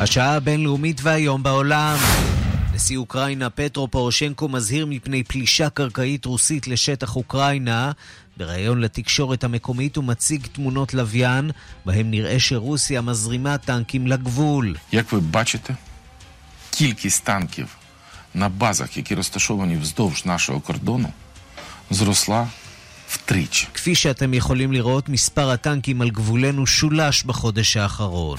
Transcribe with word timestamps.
השעה 0.00 0.34
הבינלאומית 0.34 1.00
והיום 1.02 1.42
בעולם. 1.42 1.96
נשיא 2.74 2.96
אוקראינה 2.96 3.50
פטרו 3.50 3.88
פורושנקו 3.88 4.48
מזהיר 4.48 4.86
מפני 4.86 5.22
פלישה 5.22 5.70
קרקעית 5.70 6.24
רוסית 6.24 6.66
לשטח 6.66 7.16
אוקראינה. 7.16 7.92
בריאיון 8.36 8.80
לתקשורת 8.80 9.44
המקומית 9.44 9.96
הוא 9.96 10.04
מציג 10.04 10.46
תמונות 10.52 10.94
לוויין, 10.94 11.50
בהם 11.84 12.10
נראה 12.10 12.40
שרוסיה 12.40 13.00
מזרימה 13.00 13.58
טנקים 13.58 14.06
לגבול. 14.06 14.76
Як 14.92 15.12
ви 15.12 15.20
бачите, 15.20 15.74
кількість 16.70 17.24
танків 17.24 17.68
на 18.34 18.48
базах, 18.48 18.96
які 18.96 19.14
розташовані 19.14 19.76
вздовж 19.76 20.24
нашого 20.24 20.60
кордону, 20.60 21.08
зросла 21.90 22.48
втричі. 23.08 23.68
כפי 23.74 23.94
שאתם 23.94 24.34
יכולים 24.34 24.72
לראות, 24.72 25.08
מספר 25.08 25.50
הטנקים 25.50 26.02
על 26.02 26.10
גבולנו 26.10 26.66
שולש 26.66 27.22
בחודש 27.22 27.76
האחרון. 27.76 28.38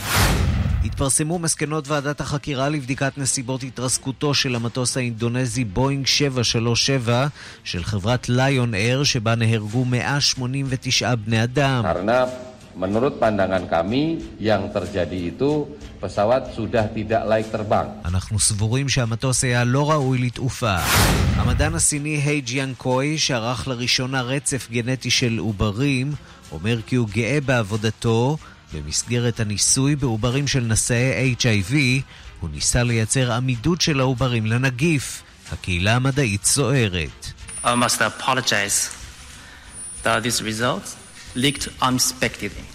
התפרסמו 0.85 1.39
מסקנות 1.39 1.89
ועדת 1.89 2.21
החקירה 2.21 2.69
לבדיקת 2.69 3.19
נסיבות 3.19 3.63
התרסקותו 3.63 4.35
של 4.35 4.55
המטוס 4.55 4.97
האינדונזי 4.97 5.65
בואינג 5.65 6.07
737 6.07 7.27
של 7.65 7.85
חברת 7.85 8.29
ליון 8.29 8.75
אייר, 8.75 9.05
שבה 9.05 9.35
נהרגו 9.35 9.85
189 9.85 11.15
בני 11.15 11.43
אדם. 11.43 11.85
Menurut 12.73 13.21
pandangan 13.21 13.69
kami 13.69 14.33
yang 14.41 14.73
terjadi 14.73 15.37
itu 15.37 15.69
pesawat 16.01 16.57
sudah 16.57 16.89
tidak 16.89 17.21
layak 17.29 17.53
terbang. 17.53 17.89
אנחנו 18.05 18.39
סבורים 18.39 18.89
שהמטוס 18.89 19.45
היה 19.45 19.65
לא 19.65 19.91
ראוי 19.91 20.19
לתעופה. 20.19 20.77
המדען 21.37 21.75
הסיני 21.75 22.17
היי 22.17 22.41
ג'יאן 22.41 22.73
קוי, 22.79 23.19
שערך 23.19 23.69
לראשונה 23.69 24.23
רצף 24.23 24.69
גנטי 24.71 25.11
של 25.11 25.39
עוברים, 25.39 26.13
אומר 26.53 26.79
כי 26.87 26.97
הוא 26.97 27.09
גאה 27.13 27.39
בעבודתו. 27.45 28.37
במסגרת 28.75 29.41
הניסוי 29.41 29.97
בעוברים 29.97 30.49
של 30.49 30.61
נשאי 30.61 31.35
HIV, 31.41 31.75
הוא 32.41 32.51
ניסה 32.51 32.83
לייצר 32.83 33.33
עמידות 33.33 33.81
של 33.81 34.01
העוברים 34.01 34.47
לנגיף. 34.47 35.23
הקהילה 35.53 35.97
המדעית 35.97 36.45
סוערת. 36.45 37.33
I 37.65 37.67
must 37.67 38.01
apologize 38.01 38.91
that 40.05 40.23
this 40.23 40.43
result 40.43 40.97
leaked 41.35 41.69
unexpectedly. 41.83 42.67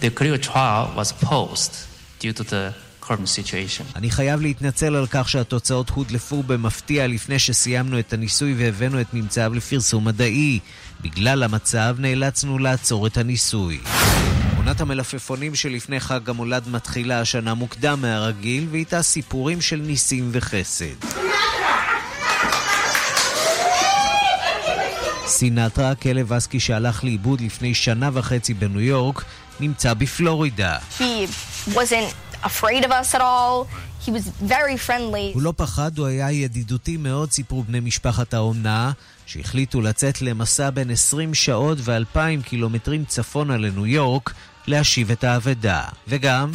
The 0.00 0.10
clinical 0.10 0.42
trial 0.50 0.86
was 0.96 1.12
paused 1.12 1.74
due 2.18 2.32
to 2.32 2.42
the 2.42 2.74
current 3.00 3.28
situation. 3.28 3.84
אני 3.96 4.10
חייב 4.10 4.40
להתנצל 4.40 4.96
על 4.96 5.06
כך 5.10 5.28
שהתוצאות 5.28 5.90
הודלפו 5.90 6.42
במפתיע 6.42 7.06
לפני 7.06 7.38
שסיימנו 7.38 7.98
את 7.98 8.12
הניסוי 8.12 8.54
והבאנו 8.58 9.00
את 9.00 9.14
ממצאיו 9.14 9.54
לפרסום 9.54 10.04
מדעי. 10.04 10.58
בגלל 11.00 11.42
המצב 11.42 11.96
נאלצנו 11.98 12.58
לעצור 12.58 13.06
את 13.06 13.16
הניסוי. 13.16 13.80
עונת 14.64 14.80
המלפפונים 14.80 15.54
שלפני 15.54 16.00
חג 16.00 16.30
המולד 16.30 16.68
מתחילה 16.68 17.20
השנה 17.20 17.54
מוקדם 17.54 17.98
מהרגיל, 18.02 18.68
ואיתה 18.70 19.02
סיפורים 19.02 19.60
של 19.60 19.76
ניסים 19.76 20.28
וחסד. 20.32 20.94
סינטרה, 25.26 25.90
הכלב 25.90 26.32
אסקי 26.32 26.60
שהלך 26.60 27.04
לאיבוד 27.04 27.40
לפני 27.40 27.74
שנה 27.74 28.10
וחצי 28.12 28.54
בניו 28.54 28.80
יורק, 28.80 29.24
נמצא 29.60 29.94
בפלורידה. 29.94 30.78
הוא 35.34 35.42
לא 35.42 35.52
פחד, 35.56 35.98
הוא 35.98 36.06
היה 36.06 36.30
ידידותי 36.30 36.96
מאוד, 36.96 37.32
סיפרו 37.32 37.62
בני 37.62 37.80
משפחת 37.80 38.34
האומנה, 38.34 38.92
שהחליטו 39.26 39.80
לצאת 39.80 40.22
למסע 40.22 40.70
בין 40.70 40.90
20 40.90 41.34
שעות 41.34 41.78
ו-2,000 41.80 42.42
קילומטרים 42.44 43.04
צפונה 43.04 43.56
לניו 43.56 43.86
יורק, 43.86 44.32
להשיב 44.66 45.10
את 45.10 45.24
האבדה. 45.24 45.82
וגם... 46.08 46.52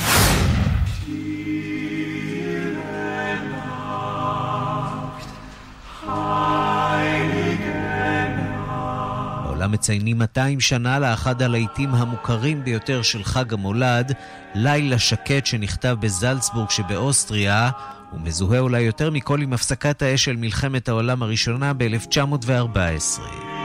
בעולם 9.68 9.72
מציינים 9.72 10.18
200 10.18 10.60
שנה 10.60 11.00
לאחד 11.00 11.42
הלהיטים 11.42 11.96
המוכרים 11.96 12.64
ביותר 12.64 13.02
של 13.02 13.24
חג 13.24 13.54
המולד, 13.54 14.12
לילה 14.56 15.00
שקט 15.00 15.46
שנכתב 15.46 15.98
בזלצבורג 16.00 16.70
שבאוסטריה, 16.70 17.70
ומזוהה 18.14 18.60
אולי 18.60 18.82
יותר 18.82 19.12
מכל 19.12 19.42
עם 19.42 19.54
הפסקת 19.54 20.02
האש 20.02 20.26
של 20.26 20.36
מלחמת 20.36 20.90
העולם 20.90 21.24
הראשונה 21.24 21.74
ב-1914. 21.74 23.57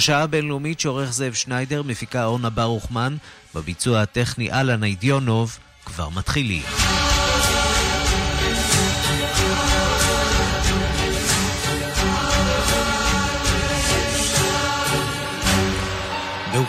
השעה 0.00 0.22
הבינלאומית 0.22 0.80
שעורך 0.80 1.12
זאב 1.12 1.32
שניידר, 1.32 1.82
מפיקה 1.82 2.24
אורנה 2.24 2.50
ברוכמן, 2.50 3.16
בביצוע 3.54 4.00
הטכני 4.00 4.52
אלן 4.52 4.84
אידיונוב, 4.84 5.58
כבר 5.84 6.08
מתחילים. 6.08 6.62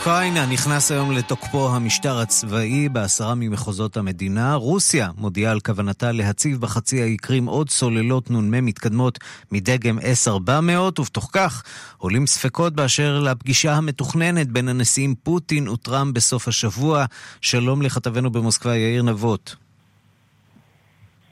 באוקראינה 0.04 0.46
נכנס 0.46 0.92
היום 0.92 1.12
לתוקפו 1.12 1.70
המשטר 1.70 2.20
הצבאי 2.20 2.90
בעשרה 2.90 3.36
ממחוזות 3.36 3.98
המדינה. 3.98 4.56
רוסיה 4.56 5.10
מודיעה 5.18 5.52
על 5.52 5.60
כוונתה 5.60 6.12
להציב 6.12 6.62
בחצי 6.62 7.02
האי 7.02 7.18
קרים 7.18 7.46
עוד 7.46 7.70
סוללות 7.70 8.32
נ"מ 8.32 8.66
מתקדמות 8.66 9.20
מדגם 9.52 10.00
S-400, 10.00 11.00
ובתוך 11.00 11.30
כך 11.34 11.64
עולים 11.98 12.28
ספקות 12.28 12.74
באשר 12.74 13.20
לפגישה 13.20 13.74
המתוכננת 13.74 14.48
בין 14.48 14.68
הנשיאים 14.68 15.16
פוטין 15.24 15.68
וטראמפ 15.68 16.16
בסוף 16.16 16.48
השבוע. 16.48 17.06
שלום 17.42 17.82
לכתבנו 17.82 18.30
במוסקבה, 18.30 18.78
יאיר 18.78 19.04
נבות. 19.04 19.56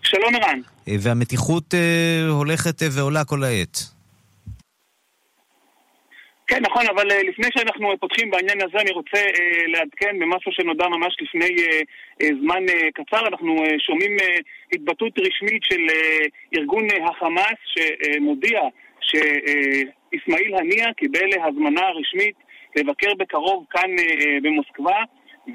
שלום 0.02 0.36
ערן. 0.36 0.60
והמתיחות 1.00 1.74
אה, 1.74 2.30
הולכת 2.30 2.82
ועולה 2.92 3.24
כל 3.24 3.44
העת. 3.44 3.99
כן, 6.50 6.62
נכון, 6.62 6.86
אבל 6.94 7.12
uh, 7.12 7.28
לפני 7.30 7.48
שאנחנו 7.58 7.98
פותחים 8.00 8.32
בעניין 8.32 8.58
הזה, 8.62 8.78
אני 8.82 8.92
רוצה 8.92 9.22
uh, 9.26 9.68
לעדכן 9.68 10.20
במשהו 10.20 10.52
שנודע 10.52 10.88
ממש 10.88 11.16
לפני 11.22 11.56
uh, 11.56 11.84
uh, 12.24 12.26
זמן 12.42 12.64
uh, 12.66 12.92
קצר. 12.94 13.28
אנחנו 13.28 13.56
uh, 13.66 13.70
שומעים 13.80 14.18
uh, 14.18 14.42
התבטאות 14.74 15.20
רשמית 15.20 15.64
של 15.64 15.82
uh, 15.90 16.58
ארגון 16.58 16.88
uh, 16.90 17.10
החמאס 17.10 17.60
שמודיע 17.74 18.62
שאיסמעיל 19.02 20.56
הנייה 20.56 20.94
קיבל 20.94 21.30
הזמנה 21.48 21.90
רשמית 21.90 22.36
לבקר 22.76 23.14
בקרוב 23.18 23.66
כאן 23.70 23.90
uh, 23.98 24.02
uh, 24.02 24.26
במוסקבה, 24.42 25.00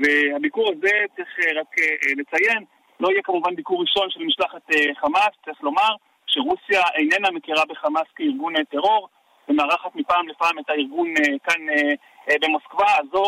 והביקור 0.01 0.73
הזה, 0.73 0.93
צריך 1.17 1.29
uh, 1.39 1.59
רק 1.61 1.79
uh, 1.79 2.15
לציין, 2.17 2.65
לא 3.01 3.09
יהיה 3.11 3.23
כמובן 3.23 3.55
ביקור 3.55 3.81
ראשון 3.81 4.11
של 4.11 4.25
משלחת 4.25 4.71
uh, 4.73 4.77
חמאס, 5.01 5.35
צריך 5.45 5.63
לומר 5.63 5.95
שרוסיה 6.27 6.83
איננה 6.95 7.31
מכירה 7.31 7.63
בחמאס 7.69 8.07
כארגון 8.17 8.55
טרור. 8.65 9.09
ומארחת 9.49 9.95
מפעם 9.95 10.29
לפעם 10.29 10.59
את 10.59 10.71
הארגון 10.71 11.15
כאן 11.45 11.61
במוסקבה, 12.41 12.87
אז 12.87 13.07
זו 13.13 13.25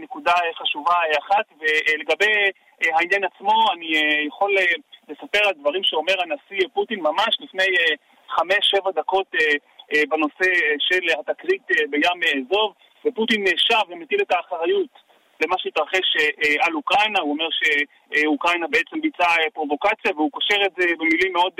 נקודה 0.00 0.32
חשובה 0.54 0.94
אחת. 1.18 1.44
ולגבי 1.60 2.32
העניין 2.80 3.24
עצמו, 3.24 3.72
אני 3.72 3.86
יכול 4.26 4.56
לספר 5.08 5.48
על 5.48 5.54
דברים 5.54 5.84
שאומר 5.84 6.14
הנשיא 6.22 6.68
פוטין 6.72 7.00
ממש 7.00 7.36
לפני 7.40 7.66
חמש-שבע 8.28 8.90
דקות 8.90 9.26
בנושא 10.08 10.50
של 10.78 11.20
התקרית 11.20 11.62
בים 11.90 12.44
זוב, 12.52 12.74
ופוטין 13.06 13.44
שב 13.56 13.82
ומטיל 13.88 14.20
את 14.20 14.32
האחריות 14.32 14.88
למה 15.40 15.56
שהתרחש 15.58 16.16
על 16.60 16.74
אוקראינה, 16.74 17.20
הוא 17.20 17.32
אומר 17.32 17.48
שאוקראינה 17.50 18.66
בעצם 18.66 19.00
ביצעה 19.00 19.36
פרובוקציה, 19.54 20.12
והוא 20.16 20.30
קושר 20.30 20.66
את 20.66 20.72
זה 20.76 20.86
במילים 20.98 21.32
מאוד 21.32 21.52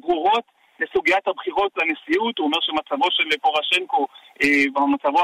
ברורות. 0.00 0.53
לסוגיית 0.80 1.28
הבחירות 1.28 1.72
לנשיאות, 1.80 2.38
הוא 2.38 2.46
אומר 2.46 2.58
שמצבו 2.66 3.06
של 3.16 3.24
פורשנקו 3.42 4.06
אה, 4.42 4.62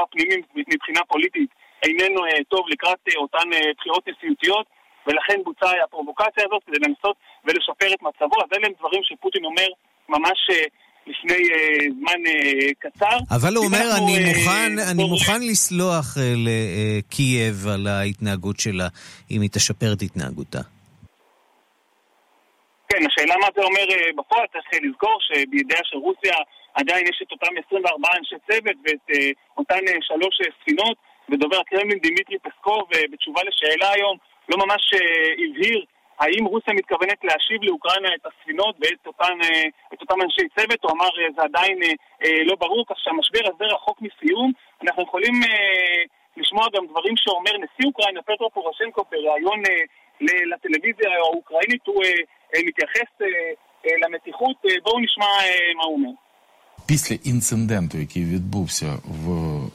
הפנימי 0.03 0.35
מבחינה 0.73 0.99
פוליטית 1.07 1.49
איננו 1.85 2.25
אה, 2.25 2.43
טוב 2.49 2.63
לקראת 2.69 2.99
אה, 3.09 3.13
אותן 3.23 3.47
אה, 3.53 3.59
בחירות 3.77 4.03
נשיאותיות 4.09 4.65
ולכן 5.07 5.39
בוצעה 5.43 5.71
הפרובוקציה 5.83 6.43
הזאת 6.47 6.61
כדי 6.67 6.77
לנסות 6.87 7.15
ולשפר 7.45 7.93
את 7.93 8.01
מצבו, 8.07 8.35
אז 8.43 8.49
אלה 8.57 8.67
הם 8.67 8.73
דברים 8.79 9.01
שפוטין 9.03 9.45
אומר 9.45 9.67
ממש 10.09 10.39
אה, 10.51 10.63
לפני 11.07 11.33
אה, 11.53 11.85
זמן 11.99 12.19
אה, 12.27 12.73
קצר. 12.79 13.17
אבל 13.35 13.55
הוא 13.55 13.65
אומר, 13.65 13.85
אני 13.97 14.17
אה, 14.17 14.27
מוכן, 14.29 14.71
אני 14.91 14.97
בוא- 15.03 15.09
מוכן 15.09 15.41
לסלוח 15.51 16.17
אה, 16.17 16.33
לקייב 16.37 17.67
על 17.67 17.87
ההתנהגות 17.87 18.59
שלה, 18.59 18.87
אם 19.31 19.41
היא 19.41 19.49
תשפר 19.49 19.93
את 19.93 20.01
התנהגותה. 20.01 20.59
כן, 22.91 23.05
השאלה 23.07 23.35
מה 23.41 23.47
זה 23.55 23.61
אומר 23.63 23.85
אה, 23.91 24.11
בפועל, 24.17 24.45
צריך 24.53 24.65
אה, 24.73 24.79
לזכור 24.83 25.17
שבידיה 25.19 25.79
של 25.83 25.97
רוסיה 25.97 26.37
עדיין 26.73 27.03
יש 27.07 27.21
את 27.23 27.31
אותם 27.31 27.53
24 27.67 28.09
אנשי 28.17 28.35
צוות 28.47 28.77
ואת 28.83 29.07
אותן 29.57 29.83
שלוש 30.01 30.35
ספינות, 30.61 30.97
ודובר 31.29 31.59
הקרמלין 31.59 31.99
דימיטרי 31.99 32.39
פסקוב 32.39 32.83
בתשובה 33.11 33.41
לשאלה 33.47 33.91
היום 33.91 34.17
לא 34.49 34.57
ממש 34.65 34.81
הבהיר 35.43 35.85
האם 36.19 36.45
רוסיה 36.45 36.73
מתכוונת 36.73 37.19
להשיב 37.23 37.63
לאוקראינה 37.63 38.09
את 38.15 38.25
הספינות 38.25 38.75
ואת 38.81 39.07
אותן, 39.07 39.37
את 39.93 40.01
אותם 40.01 40.21
אנשי 40.21 40.47
צוות, 40.55 40.83
הוא 40.83 40.91
אמר 40.91 41.09
זה 41.35 41.41
עדיין 41.41 41.79
לא 42.45 42.55
ברור, 42.55 42.85
כך 42.89 42.95
שהמשבר 42.99 43.39
הזה 43.43 43.65
רחוק 43.65 43.97
מסיום. 44.01 44.51
אנחנו 44.83 45.03
יכולים 45.03 45.33
לשמוע 46.37 46.65
גם 46.73 46.87
דברים 46.87 47.17
שאומר 47.17 47.51
נשיא 47.57 47.85
אוקראינה, 47.85 48.21
פטרו 48.21 48.49
פורשנקו, 48.49 49.03
בריאיון 49.11 49.61
לטלוויזיה 50.20 51.10
האוקראינית, 51.18 51.86
הוא 51.86 52.02
מתייחס 52.66 53.10
למתיחות. 54.02 54.56
בואו 54.84 55.00
נשמע 55.00 55.26
מה 55.76 55.84
הוא 55.84 55.94
אומר. 55.94 56.10
Після 56.86 57.16
інциденту, 57.24 57.98
який 57.98 58.24
відбувся 58.24 58.98
в 59.04 59.30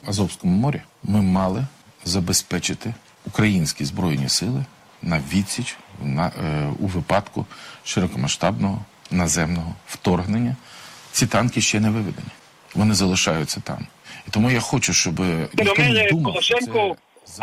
Азовському 0.06 0.56
морі, 0.56 0.80
ми 1.02 1.22
мали 1.22 1.64
забезпечити 2.04 2.94
українські 3.26 3.84
збройні 3.84 4.28
сили 4.28 4.64
на 5.02 5.22
відсіч 5.32 5.76
на, 6.02 6.26
е, 6.26 6.72
у 6.80 6.86
випадку 6.86 7.46
широкомасштабного 7.84 8.84
наземного 9.10 9.74
вторгнення. 9.86 10.56
Ці 11.12 11.26
танки 11.26 11.60
ще 11.60 11.80
не 11.80 11.90
виведені. 11.90 12.28
Вони 12.74 12.94
залишаються 12.94 13.60
там. 13.60 13.86
І 14.28 14.30
тому 14.30 14.50
я 14.50 14.60
хочу, 14.60 14.92
щоб 14.92 15.20
ніхто 15.58 15.82
не 15.82 16.08
думав, 16.10 16.42
що 16.42 16.58
це... 16.58 16.94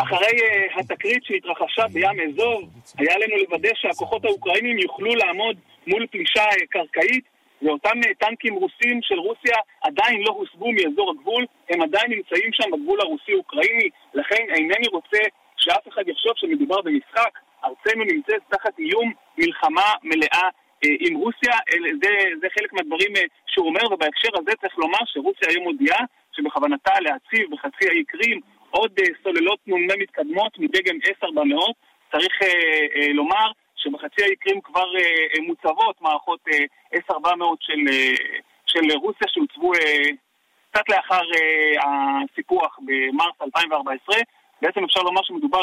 אחרי 0.03 0.39
התקרית 0.77 1.25
שהתרחשה 1.25 1.83
בים 1.93 2.21
אזוב, 2.29 2.71
היה 2.99 3.19
לנו 3.19 3.37
לוודא 3.37 3.69
שהכוחות 3.75 4.25
האוקראינים 4.25 4.79
יוכלו 4.79 5.15
לעמוד 5.15 5.57
מול 5.87 6.07
פלישה 6.07 6.45
קרקעית, 6.71 7.25
ואותם 7.63 8.01
טנקים 8.19 8.55
רוסים 8.55 9.01
של 9.03 9.19
רוסיה 9.19 9.57
עדיין 9.83 10.21
לא 10.21 10.33
הוסבו 10.33 10.73
מאזור 10.73 11.11
הגבול, 11.11 11.47
הם 11.71 11.83
עדיין 11.83 12.11
נמצאים 12.11 12.51
שם 12.53 12.71
בגבול 12.71 13.01
הרוסי-אוקראיני, 13.01 13.89
לכן 14.15 14.45
אינני 14.55 14.89
רוצה 14.93 15.19
שאף 15.57 15.89
אחד 15.89 16.09
יחשוב 16.09 16.33
שמדובר 16.37 16.81
במשחק, 16.83 17.39
ארצנו 17.65 18.05
נמצאת 18.05 18.43
תחת 18.49 18.79
איום 18.79 19.13
מלחמה 19.39 19.93
מלאה 20.03 20.49
עם 20.83 21.17
רוסיה, 21.17 21.57
זה, 22.03 22.11
זה 22.41 22.47
חלק 22.59 22.73
מהדברים 22.73 23.13
שהוא 23.47 23.67
אומר, 23.67 23.93
ובהקשר 23.93 24.29
הזה 24.35 24.53
צריך 24.61 24.79
לומר 24.79 24.99
שרוסיה 25.07 25.49
היום 25.49 25.65
מודיעה 25.65 26.05
שבכוונתה 26.33 26.93
להציב 27.01 27.51
בחצי 27.51 27.89
האי 27.89 28.05
קרים 28.05 28.41
עוד 28.79 28.93
סוללות 29.23 29.59
נ"מ 29.67 30.01
מתקדמות 30.03 30.59
מדגם 30.59 30.97
S-400. 30.97 31.73
צריך 32.13 32.35
לומר 33.15 33.47
שבחצי 33.77 34.23
האי 34.23 34.37
קרים 34.37 34.61
כבר 34.61 34.87
מוצבות 35.47 35.97
מערכות 36.01 36.41
S-400 36.95 37.45
של, 37.61 37.81
של 38.67 38.97
רוסיה 38.97 39.29
שהוצבו 39.29 39.73
קצת 40.71 40.89
לאחר 40.89 41.23
הסיפוח 41.85 42.79
במרס 42.87 43.37
2014. 43.43 44.17
בעצם 44.63 44.85
אפשר 44.85 45.01
לומר 45.01 45.21
שמדובר 45.25 45.63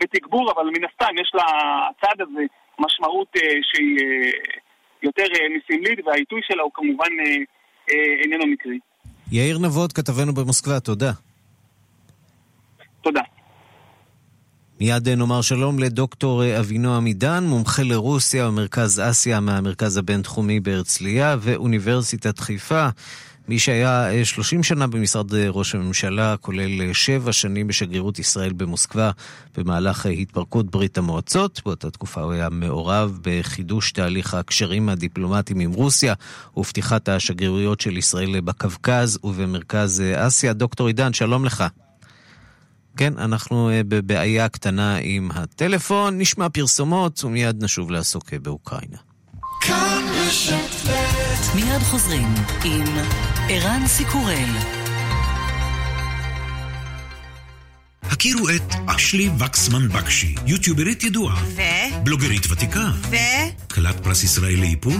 בתגבור, 0.00 0.52
אבל 0.52 0.64
מן 0.64 0.84
הסתם 0.84 1.14
יש 1.20 1.32
לצעד 1.34 2.20
הזה 2.20 2.40
משמעות 2.78 3.28
שהיא 3.62 3.98
יותר 5.02 5.26
מסמלית, 5.56 6.06
והעיתוי 6.06 6.40
שלה 6.42 6.62
הוא 6.62 6.70
כמובן 6.74 7.12
איננו 8.22 8.46
מקרי. 8.46 8.78
יאיר 9.32 9.58
נבות, 9.58 9.92
כתבנו 9.92 10.32
במוסקבה, 10.34 10.80
תודה. 10.80 11.10
תודה. 13.02 13.20
מיד 14.80 15.08
נאמר 15.08 15.40
שלום 15.40 15.78
לדוקטור 15.78 16.58
אבינועם 16.58 17.04
עידן, 17.04 17.44
מומחה 17.44 17.82
לרוסיה 17.82 18.48
ומרכז 18.48 19.00
אסיה 19.00 19.40
מהמרכז 19.40 19.96
הבינתחומי 19.96 20.60
בהרצליה 20.60 21.36
ואוניברסיטת 21.40 22.38
חיפה. 22.38 22.88
מי 23.48 23.58
שהיה 23.58 24.24
30 24.24 24.62
שנה 24.62 24.86
במשרד 24.86 25.34
ראש 25.34 25.74
הממשלה, 25.74 26.36
כולל 26.40 26.92
7 26.92 27.32
שנים 27.32 27.66
בשגרירות 27.66 28.18
ישראל 28.18 28.52
במוסקבה 28.52 29.10
במהלך 29.56 30.06
התפרקות 30.06 30.70
ברית 30.70 30.98
המועצות. 30.98 31.62
באותה 31.64 31.90
תקופה 31.90 32.20
הוא 32.20 32.32
היה 32.32 32.48
מעורב 32.48 33.18
בחידוש 33.22 33.92
תהליך 33.92 34.34
הקשרים 34.34 34.88
הדיפלומטיים 34.88 35.60
עם 35.60 35.72
רוסיה 35.72 36.14
ופתיחת 36.56 37.08
השגרירויות 37.08 37.80
של 37.80 37.96
ישראל 37.96 38.40
בקווקז 38.40 39.18
ובמרכז 39.24 40.02
אסיה. 40.16 40.52
דוקטור 40.52 40.86
עידן, 40.86 41.12
שלום 41.12 41.44
לך. 41.44 41.64
כן, 42.96 43.18
אנחנו 43.18 43.70
בבעיה 43.88 44.48
קטנה 44.48 44.96
עם 45.02 45.30
הטלפון, 45.34 46.18
נשמע 46.18 46.48
פרסומות 46.48 47.24
ומיד 47.24 47.64
נשוב 47.64 47.90
לעסוק 47.90 48.34
באוקראינה. 48.34 48.98
מיד 51.54 51.82
חוזרים 51.82 52.28
עם 52.64 52.84
ערן 53.48 53.82
סיקורל. 53.86 54.79
הכירו 58.10 58.48
את 58.48 58.74
אשלי 58.86 59.30
וקסמן 59.38 59.88
בקשי, 59.88 60.34
יוטיוברית 60.46 61.04
ידועה. 61.04 61.42
ו? 61.56 61.60
בלוגרית 62.04 62.50
ותיקה. 62.50 62.90
ו? 63.10 63.16
כלת 63.74 64.00
פרס 64.02 64.24
ישראל 64.24 64.60
לאיפור? 64.60 64.96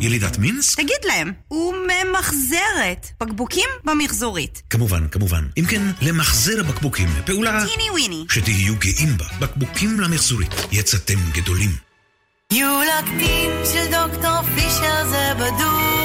ילידת 0.00 0.38
מינסק? 0.38 0.80
תגיד 0.80 0.96
להם, 1.04 1.32
הוא 1.48 1.74
ממחזרת 1.74 3.06
בקבוקים 3.20 3.68
במחזורית. 3.84 4.62
כמובן, 4.70 5.08
כמובן. 5.08 5.44
אם 5.58 5.64
כן, 5.66 5.82
למחזר 6.02 6.60
הבקבוקים, 6.60 7.08
פעולה... 7.24 7.64
טיני 7.66 7.90
וויני. 7.90 8.24
שתהיו 8.30 8.74
גאים 8.78 9.16
בה. 9.16 9.24
בקבוקים 9.40 10.00
למחזורית. 10.00 10.54
יצאתם 10.72 11.18
גדולים. 11.32 11.70
יולקטין 12.52 13.50
של 13.72 13.84
דוקטור 13.90 14.42
פישר 14.54 15.08
זה 15.08 15.32
בדוק. 15.34 16.04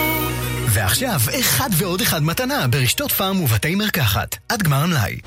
ועכשיו, 0.69 1.19
אחד 1.39 1.69
ועוד 1.77 2.01
אחד 2.01 2.23
מתנה 2.23 2.67
ברשתות 2.67 3.11
פארם 3.11 3.41
ובתי 3.41 3.75
מרקחת. 3.75 4.35
עד 4.49 4.63
גמר 4.63 4.83
המלאי. 4.83 5.17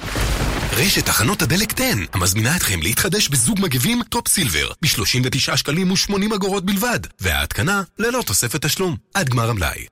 רשת 0.76 1.06
תחנות 1.06 1.42
הדלק 1.42 1.80
10 1.80 1.84
המזמינה 2.12 2.56
אתכם 2.56 2.82
להתחדש 2.82 3.28
בזוג 3.28 3.60
מגבים 3.60 4.02
טופ 4.08 4.28
סילבר 4.28 4.70
ב-39 4.82 5.56
שקלים 5.56 5.90
ו-80 5.90 6.34
אגורות 6.34 6.64
בלבד 6.64 7.00
וההתקנה 7.20 7.82
ללא 7.98 8.22
תוספת 8.26 8.66
תשלום 8.66 8.96
עד 9.14 9.28
גמר 9.28 9.50
המלאי 9.50 9.86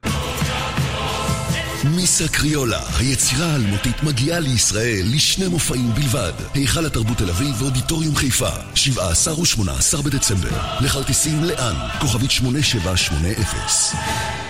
מיסה 1.84 2.28
קריולה, 2.28 2.80
היצירה 2.98 3.46
האלמותית 3.46 4.02
מגיעה 4.02 4.40
לישראל 4.40 5.06
לשני 5.14 5.48
מופעים 5.48 5.90
בלבד. 5.94 6.32
היכל 6.54 6.86
התרבות 6.86 7.18
תל 7.18 7.30
אביב 7.30 7.62
ואודיטוריום 7.62 8.16
חיפה, 8.16 8.50
17 8.74 9.40
ו-18 9.40 10.02
בדצמבר. 10.02 10.50
לכרטיסים 10.80 11.44
לאן? 11.44 11.74
כוכבית 12.00 12.30
8780 12.30 14.49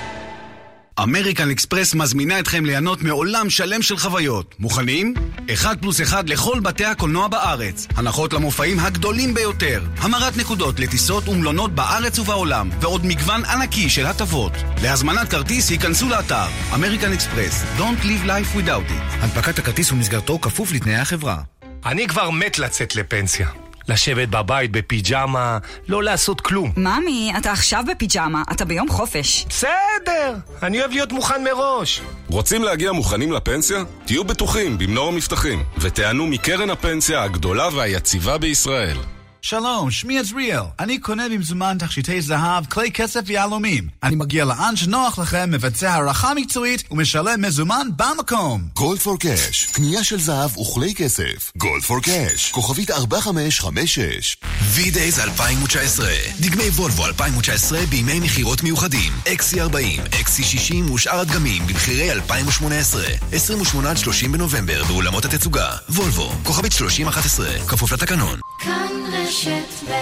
אמריקן 1.02 1.50
אקספרס 1.50 1.94
מזמינה 1.94 2.38
אתכם 2.38 2.64
ליהנות 2.64 3.02
מעולם 3.02 3.50
שלם 3.50 3.82
של 3.82 3.96
חוויות. 3.96 4.54
מוכנים? 4.58 5.14
אחד 5.52 5.76
פלוס 5.80 6.00
אחד 6.00 6.28
לכל 6.28 6.60
בתי 6.60 6.84
הקולנוע 6.84 7.28
בארץ. 7.28 7.86
הנחות 7.96 8.32
למופעים 8.32 8.80
הגדולים 8.80 9.34
ביותר. 9.34 9.82
המרת 9.98 10.36
נקודות 10.36 10.80
לטיסות 10.80 11.28
ומלונות 11.28 11.74
בארץ 11.74 12.18
ובעולם. 12.18 12.70
ועוד 12.80 13.06
מגוון 13.06 13.44
ענקי 13.44 13.90
של 13.90 14.06
הטבות. 14.06 14.52
להזמנת 14.82 15.30
כרטיס 15.30 15.70
ייכנסו 15.70 16.08
לאתר. 16.08 16.46
אמריקן 16.74 17.12
אקספרס. 17.12 17.62
Don't 17.78 18.04
live 18.04 18.26
life 18.26 18.56
without 18.56 18.90
it. 18.90 19.22
הנפקת 19.22 19.58
הכרטיס 19.58 19.92
ומסגרתו 19.92 20.38
כפוף 20.40 20.72
לתנאי 20.72 20.96
החברה. 20.96 21.42
אני 21.86 22.08
כבר 22.08 22.30
מת 22.30 22.58
לצאת 22.58 22.96
לפנסיה. 22.96 23.48
לשבת 23.88 24.28
בבית 24.28 24.72
בפיג'מה, 24.72 25.58
לא 25.88 26.02
לעשות 26.02 26.40
כלום. 26.40 26.72
ממי, 26.76 27.32
אתה 27.38 27.52
עכשיו 27.52 27.84
בפיג'מה, 27.90 28.42
אתה 28.52 28.64
ביום 28.64 28.88
חופש. 28.88 29.46
בסדר, 29.48 30.34
אני 30.62 30.80
אוהב 30.80 30.90
להיות 30.90 31.12
מוכן 31.12 31.44
מראש. 31.44 32.00
רוצים 32.28 32.64
להגיע 32.64 32.92
מוכנים 32.92 33.32
לפנסיה? 33.32 33.82
תהיו 34.04 34.24
בטוחים 34.24 34.78
במנור 34.78 35.08
המבטחים, 35.08 35.62
ותיענו 35.78 36.26
מקרן 36.26 36.70
הפנסיה 36.70 37.22
הגדולה 37.22 37.68
והיציבה 37.74 38.38
בישראל. 38.38 38.96
שלום, 39.42 39.90
שמי 39.90 40.18
עזריאל. 40.18 40.62
אני 40.80 40.98
קונה 40.98 41.28
במזומן 41.28 41.76
תכשיטי 41.78 42.20
זהב, 42.20 42.66
כלי 42.66 42.90
כסף 42.92 43.20
ויהלומים. 43.26 43.88
אני 44.02 44.16
מגיע 44.16 44.44
לאן 44.44 44.76
שנוח 44.76 45.18
לכם, 45.18 45.50
מבצע 45.50 45.92
הערכה 45.92 46.34
מקצועית 46.34 46.84
ומשלם 46.90 47.42
מזומן 47.42 47.86
במקום. 47.96 48.62
גולד 48.74 48.98
פור 48.98 49.18
קאש, 49.18 49.66
קנייה 49.72 50.04
של 50.04 50.20
זהב 50.20 50.58
וכלי 50.58 50.94
כסף. 50.94 51.52
גולד 51.56 51.82
פור 51.82 52.00
קאש, 52.00 52.50
כוכבית 52.50 52.90
4556. 52.90 54.36
V-Days 54.76 55.22
2019, 55.22 56.08
דגמי 56.40 56.68
וולבו 56.68 57.06
2019 57.06 57.86
בימי 57.86 58.20
מכירות 58.20 58.62
מיוחדים. 58.62 59.12
XC40, 59.26 60.00
XC60 60.12 60.92
ושאר 60.92 61.20
הדגמים 61.20 61.66
במחירי 61.66 62.12
2018. 62.12 63.02
28 63.32 63.90
עד 63.90 63.96
30 63.96 64.32
בנובמבר 64.32 64.84
באולמות 64.84 65.24
התצוגה. 65.24 65.70
וולבו, 65.88 66.32
כוכבית 66.42 66.72
3011, 66.72 67.46
כפוף 67.68 67.92
לתקנון. 67.92 68.40
כאן 68.60 68.90
רשת 69.30 69.90
ב' 69.90 69.94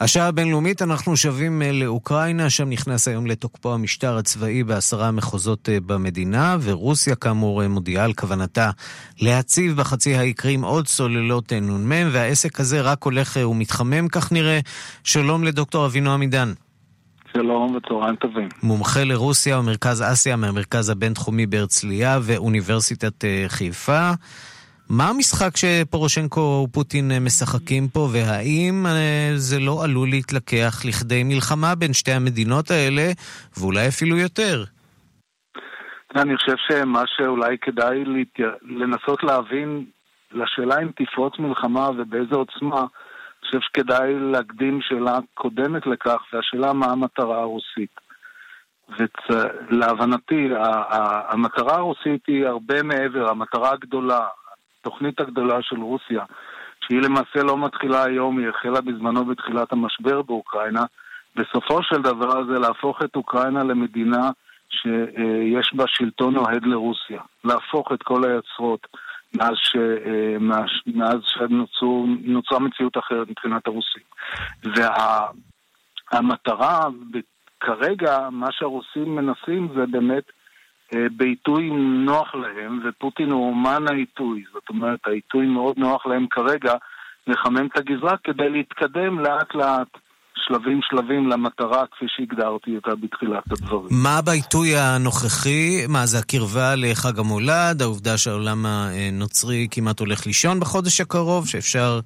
השעה 0.00 0.28
הבינלאומית, 0.28 0.82
אנחנו 0.82 1.16
שבים 1.16 1.62
לאוקראינה, 1.72 2.50
שם 2.50 2.70
נכנס 2.70 3.08
היום 3.08 3.26
לתוקפו 3.26 3.74
המשטר 3.74 4.16
הצבאי 4.16 4.62
בעשרה 4.62 5.10
מחוזות 5.10 5.68
במדינה, 5.86 6.56
ורוסיה 6.60 7.14
כאמור 7.14 7.68
מודיעה 7.68 8.04
על 8.04 8.12
כוונתה 8.12 8.70
להציב 9.20 9.76
בחצי 9.76 10.14
האי 10.14 10.32
קרים 10.32 10.64
עוד 10.64 10.86
סוללות 10.86 11.52
נ"מ, 11.52 11.92
והעסק 12.12 12.60
הזה 12.60 12.80
רק 12.80 13.02
הולך 13.02 13.36
ומתחמם, 13.36 14.08
כך 14.08 14.32
נראה. 14.32 14.60
שלום 15.04 15.44
לדוקטור 15.44 15.86
אבינועם 15.86 16.20
עידן. 16.20 16.52
שלום 17.32 17.76
וצהריים 17.76 18.16
טובים. 18.16 18.48
מומחה 18.62 19.04
לרוסיה 19.04 19.58
ומרכז 19.58 20.02
אסיה 20.02 20.36
מהמרכז 20.36 20.88
הבינתחומי 20.88 21.46
בהרצליה 21.46 22.18
ואוניברסיטת 22.22 23.24
אה, 23.24 23.44
חיפה. 23.48 24.12
מה 24.90 25.04
המשחק 25.08 25.56
שפורושנקו 25.56 26.66
ופוטין 26.68 27.10
אה, 27.10 27.20
משחקים 27.20 27.88
פה, 27.88 28.08
והאם 28.12 28.86
אה, 28.86 29.30
זה 29.34 29.60
לא 29.60 29.84
עלול 29.84 30.08
להתלקח 30.08 30.84
לכדי 30.84 31.22
מלחמה 31.24 31.74
בין 31.74 31.92
שתי 31.92 32.12
המדינות 32.12 32.70
האלה, 32.70 33.02
ואולי 33.58 33.88
אפילו 33.88 34.16
יותר? 34.16 34.64
אני 36.16 36.36
חושב 36.36 36.56
שמה 36.68 37.02
שאולי 37.06 37.58
כדאי 37.58 38.04
לנסות 38.62 39.22
להבין 39.22 39.84
לשאלה 40.32 40.82
אם 40.82 40.88
תפרוץ 40.96 41.32
מלחמה 41.38 41.88
ובאיזה 41.90 42.34
עוצמה, 42.34 42.80
אני 42.80 43.50
חושב 43.50 43.58
שכדאי 43.60 44.14
להקדים 44.32 44.78
שאלה 44.82 45.18
קודמת 45.34 45.86
לכך, 45.86 46.20
והשאלה 46.32 46.72
מה 46.72 46.86
המטרה 46.86 47.40
הרוסית. 47.40 48.06
ולהבנתי, 48.98 50.48
המטרה 51.28 51.76
הרוסית 51.76 52.26
היא 52.26 52.46
הרבה 52.46 52.82
מעבר, 52.82 53.30
המטרה 53.30 53.72
הגדולה, 53.72 54.26
התוכנית 54.86 55.20
הגדולה 55.20 55.62
של 55.62 55.80
רוסיה, 55.80 56.24
שהיא 56.80 57.00
למעשה 57.00 57.42
לא 57.42 57.58
מתחילה 57.58 58.04
היום, 58.04 58.38
היא 58.38 58.48
החלה 58.48 58.80
בזמנו 58.80 59.24
בתחילת 59.24 59.72
המשבר 59.72 60.22
באוקראינה, 60.22 60.84
בסופו 61.36 61.82
של 61.82 62.02
דבר 62.02 62.44
זה 62.44 62.58
להפוך 62.58 63.02
את 63.04 63.16
אוקראינה 63.16 63.64
למדינה 63.64 64.30
שיש 64.70 65.74
בה 65.74 65.84
שלטון 65.86 66.36
אוהד 66.36 66.66
לרוסיה. 66.66 67.20
להפוך 67.44 67.92
את 67.92 68.02
כל 68.02 68.24
היוצרות 68.24 68.86
מאז, 69.36 69.54
ש, 69.56 69.76
מאז, 70.40 70.66
מאז 70.86 71.16
שנוצרה 71.24 72.58
מציאות 72.58 72.98
אחרת 72.98 73.28
מבחינת 73.28 73.66
הרוסים. 73.66 74.02
והמטרה, 76.12 76.80
וה, 77.12 77.20
כרגע, 77.60 78.28
מה 78.30 78.52
שהרוסים 78.52 79.14
מנסים 79.16 79.68
זה 79.74 79.86
באמת 79.86 80.24
אה, 80.28 80.32
בעיתוי 80.92 81.70
נוח 82.04 82.34
להם, 82.34 82.80
ופוטין 82.84 83.30
הוא 83.30 83.48
אומן 83.48 83.84
העיתוי. 83.88 84.44
זאת 84.52 84.68
אומרת, 84.68 85.00
העיתוי 85.06 85.46
מאוד 85.46 85.78
נוח 85.78 86.06
להם 86.06 86.26
כרגע 86.30 86.74
לחמם 87.26 87.66
את 87.66 87.78
הגזרה 87.78 88.16
כדי 88.24 88.50
להתקדם 88.50 89.18
לאט 89.18 89.54
לאט. 89.54 89.88
שלבים 90.48 90.80
שלבים 90.82 91.28
למטרה 91.28 91.84
כפי 91.86 92.04
שהגדרתי 92.08 92.76
אותה 92.76 92.90
בתחילת 92.94 93.52
הדברים. 93.52 93.88
מה 93.90 94.22
בעיתוי 94.22 94.76
הנוכחי? 94.76 95.86
מה 95.88 96.06
זה 96.06 96.18
הקרבה 96.18 96.74
לחג 96.76 97.18
המולד? 97.18 97.82
העובדה 97.82 98.18
שהעולם 98.18 98.66
הנוצרי 98.66 99.68
כמעט 99.70 100.00
הולך 100.00 100.26
לישון 100.26 100.60
בחודש 100.60 101.00
הקרוב? 101.00 101.48
שאפשר 101.48 102.00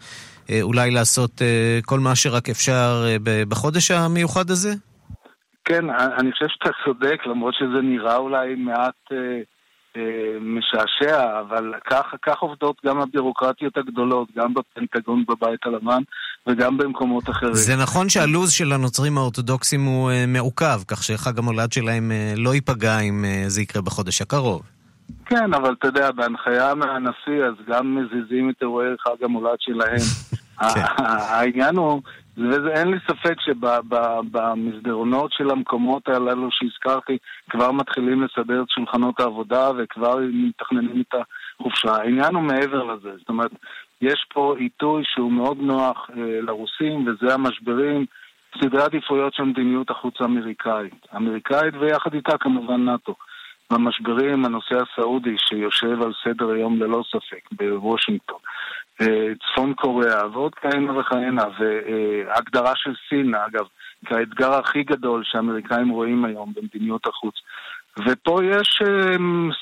אה, 0.51 0.63
אולי 0.63 0.91
לעשות 0.91 1.43
אה, 1.43 1.79
כל 1.85 2.01
מה 2.01 2.17
שרק 2.17 2.49
אפשר 2.49 3.07
בחודש 3.49 3.91
המיוחד 3.91 4.51
הזה? 4.51 4.75
כן, 5.71 5.91
אני 5.91 6.33
חושב 6.33 6.47
שאתה 6.49 6.71
צודק, 6.85 7.27
למרות 7.27 7.55
שזה 7.55 7.81
נראה 7.83 8.17
אולי 8.17 8.55
מעט 8.55 8.95
אה, 9.13 9.17
אה, 9.97 10.39
משעשע, 10.41 11.41
אבל 11.41 11.73
כך, 11.91 12.15
כך 12.23 12.39
עובדות 12.39 12.77
גם 12.87 13.01
הבירוקרטיות 13.01 13.77
הגדולות, 13.77 14.29
גם 14.37 14.55
בפנטגון 14.55 15.25
בבית 15.29 15.67
הלבן 15.67 16.03
וגם 16.47 16.79
במקומות 16.79 17.31
אחרים. 17.31 17.55
זה 17.55 17.77
נכון 17.77 18.09
שהלו"ז 18.09 18.53
של 18.53 18.73
הנוצרים 18.73 19.19
האורתודוקסים 19.19 19.85
הוא 19.85 20.11
אה, 20.11 20.25
מעוכב, 20.27 20.81
כך 20.89 21.03
שחג 21.03 21.39
המולד 21.39 21.73
שלהם 21.73 22.13
אה, 22.13 22.33
לא 22.37 22.55
ייפגע 22.55 22.99
אם 23.01 23.25
אה, 23.25 23.45
זה 23.47 23.63
יקרה 23.63 23.83
בחודש 23.83 24.23
הקרוב. 24.23 24.63
כן, 25.27 25.55
אבל 25.55 25.75
אתה 25.79 25.89
יודע, 25.89 26.11
בהנחיה 26.11 26.75
מהנשיא, 26.75 27.45
אז 27.49 27.55
גם 27.69 27.97
מזיזים 27.97 28.51
את 28.51 28.55
אירועי 28.63 28.89
חג 29.01 29.25
המולד 29.25 29.57
שלהם. 29.61 30.01
כן. 30.75 30.81
העניין 31.07 31.77
הוא 31.77 32.03
ואין 32.37 32.89
לי 32.89 32.97
ספק 33.09 33.35
שבמסדרונות 33.41 35.33
של 35.33 35.51
המקומות 35.51 36.09
הללו 36.09 36.49
שהזכרתי 36.51 37.19
כבר 37.51 37.73
מתחילים 37.73 38.23
לסדר 38.23 38.63
את 38.63 38.71
שולחנות 38.71 39.21
העבודה 39.21 39.71
וכבר 39.79 40.17
מתכננים 40.33 41.03
את 41.09 41.15
החופשה. 41.15 41.93
העניין 41.93 42.35
הוא 42.35 42.43
מעבר 42.43 42.85
לזה, 42.85 43.11
זאת 43.19 43.29
אומרת, 43.29 43.51
יש 44.01 44.27
פה 44.35 44.55
עיתוי 44.59 45.03
שהוא 45.07 45.33
מאוד 45.33 45.59
נוח 45.61 46.11
אה, 46.11 46.41
לרוסים 46.41 47.07
וזה 47.07 47.35
המשברים, 47.35 48.07
סדרי 48.59 48.83
עדיפויות 48.83 49.35
של 49.35 49.43
מדיניות 49.43 49.91
החוץ 49.91 50.15
האמריקאית. 50.21 51.07
אמריקאית 51.17 51.75
ויחד 51.81 52.15
איתה 52.15 52.39
כמובן 52.39 52.85
נאט"ו. 52.85 53.15
במשברים, 53.73 54.45
הנושא 54.45 54.75
הסעודי 54.75 55.37
שיושב 55.39 56.03
על 56.03 56.13
סדר 56.25 56.51
היום 56.51 56.83
ללא 56.83 57.03
ספק 57.11 57.49
בוושינגטון. 57.53 58.39
צפון 59.39 59.75
קוריאה 59.75 60.27
ועוד 60.33 60.55
כהנה 60.55 60.99
וכהנה, 60.99 61.45
והגדרה 61.59 62.73
של 62.77 62.93
סין, 63.09 63.35
אגב, 63.35 63.67
כאתגר 64.07 64.53
הכי 64.53 64.83
גדול 64.83 65.23
שהאמריקאים 65.25 65.89
רואים 65.89 66.25
היום 66.25 66.53
במדיניות 66.57 67.07
החוץ. 67.07 67.35
ופה 68.07 68.39
יש 68.45 68.83
אה, 68.83 69.17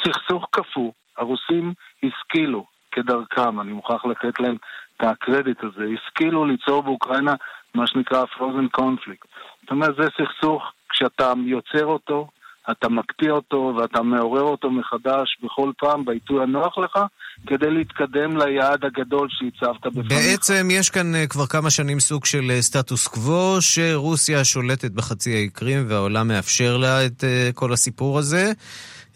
סכסוך 0.04 0.47
קפוא, 0.50 0.92
הרוסים 1.16 1.73
השכילו 2.02 2.66
כדרכם, 2.92 3.61
אני 3.61 3.73
מוכרח 3.73 4.04
לתת 4.04 4.40
להם 4.40 4.57
את 4.97 5.02
הקרדיט 5.02 5.64
הזה, 5.64 5.87
השכילו 5.95 6.45
ליצור 6.45 6.83
באוקראינה 6.83 7.35
מה 7.75 7.87
שנקרא 7.87 8.25
frozen 8.25 8.80
conflict. 8.80 9.26
זאת 9.62 9.71
אומרת, 9.71 9.95
זה 9.97 10.09
סכסוך, 10.18 10.73
כשאתה 10.88 11.33
יוצר 11.47 11.87
אותו, 11.87 12.28
אתה 12.71 12.89
מקפיא 12.89 13.31
אותו 13.31 13.75
ואתה 13.77 14.03
מעורר 14.03 14.43
אותו 14.43 14.71
מחדש 14.71 15.39
בכל 15.43 15.73
פעם 15.79 16.05
בעיתוי 16.05 16.43
הנוח 16.43 16.79
לך, 16.79 16.99
כדי 17.47 17.71
להתקדם 17.71 18.37
ליעד 18.37 18.85
הגדול 18.85 19.29
שהצבת 19.31 19.87
בפניך. 19.87 20.09
בעצם 20.09 20.69
יש 20.71 20.91
כאן 20.91 21.15
uh, 21.15 21.29
כבר 21.29 21.47
כמה 21.47 21.71
שנים 21.71 22.01
סוג 22.01 22.25
של 22.25 22.51
uh, 22.59 22.63
סטטוס 22.63 23.07
קוו, 23.07 23.57
שרוסיה 23.61 24.45
שולטת 24.45 24.91
בחצי 24.91 25.35
האי 25.35 25.49
קרים 25.49 25.85
והעולם 25.89 26.29
מאפשר 26.29 26.77
לה 26.77 27.07
את 27.07 27.25
uh, 27.25 27.53
כל 27.55 27.73
הסיפור 27.73 28.19
הזה. 28.19 28.53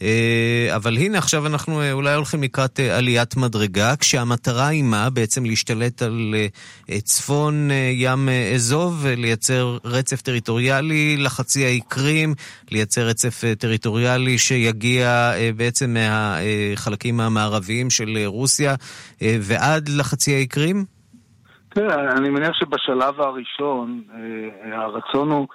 אה, 0.03 0.77
אבל 0.77 0.97
הנה, 0.97 1.19
עכשיו 1.19 1.47
אנחנו 1.47 1.81
אה, 1.81 1.93
אולי 1.93 2.15
הולכים 2.15 2.43
לקראת 2.43 2.81
אה, 2.81 2.99
עליית 2.99 3.37
מדרגה, 3.37 3.97
כשהמטרה 3.97 4.67
היא 4.67 4.83
מה? 4.83 5.11
בעצם 5.11 5.45
להשתלט 5.45 6.03
על 6.03 6.35
צפון 7.05 7.71
ים 7.93 8.29
אזוב, 8.55 9.07
לייצר 9.07 9.79
רצף 9.85 10.23
טריטוריאלי 10.23 11.17
לחצי 11.17 11.65
האי 11.65 11.81
קרים, 11.89 12.35
לייצר 12.71 13.03
רצף 13.03 13.55
טריטוריאלי 13.59 14.39
שיגיע 14.39 15.33
בעצם 15.57 15.95
מהחלקים 15.95 17.21
המערביים 17.21 17.91
של 17.91 18.19
רוסיה 18.27 18.75
ועד 19.21 19.89
לחצי 19.89 20.35
האי 20.35 20.47
קרים? 20.47 20.85
תראה, 21.69 22.13
אני 22.13 22.29
מניח 22.31 22.53
שבשלב 22.53 23.21
הראשון 23.21 24.03
הרצון 24.73 25.31
הוא 25.31 25.47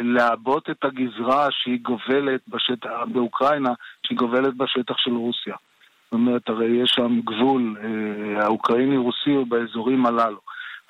לעבות 0.00 0.70
את 0.70 0.84
הגזרה 0.84 1.46
שהיא 1.50 1.78
גובלת 1.82 2.40
בשטח, 2.48 2.90
באוקראינה, 3.12 3.72
שהיא 4.06 4.18
גובלת 4.18 4.54
בשטח 4.56 4.94
של 4.98 5.12
רוסיה. 5.12 5.56
זאת 6.04 6.12
אומרת, 6.12 6.48
הרי 6.48 6.66
יש 6.66 6.90
שם 6.90 7.20
גבול 7.24 7.76
אה, 7.82 8.44
האוקראיני-רוסי 8.44 9.44
באזורים 9.48 10.06
הללו. 10.06 10.40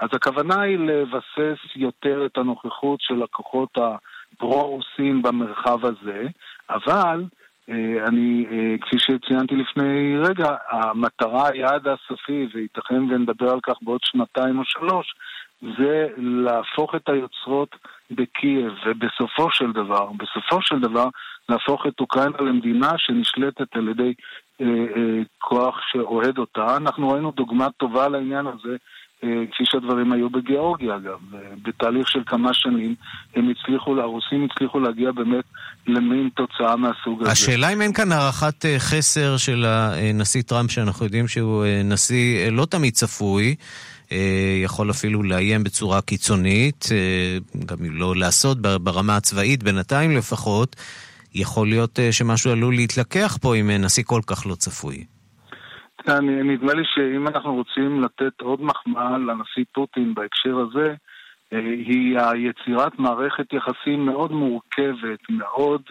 אז 0.00 0.09
הכוונה 0.12 0.61
היא 0.61 0.79
לבסס 0.79 1.59
יותר 1.76 2.26
את 2.26 2.38
הנוכחות 2.38 3.00
של 3.00 3.23
הכוחות 3.23 3.79
הפרו-רוסים 3.79 5.23
במרחב 5.23 5.87
הזה, 5.87 6.26
אבל 6.71 7.25
אה, 7.71 8.07
אני, 8.07 8.47
אה, 8.50 8.75
כפי 8.81 8.97
שציינתי 8.99 9.57
לפני 9.57 10.17
רגע, 10.19 10.57
המטרה, 10.71 11.49
היעד 11.49 11.88
הסופי, 11.88 12.47
וייתכן 12.55 13.02
ונדבר 13.02 13.50
על 13.50 13.61
כך 13.62 13.75
בעוד 13.83 14.00
שנתיים 14.02 14.59
או 14.59 14.64
שלוש, 14.64 15.14
זה 15.62 16.07
להפוך 16.17 16.95
את 16.95 17.09
היוצרות 17.09 17.76
בקייב, 18.11 18.73
ובסופו 18.87 19.49
של 19.50 19.73
דבר, 19.73 20.11
בסופו 20.12 20.62
של 20.62 20.81
דבר, 20.81 21.09
להפוך 21.49 21.87
את 21.87 22.00
אוקראינה 22.00 22.37
למדינה 22.40 22.93
שנשלטת 22.99 23.76
על 23.76 23.88
ידי 23.88 24.12
אה, 24.61 24.67
אה, 24.67 25.23
כוח 25.38 25.76
שאוהד 25.93 26.38
אותה. 26.38 26.76
אנחנו 26.76 27.09
ראינו 27.09 27.31
דוגמה 27.31 27.71
טובה 27.71 28.09
לעניין 28.09 28.47
הזה, 28.47 28.76
אה, 29.25 29.29
כפי 29.52 29.64
שהדברים 29.67 30.12
היו 30.12 30.31
בגיאורגיה 30.31 30.97
אגב. 30.97 31.19
בתהליך 31.62 32.09
של 32.09 32.23
כמה 32.26 32.55
שנים 32.55 32.95
הם 33.37 33.49
הצליחו, 33.50 34.00
הרוסים 34.00 34.49
הצליחו 34.50 34.81
להגיע 34.81 35.12
באמת 35.12 35.45
למין 35.87 36.29
תוצאה 36.37 36.76
מהסוג 36.76 37.23
הזה. 37.23 37.31
השאלה 37.31 37.73
אם 37.73 37.83
אין 37.83 37.93
כאן 37.93 38.12
הערכת 38.12 38.64
אה, 38.64 38.79
חסר 38.79 39.37
של 39.37 39.64
הנשיא 39.67 40.43
טראמפ, 40.43 40.71
שאנחנו 40.71 41.05
יודעים 41.05 41.29
שהוא 41.29 41.64
אה, 41.64 41.81
נשיא 41.85 42.45
אה, 42.45 42.50
לא 42.50 42.64
תמיד 42.64 42.95
צפוי. 42.95 43.55
אה, 44.12 44.61
יכול 44.64 44.90
אפילו 44.90 45.23
לאיים 45.23 45.64
בצורה 45.64 46.00
קיצונית, 46.02 46.85
אה, 46.93 47.38
גם 47.67 47.76
אם 47.81 47.97
לא 47.97 48.17
לעשות 48.17 48.59
ברמה 48.61 49.17
הצבאית, 49.17 49.62
בינתיים 49.62 50.17
לפחות, 50.17 50.76
יכול 51.35 51.69
להיות 51.69 51.99
אה, 51.99 52.12
שמשהו 52.12 52.52
עלול 52.52 52.75
להתלקח 52.75 53.37
פה 53.43 53.57
עם 53.57 53.71
נשיא 53.71 54.05
כל 54.07 54.21
כך 54.26 54.47
לא 54.47 54.55
צפוי. 54.55 55.05
נדמה 56.45 56.75
לי 56.75 56.83
שאם 56.95 57.29
אנחנו 57.29 57.55
רוצים 57.55 58.05
לתת 58.05 58.40
עוד 58.40 58.62
מחמאה 58.62 59.19
לנשיא 59.19 59.64
פוטין 59.73 60.14
בהקשר 60.14 60.57
הזה, 60.59 60.95
היא 61.87 62.19
היצירת 62.19 62.99
מערכת 62.99 63.52
יחסים 63.52 64.07
מאוד 64.07 64.33
מורכבת, 64.33 65.21
מאוד 65.31 65.83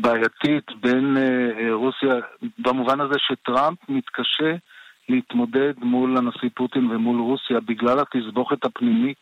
בעייתית 0.00 0.64
בין 0.80 1.16
רוסיה, 1.72 2.14
במובן 2.58 3.00
הזה 3.00 3.14
שטראמפ 3.18 3.78
מתקשה 3.88 4.56
להתמודד 5.08 5.72
מול 5.78 6.16
הנשיא 6.16 6.48
פוטין 6.54 6.90
ומול 6.90 7.20
רוסיה 7.20 7.60
בגלל 7.60 7.98
התסבוכת 7.98 8.64
הפנימית 8.64 9.18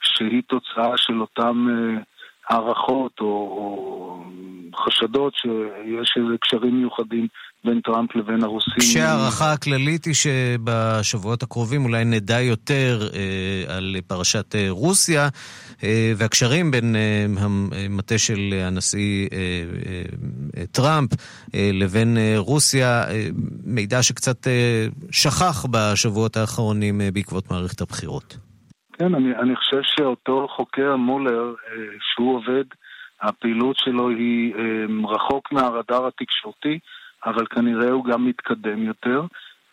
שהיא 0.00 0.42
תוצאה 0.48 0.96
של 0.96 1.20
אותם 1.20 1.66
אה, 1.70 2.02
הערכות 2.48 3.20
או, 3.20 3.26
או 3.26 4.24
חשדות 4.76 5.34
שיש 5.34 6.14
איזה 6.16 6.34
קשרים 6.40 6.78
מיוחדים 6.78 7.26
בין 7.64 7.80
טראמפ 7.80 8.16
לבין 8.16 8.44
הרוסים. 8.44 8.74
כשההערכה 8.78 9.52
הכללית 9.52 10.04
היא 10.04 10.14
שבשבועות 10.14 11.42
הקרובים 11.42 11.84
אולי 11.84 12.04
נדע 12.04 12.40
יותר 12.40 12.98
אה, 13.14 13.76
על 13.76 13.96
פרשת 14.06 14.54
אה, 14.54 14.66
רוסיה 14.70 15.28
אה, 15.84 16.12
והקשרים 16.16 16.70
בין 16.70 16.96
אה, 16.96 17.26
המטה 17.86 18.18
של 18.18 18.54
הנשיא 18.66 19.28
אה, 19.32 19.38
אה, 20.56 20.66
טראמפ 20.66 21.10
אה, 21.54 21.70
לבין 21.72 22.16
אה, 22.16 22.34
רוסיה, 22.36 23.04
אה, 23.10 23.28
מידע 23.64 24.02
שקצת 24.02 24.46
אה, 24.46 24.86
שכח 25.10 25.66
בשבועות 25.70 26.36
האחרונים 26.36 27.00
אה, 27.00 27.08
בעקבות 27.14 27.50
מערכת 27.50 27.80
הבחירות. 27.80 28.36
כן, 28.92 29.14
אני, 29.14 29.36
אני 29.42 29.56
חושב 29.56 29.80
שאותו 29.82 30.46
חוקר 30.56 30.96
מולר, 30.96 31.42
אה, 31.48 31.82
שהוא 32.00 32.36
עובד, 32.36 32.64
הפעילות 33.22 33.76
שלו 33.76 34.08
היא 34.08 34.54
אה, 34.54 35.10
רחוק 35.14 35.52
מהרדאר 35.52 36.06
התקשורתי. 36.06 36.78
אבל 37.26 37.46
כנראה 37.46 37.90
הוא 37.90 38.04
גם 38.04 38.26
מתקדם 38.26 38.82
יותר. 38.82 39.22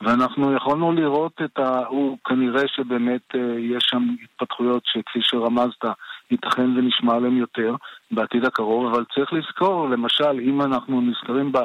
ואנחנו 0.01 0.53
יכולנו 0.53 0.91
לראות 0.91 1.41
את 1.45 1.59
ה... 1.59 1.85
הוא 1.87 2.17
כנראה 2.25 2.67
שבאמת 2.67 3.35
אה, 3.35 3.59
יש 3.59 3.83
שם 3.91 4.03
התפתחויות 4.23 4.83
שכפי 4.85 5.19
שרמזת, 5.21 5.85
ייתכן 6.31 6.77
ונשמע 6.77 7.15
עליהן 7.15 7.37
יותר 7.37 7.75
בעתיד 8.11 8.45
הקרוב, 8.45 8.93
אבל 8.93 9.05
צריך 9.15 9.33
לזכור, 9.33 9.89
למשל, 9.89 10.39
אם 10.41 10.61
אנחנו 10.61 11.01
נזכרים 11.01 11.51
ב... 11.51 11.57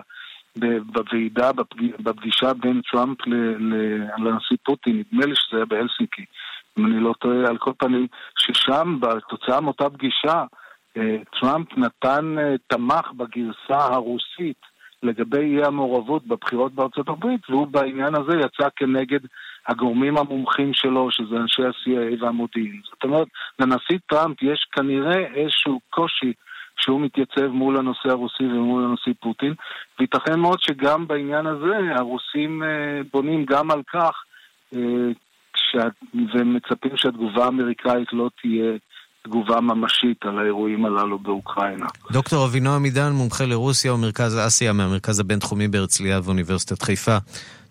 בוועידה, 0.87 1.51
בפגישה 2.01 2.55
בין 2.55 2.81
טראמפ 2.93 3.19
לנשיא 4.19 4.57
פוטין, 4.65 4.99
נדמה 4.99 5.27
לי 5.27 5.35
שזה 5.37 5.57
היה 5.57 5.65
בהלסינקי, 5.65 6.25
אם 6.79 6.87
אני 6.87 7.01
לא 7.01 7.15
טועה, 7.21 7.49
על 7.49 7.59
כל 7.59 7.73
פנים, 7.79 8.07
ששם, 8.39 8.99
בתוצאה 9.01 9.61
מאותה 9.61 9.91
פגישה, 9.91 10.45
טראמפ 11.41 11.79
נתן, 11.79 12.39
אה, 12.39 12.55
תמך 12.67 13.13
בגרסה 13.13 13.95
הרוסית 13.95 14.73
לגבי 15.03 15.39
אי 15.39 15.65
המעורבות 15.65 16.27
בבחירות 16.27 16.73
בארצות 16.73 17.09
הברית, 17.09 17.51
והוא 17.51 17.67
בעניין 17.67 18.15
הזה 18.15 18.33
יצא 18.37 18.69
כנגד 18.77 19.21
הגורמים 19.67 20.17
המומחים 20.17 20.75
שלו, 20.75 21.11
שזה 21.11 21.37
אנשי 21.37 21.63
ה-CIA 21.63 22.23
והמודיעין. 22.25 22.81
זאת 22.85 23.05
אומרת, 23.05 23.29
לנשיא 23.59 23.99
טראמפ 24.07 24.43
יש 24.43 24.67
כנראה 24.73 25.19
איזשהו 25.35 25.81
קושי 25.91 26.33
שהוא 26.81 27.01
מתייצב 27.01 27.47
מול 27.47 27.77
הנושא 27.77 28.09
הרוסי 28.09 28.45
ומול 28.45 28.85
הנשיא 28.85 29.13
פוטין, 29.21 29.55
וייתכן 29.99 30.41
מאוד 30.41 30.61
שגם 30.61 31.07
בעניין 31.07 31.47
הזה 31.47 31.79
הרוסים 31.95 32.63
אה, 32.63 33.01
בונים 33.13 33.45
גם 33.45 33.71
על 33.71 33.83
כך 33.93 34.25
אה, 34.75 35.09
ומצפים 36.35 36.97
שהתגובה 36.97 37.45
האמריקאית 37.45 38.13
לא 38.13 38.31
תהיה 38.41 38.73
תגובה 39.25 39.61
ממשית 39.61 40.23
על 40.23 40.39
האירועים 40.39 40.85
הללו 40.85 41.19
באוקראינה. 41.19 41.87
דוקטור 42.11 42.47
אבינועם 42.47 42.85
עידן, 42.85 43.13
מומחה 43.13 43.45
לרוסיה 43.45 43.95
ומרכז 43.95 44.39
אסיה 44.47 44.73
מהמרכז 44.73 45.21
הבינתחומי 45.21 45.69
בהרצליה 45.69 46.21
ואוניברסיטת 46.25 46.83
חיפה. 46.83 47.17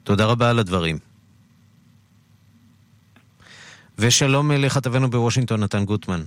תודה 0.04 0.26
רבה 0.26 0.50
על 0.50 0.60
הדברים. 0.60 0.98
ושלום 4.00 4.52
לכתבנו 4.52 5.10
בוושינגטון, 5.10 5.64
נתן 5.64 5.86
גוטמן. 5.86 6.22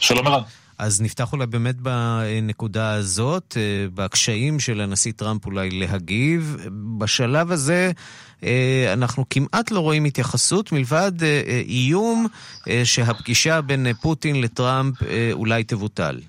שלום 0.00 0.26
ערן. 0.26 0.42
אז 0.80 1.00
נפתח 1.00 1.32
אולי 1.32 1.46
באמת 1.46 1.76
בנקודה 1.80 2.92
הזאת, 2.92 3.56
אה, 3.56 3.86
בקשיים 3.94 4.60
של 4.60 4.80
הנשיא 4.80 5.12
טראמפ 5.16 5.46
אולי 5.46 5.70
להגיב. 5.70 6.56
בשלב 6.98 7.52
הזה 7.52 7.92
אה, 8.44 8.92
אנחנו 8.92 9.24
כמעט 9.30 9.70
לא 9.70 9.80
רואים 9.80 10.04
התייחסות 10.04 10.72
מלבד 10.72 11.12
אה, 11.22 11.62
איום 11.68 12.26
שהפגישה 12.84 13.60
בין 13.60 13.86
פוטין 14.00 14.40
לטראמפ 14.40 14.94
אולי 15.32 15.64
תבוטל. 15.64 16.20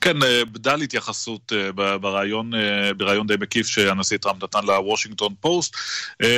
כן, 0.00 0.22
אה, 0.22 0.44
בדל 0.44 0.80
התייחסות 0.82 1.52
אה, 1.52 1.98
בריאיון, 1.98 2.54
אה, 2.54 2.94
בריאיון 2.94 3.26
די 3.26 3.34
מקיף 3.40 3.66
שהנשיא 3.66 4.18
טראמפ 4.18 4.42
נתן 4.42 4.64
לוושינגטון 4.66 5.34
פוסט. 5.40 5.76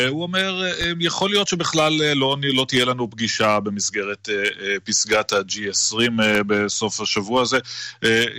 הוא 0.08 0.22
אומר, 0.22 0.62
יכול 1.00 1.30
להיות 1.30 1.48
שבכלל 1.48 1.92
לא, 2.14 2.36
לא 2.42 2.64
תהיה 2.68 2.84
לנו 2.84 3.10
פגישה 3.10 3.60
במסגרת 3.60 4.28
פסגת 4.84 5.32
ה-G20 5.32 6.10
בסוף 6.46 7.00
השבוע 7.00 7.42
הזה. 7.42 7.58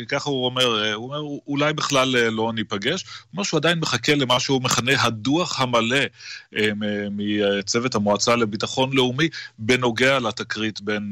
ככה 0.08 0.30
הוא 0.30 0.46
אומר, 0.46 0.94
הוא 0.94 1.06
אומר, 1.06 1.40
אולי 1.48 1.74
בכלל 1.74 2.10
לא 2.10 2.52
ניפגש. 2.56 3.04
הוא 3.04 3.12
אומר 3.34 3.44
שהוא 3.44 3.58
עדיין 3.58 3.80
מחכה 3.80 4.16
למה 4.16 4.40
שהוא 4.40 4.62
מכנה 4.62 4.92
הדוח 5.04 5.60
המלא 5.60 5.98
מצוות 7.12 7.96
המועצה 7.96 8.36
לביטחון 8.36 8.94
לאומי 8.94 9.30
בנוגע 9.60 10.20
לתקרית 10.20 10.82
בין 10.82 11.12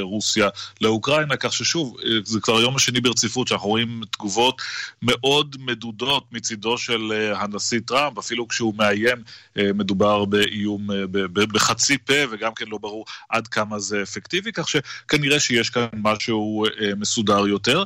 רוסיה 0.00 0.48
לאוקראינה, 0.80 1.36
כך 1.36 1.52
ששוב, 1.52 1.96
זה 2.24 2.40
כבר 2.40 2.58
היום 2.58 2.76
השני 2.76 3.00
ברציפות, 3.14 3.48
שאנחנו 3.48 3.68
רואים 3.68 4.02
תגובות 4.10 4.62
מאוד 5.02 5.56
מדודות 5.60 6.24
מצידו 6.32 6.78
של 6.78 7.12
אה, 7.12 7.40
הנשיא 7.42 7.80
טראמפ, 7.86 8.18
אפילו 8.18 8.48
כשהוא 8.48 8.74
מאיים, 8.74 9.16
אה, 9.58 9.70
מדובר 9.74 10.24
באיום 10.24 10.90
אה, 10.90 11.06
בחצי 11.34 11.98
פה, 11.98 12.14
וגם 12.30 12.54
כן 12.54 12.64
לא 12.68 12.78
ברור 12.78 13.04
עד 13.28 13.48
כמה 13.48 13.78
זה 13.78 14.02
אפקטיבי, 14.02 14.52
כך 14.52 14.68
שכנראה 14.68 15.40
שיש 15.40 15.70
כאן 15.70 15.86
משהו 15.92 16.64
מסודר 16.96 17.46
יותר. 17.46 17.84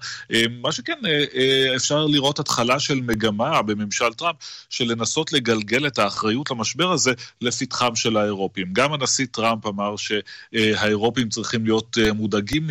מה 0.62 0.72
שכן, 0.72 0.98
אפשר 1.76 2.06
לראות 2.06 2.38
התחלה 2.38 2.80
של 2.80 3.00
מגמה 3.00 3.62
בממשל 3.62 4.12
טראמפ, 4.12 4.36
של 4.70 4.84
לנסות 4.84 5.32
לגלגל 5.32 5.86
את 5.86 5.98
האחריות 5.98 6.50
למשבר 6.50 6.92
הזה 6.92 7.12
לפתחם 7.40 7.94
של 7.94 8.16
האירופים. 8.16 8.66
גם 8.72 8.92
הנשיא 8.92 9.26
טראמפ 9.30 9.66
אמר 9.66 9.94
שהאירופים 9.96 11.28
צריכים 11.28 11.64
להיות 11.64 11.98
מודאגים 12.14 12.66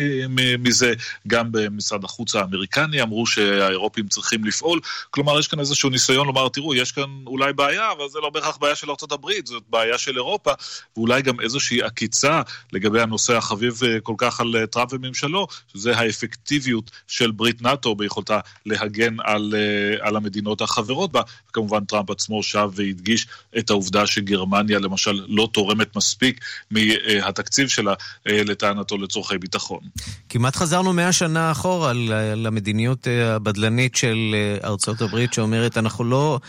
מזה, 0.58 0.94
גם 1.26 1.52
במשרד 1.52 2.04
החוץ 2.04 2.34
האמריקני 2.38 3.02
אמרו 3.02 3.26
שהאירופים 3.26 4.08
צריכים 4.08 4.44
לפעול. 4.44 4.80
כלומר, 5.10 5.38
יש 5.38 5.48
כאן 5.48 5.60
איזשהו 5.60 5.90
ניסיון 5.90 6.26
לומר, 6.26 6.48
תראו, 6.48 6.74
יש 6.74 6.92
כאן 6.92 7.10
אולי 7.26 7.52
בעיה, 7.52 7.92
אבל 7.92 8.08
זה 8.08 8.18
לא 8.22 8.30
בהכרח 8.30 8.56
בעיה 8.56 8.74
של 8.74 8.90
ארה"ב, 8.90 9.26
זאת 9.44 9.62
בעיה 9.70 9.98
של 9.98 10.16
אירופה, 10.16 10.52
ואולי 10.96 11.22
גם 11.22 11.40
איזושהי 11.40 11.82
עקיצה 11.82 12.42
לגבי 12.72 13.00
הנושא 13.00 13.36
החביב 13.36 13.80
אה, 13.84 14.00
כל 14.00 14.14
כך 14.18 14.40
על 14.40 14.56
אה, 14.56 14.66
טראמפ 14.66 14.92
וממשלו, 14.92 15.46
שזה 15.72 15.96
האפקטיביות 15.96 16.90
של 17.06 17.30
ברית 17.30 17.62
נאט"ו 17.62 17.94
ביכולתה 17.94 18.40
להגן 18.66 19.16
על, 19.24 19.54
אה, 19.56 20.06
על 20.06 20.16
המדינות 20.16 20.60
החברות 20.60 21.12
בה. 21.12 21.22
וכמובן, 21.50 21.84
טראמפ 21.84 22.10
עצמו 22.10 22.42
שב 22.42 22.70
והדגיש 22.74 23.26
את 23.58 23.70
העובדה 23.70 24.06
שגרמניה, 24.06 24.78
למשל, 24.78 25.24
לא 25.28 25.48
תורמת 25.52 25.96
מספיק 25.96 26.40
מהתקציב 26.70 27.68
שלה, 27.68 27.94
לטענתו, 28.26 28.98
לצורכי 28.98 29.38
ביטחון. 29.38 29.80
כמעט 30.28 30.56
חזרנו 30.56 30.92
מאה 30.92 31.12
שנה 31.12 31.50
אחורה 31.50 31.92
למדיניות 32.36 33.08
אה, 33.08 33.34
הבדלנית 33.34 33.94
של 33.94 34.34
אה, 34.34 34.68
ארצות 34.68 35.00
הברית, 35.00 35.32
שאומרת, 35.32 35.78
אנחנו 35.78 36.04
לא, 36.04 36.40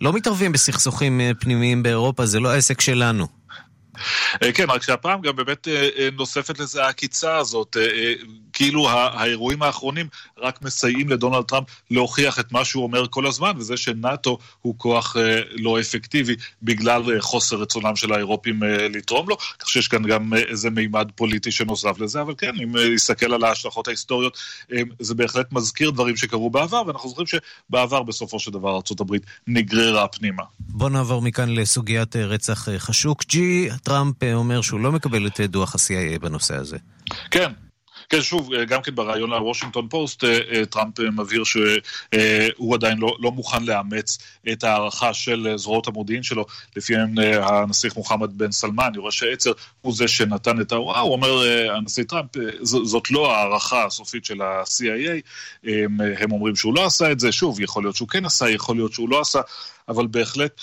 לא 0.00 0.12
מתערבים 0.12 0.52
בסכסוכים 0.52 1.20
אה, 1.20 1.30
פנימיים 1.40 1.82
באירופה, 1.82 2.26
זה 2.26 2.40
לא 2.40 2.52
עסק 2.52 2.80
שלנו. 2.80 3.26
כן, 4.54 4.70
רק 4.70 4.82
שהפעם 4.82 5.20
גם 5.20 5.36
באמת 5.36 5.68
נוספת 6.12 6.58
לזה 6.58 6.84
העקיצה 6.84 7.36
הזאת, 7.36 7.76
כאילו 8.54 8.90
האירועים 8.90 9.62
האחרונים 9.62 10.08
רק 10.38 10.62
מסייעים 10.62 11.08
לדונלד 11.08 11.44
טראמפ 11.44 11.66
להוכיח 11.90 12.40
את 12.40 12.52
מה 12.52 12.64
שהוא 12.64 12.82
אומר 12.82 13.06
כל 13.10 13.26
הזמן, 13.26 13.52
וזה 13.56 13.76
שנאט"ו 13.76 14.38
הוא 14.62 14.74
כוח 14.78 15.16
לא 15.52 15.80
אפקטיבי 15.80 16.36
בגלל 16.62 17.20
חוסר 17.20 17.56
רצונם 17.56 17.96
של 17.96 18.12
האירופים 18.12 18.62
לתרום 18.62 19.28
לו, 19.28 19.36
כך 19.58 19.68
שיש 19.68 19.88
כאן 19.88 20.02
גם 20.02 20.34
איזה 20.34 20.70
מימד 20.70 21.08
פוליטי 21.14 21.50
שנוסף 21.50 21.98
לזה, 21.98 22.20
אבל 22.20 22.34
כן, 22.38 22.52
אם 22.62 22.76
נסתכל 22.94 23.34
על 23.34 23.44
ההשלכות 23.44 23.88
ההיסטוריות, 23.88 24.38
זה 25.00 25.14
בהחלט 25.14 25.52
מזכיר 25.52 25.90
דברים 25.90 26.16
שקרו 26.16 26.50
בעבר, 26.50 26.82
ואנחנו 26.86 27.08
זוכרים 27.08 27.26
שבעבר 27.26 28.02
בסופו 28.02 28.38
של 28.38 28.50
דבר 28.50 28.70
ארה"ב 28.70 29.16
נגררה 29.46 30.08
פנימה. 30.08 30.42
בוא 30.60 30.90
נעבור 30.90 31.22
מכאן 31.22 31.48
לסוגיית 31.48 32.16
רצח 32.16 32.68
חשוקג'י. 32.78 33.68
טראמפ 33.82 34.22
אה, 34.22 34.34
אומר 34.34 34.60
שהוא 34.60 34.80
לא 34.80 34.92
מקבל 34.92 35.26
את 35.26 35.40
אה, 35.40 35.46
דוח 35.46 35.74
ה-CIA 35.74 36.18
בנושא 36.18 36.56
הזה. 36.56 36.76
כן, 37.30 37.52
כן, 38.08 38.22
שוב, 38.22 38.52
אה, 38.52 38.64
גם 38.64 38.82
כן 38.82 38.94
בריאיון 38.94 39.30
לוושינגטון 39.30 39.88
פוסט, 39.88 40.24
טראמפ 40.70 41.00
מבהיר 41.00 41.44
שהוא 41.44 42.74
עדיין 42.74 42.98
לא, 42.98 43.16
לא 43.20 43.32
מוכן 43.32 43.64
לאמץ 43.64 44.18
את 44.52 44.64
ההערכה 44.64 45.14
של 45.14 45.52
זרועות 45.56 45.88
המודיעין 45.88 46.22
שלו, 46.22 46.46
לפיהן 46.76 47.14
הנסיך 47.42 47.96
מוחמד 47.96 48.38
בן 48.38 48.52
סלמן, 48.52 48.92
יורש 48.94 49.22
העצר, 49.22 49.52
הוא 49.80 49.94
זה 49.94 50.08
שנתן 50.08 50.60
את 50.60 50.72
ההוראה. 50.72 51.00
הוא 51.00 51.12
אומר, 51.12 51.42
הנשיא 51.76 52.04
טראמפ, 52.04 52.30
זאת 52.62 53.10
לא 53.10 53.32
ההערכה 53.32 53.84
הסופית 53.84 54.24
של 54.24 54.42
ה-CIA, 54.42 55.68
הם 56.18 56.32
אומרים 56.32 56.56
שהוא 56.56 56.74
לא 56.74 56.86
עשה 56.86 57.12
את 57.12 57.20
זה, 57.20 57.32
שוב, 57.32 57.60
יכול 57.60 57.84
להיות 57.84 57.96
שהוא 57.96 58.08
כן 58.08 58.24
עשה, 58.24 58.50
יכול 58.50 58.76
להיות 58.76 58.92
שהוא 58.92 59.08
לא 59.08 59.20
עשה. 59.20 59.40
אבל 59.88 60.06
בהחלט 60.06 60.60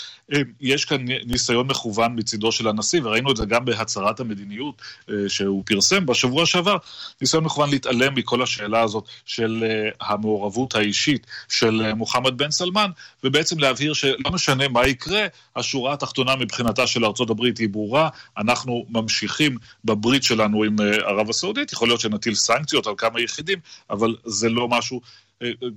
יש 0.61 0.85
כאן 0.85 1.05
ניסיון 1.25 1.67
מכוון 1.67 2.19
מצידו 2.19 2.51
של 2.51 2.67
הנשיא, 2.67 3.01
וראינו 3.03 3.31
את 3.31 3.37
זה 3.37 3.45
גם 3.45 3.65
בהצהרת 3.65 4.19
המדיניות 4.19 4.81
שהוא 5.27 5.63
פרסם 5.65 6.05
בשבוע 6.05 6.45
שעבר, 6.45 6.77
ניסיון 7.21 7.43
מכוון 7.43 7.69
להתעלם 7.69 8.15
מכל 8.15 8.41
השאלה 8.41 8.81
הזאת 8.81 9.05
של 9.25 9.63
המעורבות 10.01 10.75
האישית 10.75 11.27
של 11.49 11.93
מוחמד 11.93 12.37
בן 12.37 12.51
סלמן, 12.51 12.89
ובעצם 13.23 13.59
להבהיר 13.59 13.93
שלא 13.93 14.31
משנה 14.33 14.67
מה 14.67 14.87
יקרה, 14.87 15.27
השורה 15.55 15.93
התחתונה 15.93 16.35
מבחינתה 16.35 16.87
של 16.87 17.05
ארצות 17.05 17.29
הברית 17.29 17.57
היא 17.57 17.69
ברורה, 17.69 18.09
אנחנו 18.37 18.85
ממשיכים 18.89 19.57
בברית 19.85 20.23
שלנו 20.23 20.63
עם 20.63 20.75
ערב 21.05 21.29
הסעודית, 21.29 21.73
יכול 21.73 21.87
להיות 21.87 21.99
שנטיל 21.99 22.35
סנקציות 22.35 22.87
על 22.87 22.93
כמה 22.97 23.21
יחידים, 23.21 23.59
אבל 23.89 24.15
זה 24.25 24.49
לא 24.49 24.67
משהו 24.67 25.01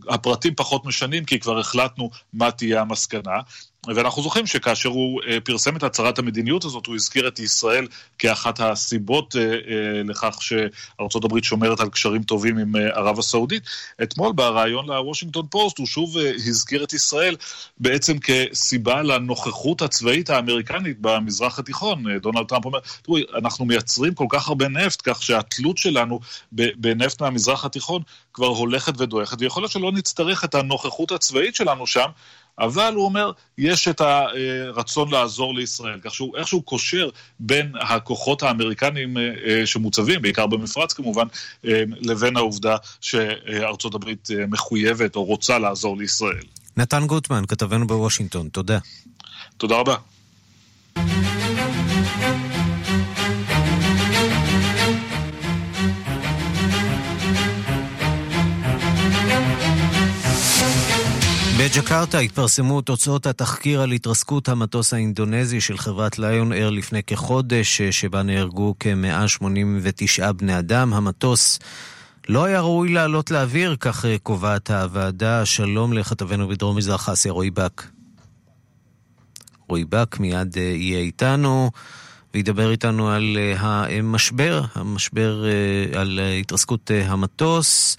הפרטים 0.08 0.54
פחות 0.54 0.84
משנים, 0.84 1.24
כי 1.24 1.40
כבר 1.40 1.58
החלטנו 1.58 2.10
מה 2.32 2.50
תהיה 2.50 2.80
המסקנה. 2.80 3.40
ואנחנו 3.88 4.22
זוכרים 4.22 4.46
שכאשר 4.46 4.88
הוא 4.88 5.20
אה, 5.28 5.40
פרסם 5.40 5.76
את 5.76 5.82
הצהרת 5.82 6.18
המדיניות 6.18 6.64
הזאת, 6.64 6.86
הוא 6.86 6.94
הזכיר 6.94 7.28
את 7.28 7.38
ישראל 7.38 7.86
כאחת 8.18 8.60
הסיבות 8.60 9.36
אה, 9.36 9.42
אה, 9.42 10.02
לכך 10.04 10.38
שארצות 10.40 11.24
הברית 11.24 11.44
שומרת 11.44 11.80
על 11.80 11.88
קשרים 11.88 12.22
טובים 12.22 12.58
עם 12.58 12.76
ערב 12.76 13.18
הסעודית. 13.18 13.62
אתמול 14.02 14.32
בריאיון 14.32 14.86
לוושינגטון 14.86 15.46
פוסט 15.50 15.78
הוא 15.78 15.86
שוב 15.86 16.16
הזכיר 16.18 16.84
את 16.84 16.92
ישראל 16.92 17.36
בעצם 17.78 18.18
כסיבה 18.18 19.02
לנוכחות 19.02 19.82
הצבאית 19.82 20.30
האמריקנית 20.30 20.96
במזרח 21.00 21.58
התיכון. 21.58 22.18
דונלד 22.18 22.46
טראמפ 22.46 22.64
אומר, 22.64 22.78
תראו, 23.02 23.16
אנחנו 23.38 23.64
מייצרים 23.64 24.14
כל 24.14 24.26
כך 24.28 24.48
הרבה 24.48 24.68
נפט, 24.68 25.02
כך 25.04 25.22
שהתלות 25.22 25.78
שלנו 25.78 26.20
בנפט 26.52 27.22
מהמזרח 27.22 27.64
התיכון 27.64 28.02
כבר 28.32 28.46
הולכת 28.46 28.92
ודועכת, 29.00 29.36
ויכול 29.40 29.62
להיות 29.62 29.72
שלא 29.72 29.92
נצטרך 29.92 30.44
את 30.44 30.54
הנוכחות 30.54 31.12
הצבאית 31.12 31.54
שלנו 31.54 31.86
שם. 31.86 32.08
אבל 32.58 32.94
הוא 32.94 33.04
אומר, 33.04 33.30
יש 33.58 33.88
את 33.88 34.00
הרצון 34.00 35.10
לעזור 35.10 35.54
לישראל, 35.54 36.00
כך 36.04 36.14
שהוא 36.14 36.36
איכשהו 36.36 36.62
קושר 36.62 37.08
בין 37.40 37.72
הכוחות 37.80 38.42
האמריקניים 38.42 39.18
אה, 39.18 39.22
אה, 39.46 39.66
שמוצבים, 39.66 40.22
בעיקר 40.22 40.46
במפרץ 40.46 40.92
כמובן, 40.92 41.26
אה, 41.64 41.82
לבין 42.00 42.36
העובדה 42.36 42.76
שארצות 43.00 43.94
הברית 43.94 44.28
מחויבת 44.48 45.16
או 45.16 45.24
רוצה 45.24 45.58
לעזור 45.58 45.96
לישראל. 45.96 46.44
נתן 46.76 47.06
גוטמן, 47.06 47.42
כתבנו 47.48 47.86
בוושינגטון, 47.86 48.48
תודה. 48.48 48.78
תודה 49.56 49.76
רבה. 49.76 49.96
בג'קרטה 61.64 62.18
התפרסמו 62.18 62.80
תוצאות 62.80 63.26
התחקיר 63.26 63.80
על 63.80 63.92
התרסקות 63.92 64.48
המטוס 64.48 64.94
האינדונזי 64.94 65.60
של 65.60 65.78
חברת 65.78 66.18
ליון 66.18 66.52
אייר 66.52 66.70
לפני 66.70 67.02
כחודש, 67.02 67.82
שבה 67.82 68.22
נהרגו 68.22 68.74
כ-189 68.80 70.32
בני 70.32 70.58
אדם. 70.58 70.94
המטוס 70.94 71.58
לא 72.28 72.44
היה 72.44 72.60
ראוי 72.60 72.92
לעלות 72.92 73.30
לאוויר, 73.30 73.76
כך 73.80 74.04
קובעת 74.22 74.70
הוועדה. 74.70 75.46
שלום 75.46 75.92
לכתבנו 75.92 76.48
בדרום 76.48 76.76
מזרח 76.76 77.08
אסיה, 77.08 77.32
רועי 77.32 77.50
בק. 77.50 77.82
רועי 79.68 79.84
בק 79.84 80.16
מיד 80.20 80.58
אה, 80.58 80.62
יהיה 80.62 81.00
איתנו. 81.00 81.70
וידבר 82.34 82.70
איתנו 82.70 83.10
על 83.10 83.38
אה, 83.40 83.54
המשבר, 83.98 84.62
המשבר 84.74 85.44
אה, 85.44 86.00
על 86.00 86.20
התרסקות 86.40 86.90
המטוס. 87.04 87.96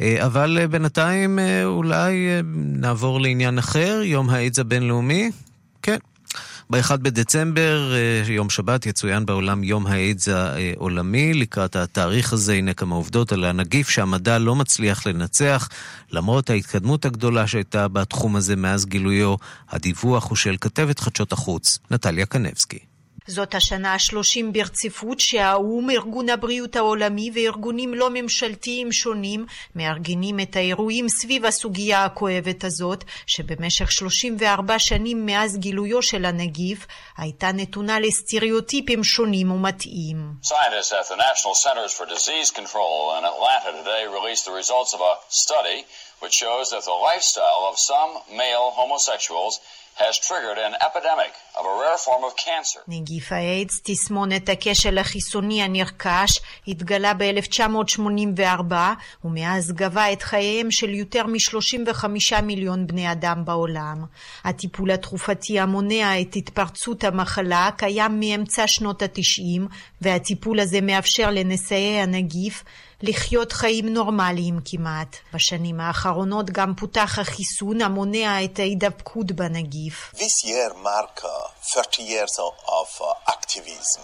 אה, 0.00 0.26
אבל 0.26 0.58
אה, 0.60 0.68
בינתיים 0.68 1.38
אה, 1.38 1.64
אולי 1.64 2.28
נעבור 2.54 3.20
לעניין 3.20 3.58
אחר, 3.58 4.00
יום 4.04 4.30
האיידס 4.30 4.58
הבינלאומי. 4.58 5.30
כן. 5.82 5.98
ב-1 6.70 6.96
בדצמבר, 6.96 7.92
יום 8.28 8.50
שבת, 8.50 8.86
יצוין 8.86 9.26
בעולם 9.26 9.64
יום 9.64 9.86
האיידס 9.86 10.28
העולמי. 10.28 11.34
לקראת 11.34 11.76
התאריך 11.76 12.32
הזה, 12.32 12.54
הנה 12.54 12.74
כמה 12.74 12.94
עובדות 12.94 13.32
על 13.32 13.44
הנגיף 13.44 13.88
שהמדע 13.88 14.38
לא 14.38 14.54
מצליח 14.54 15.06
לנצח, 15.06 15.68
למרות 16.12 16.50
ההתקדמות 16.50 17.04
הגדולה 17.04 17.46
שהייתה 17.46 17.88
בתחום 17.88 18.36
הזה 18.36 18.56
מאז 18.56 18.86
גילויו. 18.86 19.34
הדיווח 19.70 20.28
הוא 20.28 20.36
של 20.36 20.56
כתבת 20.60 21.00
חדשות 21.00 21.32
החוץ, 21.32 21.78
נטליה 21.90 22.26
קנבסקי. 22.26 22.93
זאת 23.26 23.54
השנה 23.54 23.92
ה-30 23.92 24.44
ברציפות 24.52 25.20
שהאו"ם, 25.20 25.90
ארגון 25.90 26.28
הבריאות 26.28 26.76
העולמי 26.76 27.30
וארגונים 27.34 27.94
לא 27.94 28.08
ממשלתיים 28.10 28.92
שונים 28.92 29.46
מארגנים 29.74 30.40
את 30.40 30.56
האירועים 30.56 31.08
סביב 31.08 31.44
הסוגיה 31.44 32.04
הכואבת 32.04 32.64
הזאת, 32.64 33.04
שבמשך 33.26 33.92
34 33.92 34.78
שנים 34.78 35.26
מאז 35.26 35.56
גילויו 35.56 36.02
של 36.02 36.24
הנגיף 36.24 36.86
הייתה 37.16 37.52
נתונה 37.52 38.00
לסטריאוטיפים 38.00 39.04
שונים 39.04 39.50
study 45.30 45.78
which 46.20 46.34
shows 46.44 46.70
that 46.70 46.84
the 46.84 46.98
lifestyle 47.10 47.62
of 47.70 47.76
some 47.78 48.12
male 48.42 48.70
homosexuals 48.80 49.54
נגיף 52.88 53.32
האיידס, 53.32 53.80
תסמונת 53.84 54.48
הכשל 54.48 54.98
החיסוני 54.98 55.62
הנרכש, 55.62 56.40
התגלה 56.68 57.12
ב-1984, 57.14 58.74
ומאז 59.24 59.72
גבה 59.72 60.12
את 60.12 60.22
חייהם 60.22 60.70
של 60.70 60.94
יותר 60.94 61.26
מ-35 61.26 62.40
מיליון 62.42 62.86
בני 62.86 63.12
אדם 63.12 63.44
בעולם. 63.44 64.04
הטיפול 64.44 64.90
התרופתי 64.90 65.60
המונע 65.60 66.20
את 66.20 66.36
התפרצות 66.36 67.04
המחלה 67.04 67.68
קיים 67.76 68.20
מאמצע 68.20 68.66
שנות 68.66 69.02
ה-90, 69.02 69.60
והטיפול 70.00 70.60
הזה 70.60 70.80
מאפשר 70.80 71.30
לנשאי 71.30 72.00
הנגיף 72.00 72.64
לחיות 73.08 73.52
חיים 73.52 73.88
נורמליים 73.88 74.58
כמעט. 74.64 75.16
בשנים 75.34 75.80
האחרונות 75.80 76.50
גם 76.50 76.74
פותח 76.74 77.18
החיסון 77.18 77.80
המונע 77.80 78.44
את 78.44 78.58
ההידבקות 78.58 79.32
בנגיף. 79.32 80.12
This 80.14 80.46
year 80.46 80.72
mark 80.74 81.20
30 81.74 82.02
years 82.02 82.38
of 82.78 82.90
activism, 83.28 84.02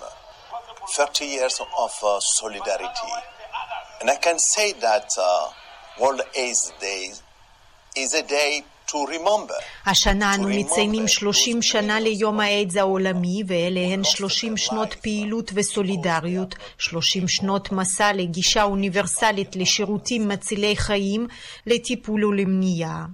30 0.96 1.24
years 1.24 1.60
of 1.60 1.92
solidarity. 2.38 3.12
And 4.00 4.10
I 4.10 4.16
can 4.16 4.38
say 4.38 4.72
that 4.86 5.08
uh, 5.18 5.48
World 6.00 6.22
AIDS 6.34 6.72
Day 6.80 7.12
is 7.96 8.14
a 8.14 8.22
day 8.22 8.64
השנה 9.86 10.34
אנו 10.34 10.48
מציינים 10.48 11.08
30 11.08 11.62
שנה 11.62 12.00
ליום 12.00 12.40
האיידס 12.40 12.76
העולמי, 12.76 13.42
ואלה 13.46 13.80
הן 13.80 14.04
30 14.04 14.56
שנות 14.56 14.94
פעילות 14.94 15.50
וסולידריות, 15.54 16.54
30 16.78 17.28
שנות 17.28 17.72
מסע 17.72 18.12
לגישה 18.12 18.62
אוניברסלית 18.62 19.56
לשירותים 19.56 20.28
מצילי 20.28 20.76
חיים, 20.76 21.26
לטיפול 21.66 22.24
ולמניעה. 22.24 23.04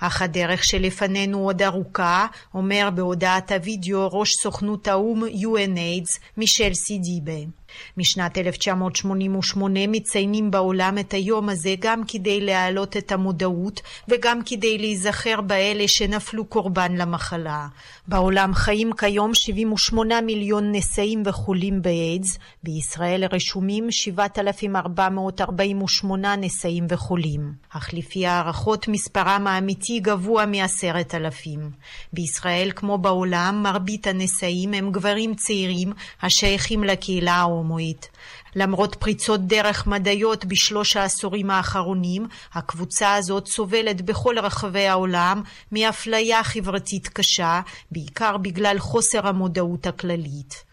אך 0.00 0.22
הדרך 0.22 0.64
שלפנינו 0.64 1.38
עוד 1.38 1.62
ארוכה, 1.62 2.26
אומר 2.54 2.88
בהודעת 2.94 3.52
הוידאו 3.52 4.08
ראש 4.12 4.30
סוכנות 4.42 4.88
האו"ם 4.88 5.24
UNAIDS, 5.24 6.18
מישל 6.36 6.74
סידיבה. 6.74 7.63
משנת 7.96 8.38
1988 8.38 9.80
מציינים 9.88 10.50
בעולם 10.50 10.98
את 10.98 11.12
היום 11.12 11.48
הזה 11.48 11.74
גם 11.80 12.02
כדי 12.08 12.40
להעלות 12.40 12.96
את 12.96 13.12
המודעות 13.12 13.80
וגם 14.08 14.40
כדי 14.46 14.78
להיזכר 14.78 15.40
באלה 15.40 15.88
שנפלו 15.88 16.44
קורבן 16.44 16.96
למחלה. 16.96 17.66
בעולם 18.08 18.54
חיים 18.54 18.92
כיום 18.92 19.34
78 19.34 20.20
מיליון 20.20 20.72
נשאים 20.72 21.22
וחולים 21.26 21.82
באיידס, 21.82 22.38
בישראל 22.62 23.24
רשומים 23.32 23.86
7,448 23.90 26.36
נשאים 26.36 26.86
וחולים. 26.88 27.52
אך 27.70 27.94
לפי 27.94 28.26
הערכות 28.26 28.88
מספרם 28.88 29.46
האמיתי 29.46 30.00
גבוה 30.00 30.46
מעשרת 30.46 31.14
אלפים. 31.14 31.70
בישראל 32.12 32.70
כמו 32.76 32.98
בעולם 32.98 33.62
מרבית 33.62 34.06
הנשאים 34.06 34.74
הם 34.74 34.92
גברים 34.92 35.34
צעירים 35.34 35.92
השייכים 36.22 36.84
לקהילה 36.84 37.40
ההומואית. 37.64 38.08
למרות 38.56 38.94
פריצות 38.94 39.46
דרך 39.46 39.86
מדעיות 39.86 40.44
בשלוש 40.44 40.96
העשורים 40.96 41.50
האחרונים, 41.50 42.26
הקבוצה 42.54 43.14
הזאת 43.14 43.46
סובלת 43.46 44.02
בכל 44.02 44.38
רחבי 44.38 44.86
העולם 44.86 45.42
מאפליה 45.72 46.44
חברתית 46.44 47.08
קשה, 47.08 47.60
בעיקר 47.90 48.36
בגלל 48.36 48.78
חוסר 48.78 49.26
המודעות 49.26 49.86
הכללית. 49.86 50.64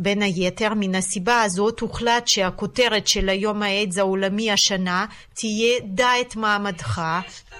בין 0.00 0.22
היתר, 0.22 0.74
מן 0.76 0.94
הסיבה 0.94 1.42
הזאת 1.42 1.80
הוחלט 1.80 2.28
שהכותרת 2.28 3.06
של 3.08 3.28
היום 3.28 3.62
האיידס 3.62 3.98
העולמי 3.98 4.50
השנה 4.50 5.06
תהיה 5.34 5.80
דע 5.84 6.20
את 6.20 6.36
מעמדך, 6.36 7.02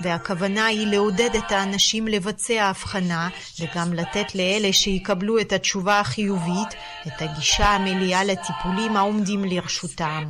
והכוונה 0.00 0.66
היא 0.66 0.86
לעודד 0.86 1.36
את 1.36 1.52
האנשים 1.52 2.08
לבצע 2.08 2.64
הבחנה 2.64 3.28
וגם 3.60 3.92
לתת 3.92 4.34
לאלה 4.34 4.72
שיקבלו 4.72 5.40
את 5.40 5.52
התשובה 5.52 6.00
החיובית 6.00 6.74
את 7.06 7.22
הגישה 7.22 7.66
המלאה 7.66 8.24
לטיפולים 8.24 8.96
העומדים 8.96 9.44
לרשותם. 9.44 10.24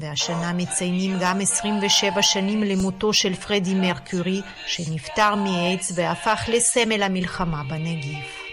והשנה 0.00 0.52
מציינים 0.52 1.18
גם 1.20 1.40
27 1.40 2.22
שנים 2.22 2.62
למותו 2.62 3.12
של 3.12 3.34
פרדי 3.34 3.74
מרקורי, 3.74 4.40
שנפטר 4.66 5.34
מאיידס 5.34 5.92
והפך 5.94 6.40
לסמל 6.48 7.02
המלחמה 7.02 7.62
בנגיף. 7.68 8.45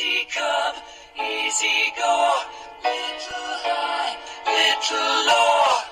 Easy 0.00 1.92
go, 1.98 2.14
little 2.82 3.50
high, 3.64 4.14
little 4.46 5.26
low, 5.28 5.84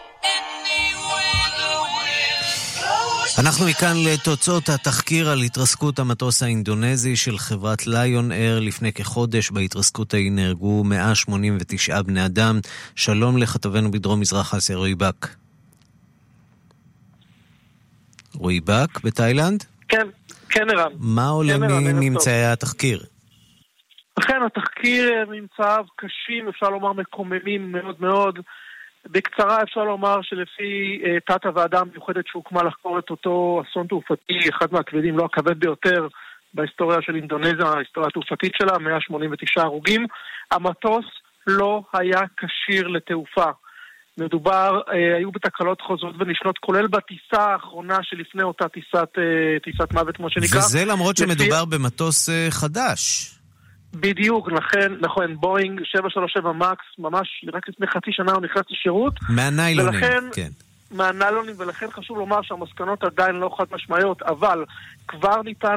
אנחנו 3.38 3.66
מכאן 3.66 3.96
לתוצאות 3.96 4.68
התחקיר 4.68 5.30
על 5.30 5.42
התרסקות 5.42 5.98
המטוס 5.98 6.42
האינדונזי 6.42 7.16
של 7.16 7.38
חברת 7.38 7.86
ליון 7.86 8.32
אייר 8.32 8.60
לפני 8.60 8.92
כחודש. 8.92 9.50
בהתרסקות 9.50 10.14
ההיא 10.14 10.32
נהרגו 10.32 10.84
189 10.84 12.02
בני 12.02 12.26
אדם. 12.26 12.60
שלום 12.94 13.38
לכתבנו 13.38 13.90
בדרום 13.90 14.20
מזרח 14.20 14.54
אסיה, 14.54 14.76
רועי 14.76 14.94
בק. 14.94 15.28
רועי 18.34 18.60
בק 18.60 19.00
בתאילנד? 19.04 19.64
כן, 19.88 20.06
כן 20.48 20.70
ערן. 20.70 20.92
מה 20.98 21.28
עולה 21.28 21.52
כן, 21.52 21.60
מממצאי 21.60 22.44
התחקיר? 22.44 23.04
אכן, 24.18 24.42
התחקיר 24.46 25.12
אה, 25.12 25.24
ממצאיו 25.28 25.84
קשים, 25.96 26.48
אפשר 26.48 26.68
לומר 26.68 26.92
מקוממים 26.92 27.72
מאוד 27.72 27.96
מאוד. 28.00 28.38
בקצרה 29.10 29.62
אפשר 29.62 29.84
לומר 29.84 30.22
שלפי 30.22 31.02
uh, 31.02 31.34
תת 31.34 31.46
הוועדה 31.46 31.80
המיוחדת 31.80 32.24
שהוקמה 32.26 32.62
לחקור 32.62 32.98
את 32.98 33.10
אותו 33.10 33.62
אסון 33.62 33.86
תעופתי, 33.86 34.38
אחד 34.48 34.66
מהכבדים, 34.72 35.18
לא 35.18 35.24
הכבד 35.24 35.60
ביותר 35.60 36.08
בהיסטוריה 36.54 36.98
של 37.02 37.16
אינדונזיה, 37.16 37.66
ההיסטוריה 37.66 38.08
התעופתית 38.08 38.52
שלה, 38.54 38.78
189 38.78 39.62
הרוגים, 39.62 40.06
המטוס 40.50 41.04
לא 41.46 41.82
היה 41.92 42.20
כשיר 42.36 42.88
לתעופה. 42.88 43.50
מדובר, 44.18 44.80
אה, 44.92 45.16
היו 45.16 45.32
בתקלות 45.32 45.80
חוזרות 45.80 46.14
ונשנות, 46.18 46.58
כולל 46.58 46.86
בטיסה 46.86 47.42
האחרונה 47.42 47.98
שלפני 48.02 48.42
אותה 48.42 48.68
טיסת, 48.68 49.08
אה, 49.18 49.58
טיסת 49.64 49.92
מוות, 49.92 50.16
כמו 50.16 50.30
שנקרא. 50.30 50.58
וזה 50.58 50.84
למרות 50.84 51.20
לפי... 51.20 51.32
שמדובר 51.32 51.64
במטוס 51.64 52.28
אה, 52.28 52.46
חדש. 52.50 53.30
בדיוק, 53.94 54.52
לכן, 54.52 54.92
נכון, 55.00 55.36
בואינג 55.36 55.80
737 55.84 56.52
מקס, 56.52 56.84
ממש 56.98 57.44
רק 57.52 57.68
לפני 57.68 57.86
חצי 57.86 58.12
שנה 58.12 58.32
הוא 58.32 58.42
נכנס 58.42 58.62
לשירות. 58.70 59.14
מהניילונים, 59.28 59.94
ולכן, 59.94 60.24
כן. 60.34 60.48
מהניילונים, 60.90 61.54
ולכן 61.58 61.86
חשוב 61.90 62.18
לומר 62.18 62.42
שהמסקנות 62.42 63.04
עדיין 63.04 63.36
לא 63.36 63.54
חד 63.58 63.64
משמעיות, 63.72 64.22
אבל 64.22 64.64
כבר 65.08 65.42
ניתן, 65.42 65.76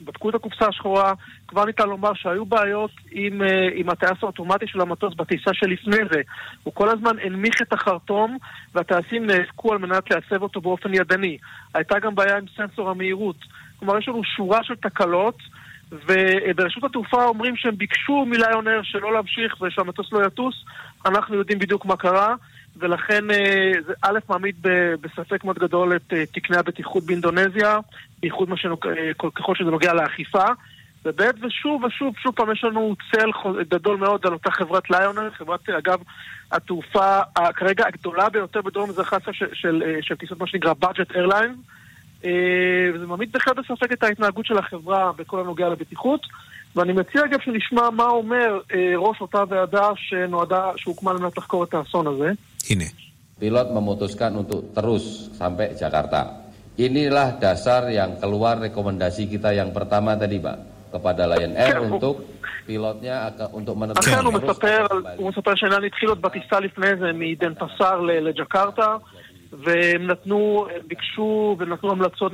בדקו 0.00 0.30
את 0.30 0.34
הקופסה 0.34 0.66
השחורה, 0.68 1.12
כבר 1.48 1.64
ניתן 1.64 1.88
לומר 1.88 2.14
שהיו 2.14 2.46
בעיות 2.46 2.90
עם, 3.10 3.42
אה, 3.42 3.68
עם 3.74 3.88
הטייס 3.88 4.18
האוטומטי 4.22 4.66
של 4.66 4.80
המטוס 4.80 5.14
בטיסה 5.14 5.50
שלפני 5.54 5.96
זה. 6.12 6.20
הוא 6.62 6.74
כל 6.74 6.88
הזמן 6.88 7.18
הנמיך 7.24 7.62
את 7.62 7.72
החרטום, 7.72 8.38
והטייסים 8.74 9.26
נאבקו 9.26 9.72
על 9.72 9.78
מנת 9.78 10.10
להסב 10.10 10.42
אותו 10.42 10.60
באופן 10.60 10.94
ידני. 10.94 11.38
הייתה 11.74 11.98
גם 11.98 12.14
בעיה 12.14 12.36
עם 12.36 12.44
סנסור 12.56 12.90
המהירות. 12.90 13.36
כלומר, 13.78 13.98
יש 13.98 14.08
לנו 14.08 14.24
שורה 14.24 14.64
של 14.64 14.74
תקלות. 14.74 15.36
וברשות 15.92 16.84
התעופה 16.84 17.24
אומרים 17.24 17.56
שהם 17.56 17.76
ביקשו 17.76 18.24
מליונר 18.26 18.80
שלא 18.82 19.12
להמשיך 19.12 19.60
ושהמטוס 19.60 20.12
לא 20.12 20.26
יטוס, 20.26 20.54
אנחנו 21.06 21.34
יודעים 21.34 21.58
בדיוק 21.58 21.84
מה 21.84 21.96
קרה, 21.96 22.34
ולכן 22.78 23.30
אה, 23.30 23.72
זה 23.86 23.92
א' 24.02 24.18
מעמיד 24.28 24.56
בספק 25.00 25.44
מאוד 25.44 25.58
גדול 25.58 25.96
את 25.96 26.12
אה, 26.12 26.26
תקני 26.26 26.56
הבטיחות 26.56 27.04
באינדונזיה, 27.04 27.78
בייחוד 28.20 28.48
אה, 28.50 29.30
ככל 29.34 29.54
שזה 29.54 29.70
נוגע 29.70 29.94
לאכיפה. 29.94 30.44
וב' 31.04 31.20
ושוב 31.42 31.84
ושוב, 31.84 32.14
שוב 32.22 32.34
פעם 32.34 32.52
יש 32.52 32.64
לנו 32.64 32.94
צל 33.12 33.30
גדול 33.68 33.96
מאוד 33.96 34.26
על 34.26 34.32
אותה 34.32 34.50
חברת 34.50 34.90
ליונר, 34.90 35.30
חברת, 35.30 35.68
אגב, 35.68 35.98
התעופה 36.52 37.20
כרגע 37.56 37.86
הגדולה 37.86 38.28
ביותר 38.28 38.62
בדרום 38.62 38.90
מזרח 38.90 39.12
אסיה 39.12 39.32
של, 39.32 39.46
של, 39.52 39.82
של 40.00 40.14
טיסות 40.16 40.40
מה 40.40 40.46
שנקרא 40.46 40.72
budget 40.82 41.12
airlines. 41.14 41.70
אה, 42.26 42.94
וזה 42.94 43.06
מעמיד 43.06 43.32
בהחלט 43.32 43.56
בספק 43.56 43.92
את 43.92 44.02
ההתנהגות 44.02 44.46
של 44.46 44.58
החברה 44.58 45.12
בכל 45.16 45.40
הנוגע 45.40 45.68
לבטיחות. 45.68 46.20
ואני 46.76 46.92
מציע 46.92 47.24
אגב 47.24 47.38
שנשמע 47.44 47.90
מה 47.90 48.06
אומר 48.06 48.60
אה, 48.74 48.92
ראש 48.96 49.20
אותה 49.20 49.42
ועדה 49.48 49.88
שנועדה, 49.96 50.70
שהוקמה 50.76 51.10
על 51.10 51.16
מנת 51.16 51.38
לחקור 51.38 51.64
את 51.64 51.74
האסון 51.74 52.06
הזה. 52.06 52.30
הנה. 52.70 52.84
Pilot 53.40 53.68
memutuskan 53.68 54.32
untuk 54.32 54.72
terus 54.72 55.28
sampai 55.36 55.76
Jakarta. 55.76 56.48
Inilah 56.80 57.36
dasar 57.36 57.84
yang 57.92 58.16
keluar 58.16 58.56
rekomendasi 58.56 59.28
kita 59.28 59.52
yang 59.52 59.76
pertama 59.76 60.16
tadi, 60.16 60.40
Pak, 60.40 60.56
kepada 60.96 61.28
Lion 61.28 61.52
Air 61.52 61.84
untuk 61.84 62.24
pilotnya 62.64 63.28
untuk 63.52 63.76
menetapkan... 63.76 64.08
אכן 64.08 64.24
הוא 64.24 64.32
מספר, 64.32 64.86
הוא 65.16 65.28
מספר 65.28 65.52
שהעניין 65.54 65.84
התחיל 65.84 66.08
עוד 66.08 66.20
בטיסה 66.22 66.60
לפני 66.60 66.96
זה 67.00 67.10
מדנפסר 67.14 68.00
לג'קרטה. 68.00 68.96
והם 69.52 70.06
נתנו, 70.06 70.66
ביקשו 70.86 71.56
ונתנו 71.58 71.90
המלצות 71.90 72.32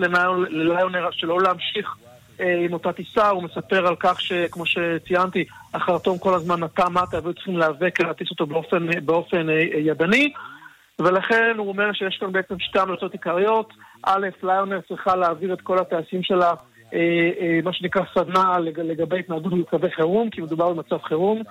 לליונר 0.49 1.11
שלא 1.11 1.43
להמשיך 1.43 1.97
אה, 2.41 2.65
עם 2.65 2.73
אותה 2.73 2.93
טיסה, 2.93 3.29
הוא 3.29 3.43
מספר 3.43 3.87
על 3.87 3.97
כך 4.01 4.21
שכמו 4.21 4.67
שציינתי, 4.67 5.45
החרטום 5.75 6.19
כל 6.19 6.35
הזמן 6.35 6.65
נטע 6.65 6.89
מטה 6.89 7.19
והיו 7.23 7.35
צריכים 7.35 7.59
להיאבק 7.59 8.01
להטיס 8.01 8.31
אותו 8.31 8.47
באופן, 8.47 8.87
באופן 9.05 9.51
אה, 9.51 9.55
ידני. 9.79 10.33
ולכן 10.99 11.55
הוא 11.59 11.69
אומר 11.69 11.93
שיש 11.93 12.17
כאן 12.21 12.33
בעצם 12.33 12.59
שתי 12.59 12.79
המלצות 12.79 13.13
עיקריות. 13.13 13.73
א', 14.03 14.27
ליונר 14.43 14.81
צריכה 14.89 15.17
להעביר 15.17 15.53
את 15.53 15.61
כל 15.61 15.79
הטייסים 15.79 16.23
שלה 16.23 16.53
אה, 16.95 17.61
מה 17.65 17.73
שנקרא 17.73 18.03
סדנה 18.15 18.59
לגבי 18.59 19.19
התנהגות 19.19 19.53
במצבי 19.53 19.91
חירום, 19.91 20.31
כי 20.31 20.41
מדובר 20.41 20.73
במצב 20.73 20.99
חירום 21.03 21.43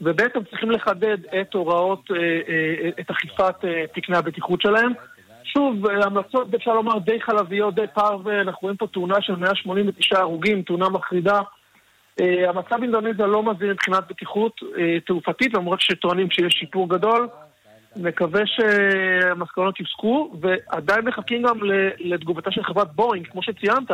ובעצם 0.00 0.44
צריכים 0.50 0.70
לחדד 0.70 1.18
את 1.40 1.54
הוראות, 1.54 2.10
את 3.00 3.10
אכיפת 3.10 3.54
תקני 3.94 4.16
הבטיחות 4.16 4.60
שלהם 4.60 4.92
שוב, 5.44 5.86
המלצות, 5.86 6.54
אפשר 6.54 6.74
לומר, 6.74 6.98
די 6.98 7.20
חלביות, 7.20 7.74
די 7.74 7.86
פרווה, 7.94 8.40
אנחנו 8.40 8.58
רואים 8.62 8.76
פה 8.76 8.86
תאונה 8.86 9.16
של 9.20 9.36
189 9.36 10.18
הרוגים, 10.18 10.62
תאונה 10.62 10.88
מחרידה. 10.88 11.40
המצב 12.20 12.76
באינדונזיה 12.78 13.26
לא 13.26 13.42
מזין 13.42 13.70
מבחינת 13.70 14.04
בטיחות 14.08 14.60
תעופתית, 15.06 15.54
למרות 15.54 15.80
שטוענים 15.80 16.30
שיש 16.30 16.54
שיפור 16.54 16.88
גדול. 16.88 17.28
מקווה 17.96 18.42
שהמסקנות 18.46 19.80
יוסקו, 19.80 20.32
ועדיין 20.40 21.04
מחכים 21.04 21.42
גם 21.42 21.58
לתגובתה 21.98 22.50
של 22.50 22.62
חברת 22.62 22.92
בורינג, 22.92 23.26
כמו 23.26 23.42
שציינת, 23.42 23.90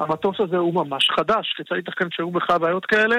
המטוס 0.00 0.40
הזה 0.40 0.56
הוא 0.56 0.74
ממש 0.74 1.10
חדש, 1.10 1.54
כיצד 1.56 1.76
ייתכן 1.76 2.06
שהיו 2.10 2.30
בכלל 2.30 2.58
בעיות 2.58 2.86
כאלה? 2.86 3.16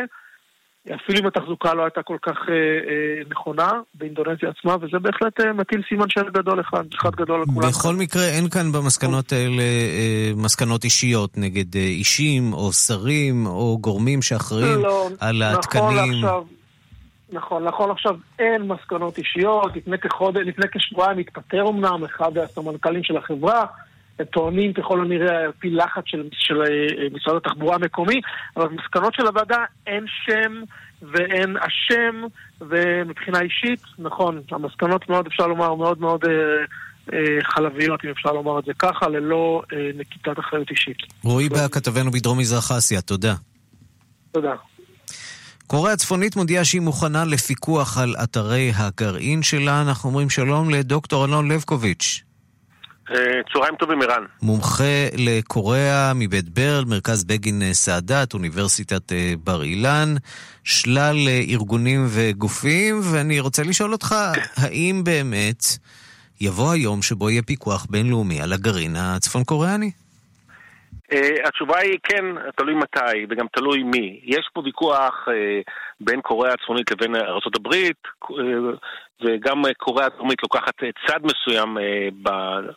אפילו 0.88 1.20
אם 1.20 1.28
התחזוקה 1.28 1.74
לא 1.74 1.84
הייתה 1.84 2.04
כל 2.04 2.18
כך 2.22 2.38
אה, 2.50 2.54
אה, 2.54 3.22
נכונה 3.30 3.72
באינדונזיה 3.94 4.50
עצמה, 4.50 4.76
וזה 4.82 5.00
בהחלט 5.00 5.40
אה, 5.40 5.54
מטיל 5.54 5.82
סימן 5.90 6.10
שאלה 6.10 6.30
גדול 6.30 6.62
אחד, 6.62 6.84
אחד 7.02 7.16
גדול 7.16 7.42
לכולם. 7.42 7.70
בכל 7.70 7.96
מקרה, 7.96 8.24
אין 8.24 8.50
כאן 8.50 8.72
במסקנות 8.72 9.32
האלה 9.32 9.62
אה, 9.62 10.32
מסקנות 10.36 10.84
אישיות 10.84 11.38
נגד 11.38 11.76
אה, 11.76 11.82
אישים 11.82 12.54
או 12.54 12.74
שרים 12.74 13.46
או 13.46 13.78
גורמים 13.82 14.22
שאחראים 14.22 14.82
לא, 14.82 15.10
על 15.20 15.44
נכון 15.44 15.58
התקנים. 15.58 16.26
עכשיו, 16.26 16.44
נכון, 17.32 17.64
נכון 17.64 17.92
עכשיו 17.92 18.16
אין 18.40 18.62
מסקנות 18.62 19.18
אישיות, 19.18 19.72
לפני 20.46 20.68
כשבועיים 20.72 21.18
התפטר 21.18 21.70
אמנם 21.70 22.04
אחד 22.04 22.38
הסמנכ"לים 22.38 23.04
של 23.04 23.18
החברה, 23.18 23.66
טוענים 24.26 24.74
ככל 24.74 25.02
הנראה 25.02 25.38
על 25.38 25.52
פי 25.60 25.70
לחץ 25.70 26.04
של, 26.06 26.24
של 26.32 26.62
אה, 26.62 27.08
משרד 27.14 27.36
התחבורה 27.36 27.76
המקומי, 27.76 28.22
אבל 28.58 28.68
במסקנות 28.68 29.14
של 29.14 29.28
הוועדה 29.28 29.64
אין 29.88 30.06
שם 30.26 30.54
ואין 31.02 31.58
אשם, 31.58 32.22
ומבחינה 32.62 33.42
אישית, 33.42 33.82
נכון, 34.00 34.42
המסקנות 34.52 35.10
מאוד, 35.10 35.28
אפשר 35.28 35.48
לומר, 35.48 35.76
מאוד 35.76 36.02
מאוד 36.02 36.26
אה, 36.26 36.32
אה, 37.14 37.38
חלביות, 37.44 38.06
אם 38.06 38.10
אפשר 38.10 38.32
לומר 38.32 38.60
את 38.60 38.66
זה 38.66 38.72
ככה, 38.80 39.08
ללא 39.08 39.62
אה, 39.74 39.78
נקיטת 39.96 40.40
אחריות 40.40 40.70
אישית. 40.70 40.98
רועי 41.24 41.50
בא, 41.50 41.68
כתבנו 41.68 42.12
בדרום 42.12 42.38
מזרח 42.38 42.72
אסיה, 42.72 43.02
תודה. 43.02 43.36
תודה. 44.32 44.54
קוריאה 45.68 45.94
הצפונית 45.94 46.36
מודיעה 46.36 46.66
שהיא 46.66 46.82
מוכנה 46.82 47.26
לפיקוח 47.26 47.98
על 47.98 48.16
אתרי 48.24 48.72
הגרעין 48.76 49.44
שלה. 49.44 49.82
אנחנו 49.82 50.10
אומרים 50.10 50.30
שלום 50.30 50.70
לדוקטור 50.70 51.26
אלון 51.26 51.52
לבקוביץ'. 51.52 52.29
אה, 53.12 53.42
צהריים 53.54 53.76
טובים, 53.76 54.02
ערן. 54.02 54.24
מומחה 54.42 55.08
לקוריאה 55.18 56.12
מבית 56.16 56.50
ברל, 56.50 56.84
מרכז 56.88 57.24
בגין 57.24 57.62
אה, 57.62 57.74
סאדאת, 57.74 58.34
אוניברסיטת 58.34 59.12
אה, 59.12 59.34
בר 59.44 59.64
אילן, 59.64 60.16
שלל 60.64 61.16
ארגונים 61.50 62.06
וגופים, 62.10 63.00
ואני 63.14 63.40
רוצה 63.40 63.64
לשאול 63.64 63.92
אותך, 63.92 64.16
האם 64.58 65.02
באמת 65.04 65.64
יבוא 66.42 66.72
היום 66.72 67.02
שבו 67.02 67.30
יהיה 67.30 67.42
פיקוח 67.42 67.86
בינלאומי 67.90 68.42
על 68.42 68.54
הגרעין 68.54 68.96
הצפון 68.96 69.44
קוריאני? 69.44 69.92
התשובה 71.46 71.80
היא 71.80 71.98
כן, 72.04 72.26
תלוי 72.58 72.74
מתי 72.74 73.26
וגם 73.30 73.46
תלוי 73.54 73.84
מי. 73.84 74.20
יש 74.24 74.50
פה 74.54 74.62
ויכוח 74.66 75.28
בין 76.02 76.22
קוריאה 76.22 76.54
הצפונית 76.54 76.92
לבין 76.92 77.16
ארה"ב, 77.16 77.76
וגם 79.22 79.64
קוריאה 79.78 80.08
הדרומית 80.08 80.44
לוקחת 80.44 80.74
צד 81.08 81.20
מסוים 81.24 81.78
uh, 81.78 82.30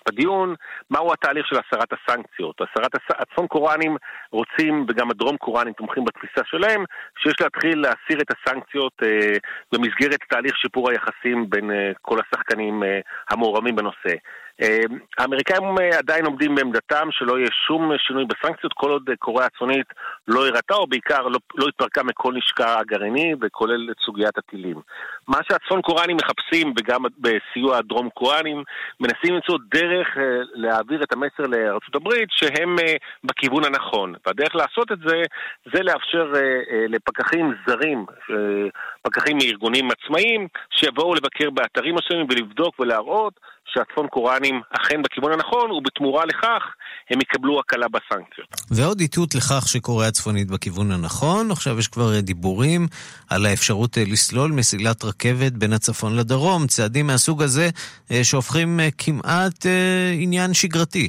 בדיון, 0.08 0.54
מהו 0.90 1.12
התהליך 1.12 1.46
של 1.46 1.56
הסרת 1.56 1.88
הסנקציות. 1.92 2.60
הסרת 2.60 2.94
הס... 2.94 3.16
הצפון 3.18 3.46
קוריאנים 3.46 3.96
רוצים, 4.32 4.86
וגם 4.88 5.10
הדרום 5.10 5.36
קוריאנים 5.36 5.72
תומכים 5.72 6.04
בתפיסה 6.04 6.40
שלהם, 6.44 6.84
שיש 7.18 7.34
להתחיל 7.40 7.78
להסיר 7.80 8.20
את 8.20 8.30
הסנקציות 8.30 8.92
uh, 9.02 9.38
במסגרת 9.72 10.18
תהליך 10.28 10.56
שיפור 10.56 10.90
היחסים 10.90 11.50
בין 11.50 11.70
כל 12.02 12.18
השחקנים 12.20 12.82
המעורבים 13.30 13.76
בנושא. 13.76 14.14
אמ, 14.60 14.98
האמריקאים 15.18 15.78
אה, 15.80 15.98
עדיין 15.98 16.26
עומדים 16.26 16.54
בעמדתם 16.54 17.08
שלא 17.10 17.38
יהיה 17.38 17.48
שום 17.66 17.92
שינוי 17.98 18.24
בסנקציות 18.24 18.72
כל 18.72 18.90
עוד 18.90 19.10
קוריאה 19.18 19.46
הצפונית 19.46 19.86
לא 20.28 20.46
הראתה 20.46 20.74
או 20.74 20.86
בעיקר 20.86 21.22
לא, 21.22 21.38
לא 21.54 21.68
התפרקה 21.68 22.02
מכל 22.02 22.34
נשקה 22.34 22.78
הגרעיני 22.78 23.34
וכולל 23.40 23.88
את 23.90 23.96
סוגיית 24.06 24.38
הטילים. 24.38 24.80
מה 25.28 25.38
שהצפון 25.48 25.82
קוריאנים 25.82 26.16
מחפשים 26.16 26.74
וגם 26.78 27.02
בסיוע 27.18 27.78
הדרום 27.78 28.08
קוריאנים 28.10 28.62
מנסים 29.00 29.34
למצוא 29.34 29.58
דרך 29.74 30.16
אה, 30.16 30.22
להעביר 30.54 31.02
את 31.02 31.12
המסר 31.12 31.44
הברית 31.94 32.28
שהם 32.30 32.78
אה, 32.78 32.94
בכיוון 33.24 33.64
הנכון 33.64 34.14
והדרך 34.26 34.54
לעשות 34.54 34.92
את 34.92 34.98
זה 35.06 35.22
זה 35.74 35.82
לאפשר 35.82 36.32
לפקחים 36.88 37.54
זרים, 37.66 38.06
פקחים 39.02 39.38
מארגונים 39.38 39.88
עצמאיים 39.90 40.48
שיבואו 40.70 41.14
לבקר 41.14 41.50
באתרים 41.50 41.94
מסוימים 41.94 42.26
ולבדוק 42.30 42.80
ולהראות 42.80 43.40
שהצפון 43.66 44.06
קוראנים 44.08 44.60
אכן 44.70 45.02
בכיוון 45.02 45.32
הנכון, 45.32 45.70
ובתמורה 45.70 46.24
לכך 46.24 46.62
הם 47.10 47.20
יקבלו 47.20 47.60
הקלה 47.60 47.86
בסנקציות. 47.88 48.48
ועוד 48.70 49.00
איתות 49.00 49.34
לכך 49.34 49.68
שקוריאה 49.68 50.08
הצפונית 50.08 50.50
בכיוון 50.50 50.92
הנכון, 50.92 51.50
עכשיו 51.50 51.78
יש 51.78 51.88
כבר 51.88 52.20
דיבורים 52.20 52.86
על 53.30 53.46
האפשרות 53.46 53.98
אה, 53.98 54.02
לסלול 54.12 54.50
מסילת 54.52 55.04
רכבת 55.04 55.52
בין 55.52 55.72
הצפון 55.72 56.16
לדרום, 56.16 56.66
צעדים 56.66 57.06
מהסוג 57.06 57.42
הזה 57.42 57.68
אה, 58.12 58.24
שהופכים 58.24 58.80
אה, 58.80 58.88
כמעט 58.98 59.66
עניין 60.18 60.54
שגרתי. 60.54 61.08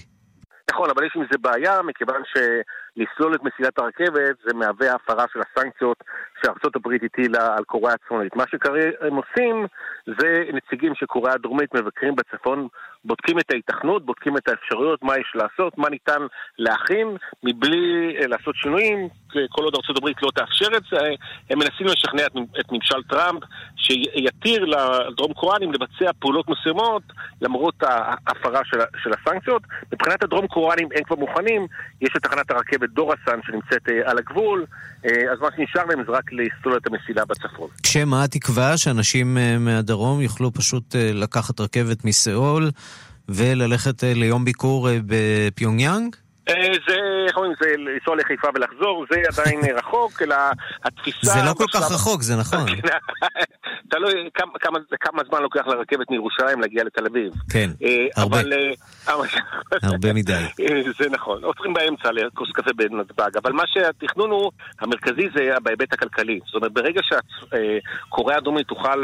נכון, 0.72 0.90
אבל 0.90 1.06
יש 1.06 1.12
עם 1.16 1.24
זה 1.32 1.38
בעיה, 1.42 1.82
מכיוון 1.82 2.22
שלסלול 2.32 3.36
את 3.36 3.42
מסילת 3.44 3.80
הרכבת 3.80 4.36
זה 4.48 4.54
מהווה 4.54 4.96
הפרה 4.96 5.26
של 5.34 5.40
הסנקציות 5.40 5.98
שארצות 6.46 6.76
הברית 6.76 7.04
הטילה 7.04 7.56
על 7.58 7.64
קוריאה 7.64 7.94
הצפונית. 7.94 8.36
מה 8.36 8.44
שהם 8.48 9.16
עושים 9.16 9.66
זה 10.06 10.44
נציגים 10.54 10.96
של 10.96 11.06
קוריאה 11.06 11.34
הדרומית 11.34 11.76
מבקרים 11.76 12.16
בצפון, 12.16 12.68
בודקים 13.06 13.40
את 13.40 13.52
ההיתכנות, 13.52 14.06
בודקים 14.06 14.38
את 14.38 14.48
האפשרויות, 14.48 15.04
מה 15.04 15.14
יש 15.18 15.34
לעשות, 15.36 15.78
מה 15.78 15.90
ניתן 15.90 16.22
להכין, 16.58 17.08
מבלי 17.44 18.16
אה, 18.22 18.28
לעשות 18.28 18.56
שינויים, 18.56 19.08
כל 19.50 19.64
עוד 19.64 19.76
ארצות 19.76 19.98
הברית 19.98 20.18
לא 20.24 20.30
תאפשר 20.36 20.78
את 20.78 20.84
זה, 20.92 21.08
הם 21.50 21.60
מנסים 21.60 21.88
לשכנע 21.88 22.26
את 22.60 22.72
ממשל 22.72 23.04
טראמפ 23.10 23.44
שיתיר 23.76 24.66
לדרום 24.66 25.34
קוריאנים 25.34 25.72
לבצע 25.74 26.12
פעולות 26.20 26.50
מסוימות 26.50 27.04
למרות 27.42 27.84
ההפרה 27.84 28.62
של, 28.66 28.80
של 29.04 29.12
הסנקציות. 29.14 29.62
מבחינת 29.94 30.24
הדרום 30.24 30.48
קוריאנים 30.48 30.90
הם 30.96 31.04
כבר 31.04 31.16
מוכנים, 31.16 31.68
יש 32.02 32.10
את 32.18 32.22
תחנת 32.24 32.52
הרכבת 32.52 32.90
דורסן 32.90 33.40
שנמצאת 33.44 33.90
אה, 33.90 34.12
על 34.12 34.18
הגבול, 34.18 34.66
אה, 35.06 35.32
אז 35.32 35.40
מה 35.40 35.48
שנשאר 35.56 35.86
להם 35.86 36.04
זה 36.06 36.12
רק 36.12 36.33
לסלול 36.34 36.78
את 36.78 36.88
המסילה 36.88 37.26
בצפון. 37.26 37.68
כשמה 37.84 38.24
התקווה 38.24 38.78
שאנשים 38.78 39.38
אה, 39.38 39.58
מהדרום 39.60 40.22
יוכלו 40.22 40.54
פשוט 40.54 40.96
לקחת 40.96 41.60
רכבת 41.60 42.06
מסיאול 42.06 42.72
וללכת 43.30 44.04
ליום 44.04 44.46
ביקור 44.46 44.90
בפיונגיאנג? 45.06 46.16
אה, 46.50 46.54
זה, 46.88 46.96
איך 47.28 47.38
אומרים, 47.38 47.54
זה 47.62 47.76
לנסוע 47.78 48.16
לחיפה 48.16 48.48
ולחזור, 48.56 49.06
זה 49.12 49.22
עדיין 49.28 49.62
רחוק, 49.80 50.22
אלא 50.22 50.36
התפיסה... 50.84 51.32
זה 51.32 51.40
לא 51.46 51.54
כל 51.58 51.66
כך 51.74 51.92
רחוק, 51.92 52.22
זה 52.22 52.36
נכון. 52.36 52.66
תלוי 53.94 54.30
כמה 55.00 55.22
זמן 55.30 55.42
לוקח 55.42 55.68
לרכבת 55.68 56.12
מירושלים 56.12 56.62
להגיע 56.62 56.84
לתל 56.84 57.06
אביב. 57.06 57.34
כן, 57.50 57.70
אה, 57.84 58.08
הרבה. 58.16 58.38
אה, 58.38 59.14
הרבה 59.90 60.14
מדי. 60.14 60.46
זה 61.00 61.10
נכון, 61.10 61.44
עוצרים 61.44 61.74
באמצע 61.74 62.12
לכוס 62.12 62.50
קפה 62.54 62.72
בנתב"ג, 62.76 63.38
אבל 63.44 63.52
מה 63.52 63.64
שהתכנון 63.68 64.32
הוא, 64.32 64.52
המרכזי 64.82 65.28
זה 65.36 65.50
בהיבט 65.64 65.94
הכלכלי. 65.94 66.40
זאת 66.46 66.56
אומרת, 66.56 66.72
ברגע 66.74 67.02
שקוריאה 67.04 68.38
הדרומית 68.38 68.68
תוכל 68.68 68.96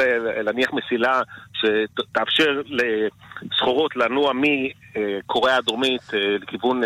להניח 0.44 0.70
מסילה 0.74 1.22
שתאפשר 1.54 2.62
לסחורות 2.66 3.96
לנוע 3.96 4.32
מקוריאה 4.34 5.58
הדרומית 5.58 6.02
לכיוון 6.42 6.82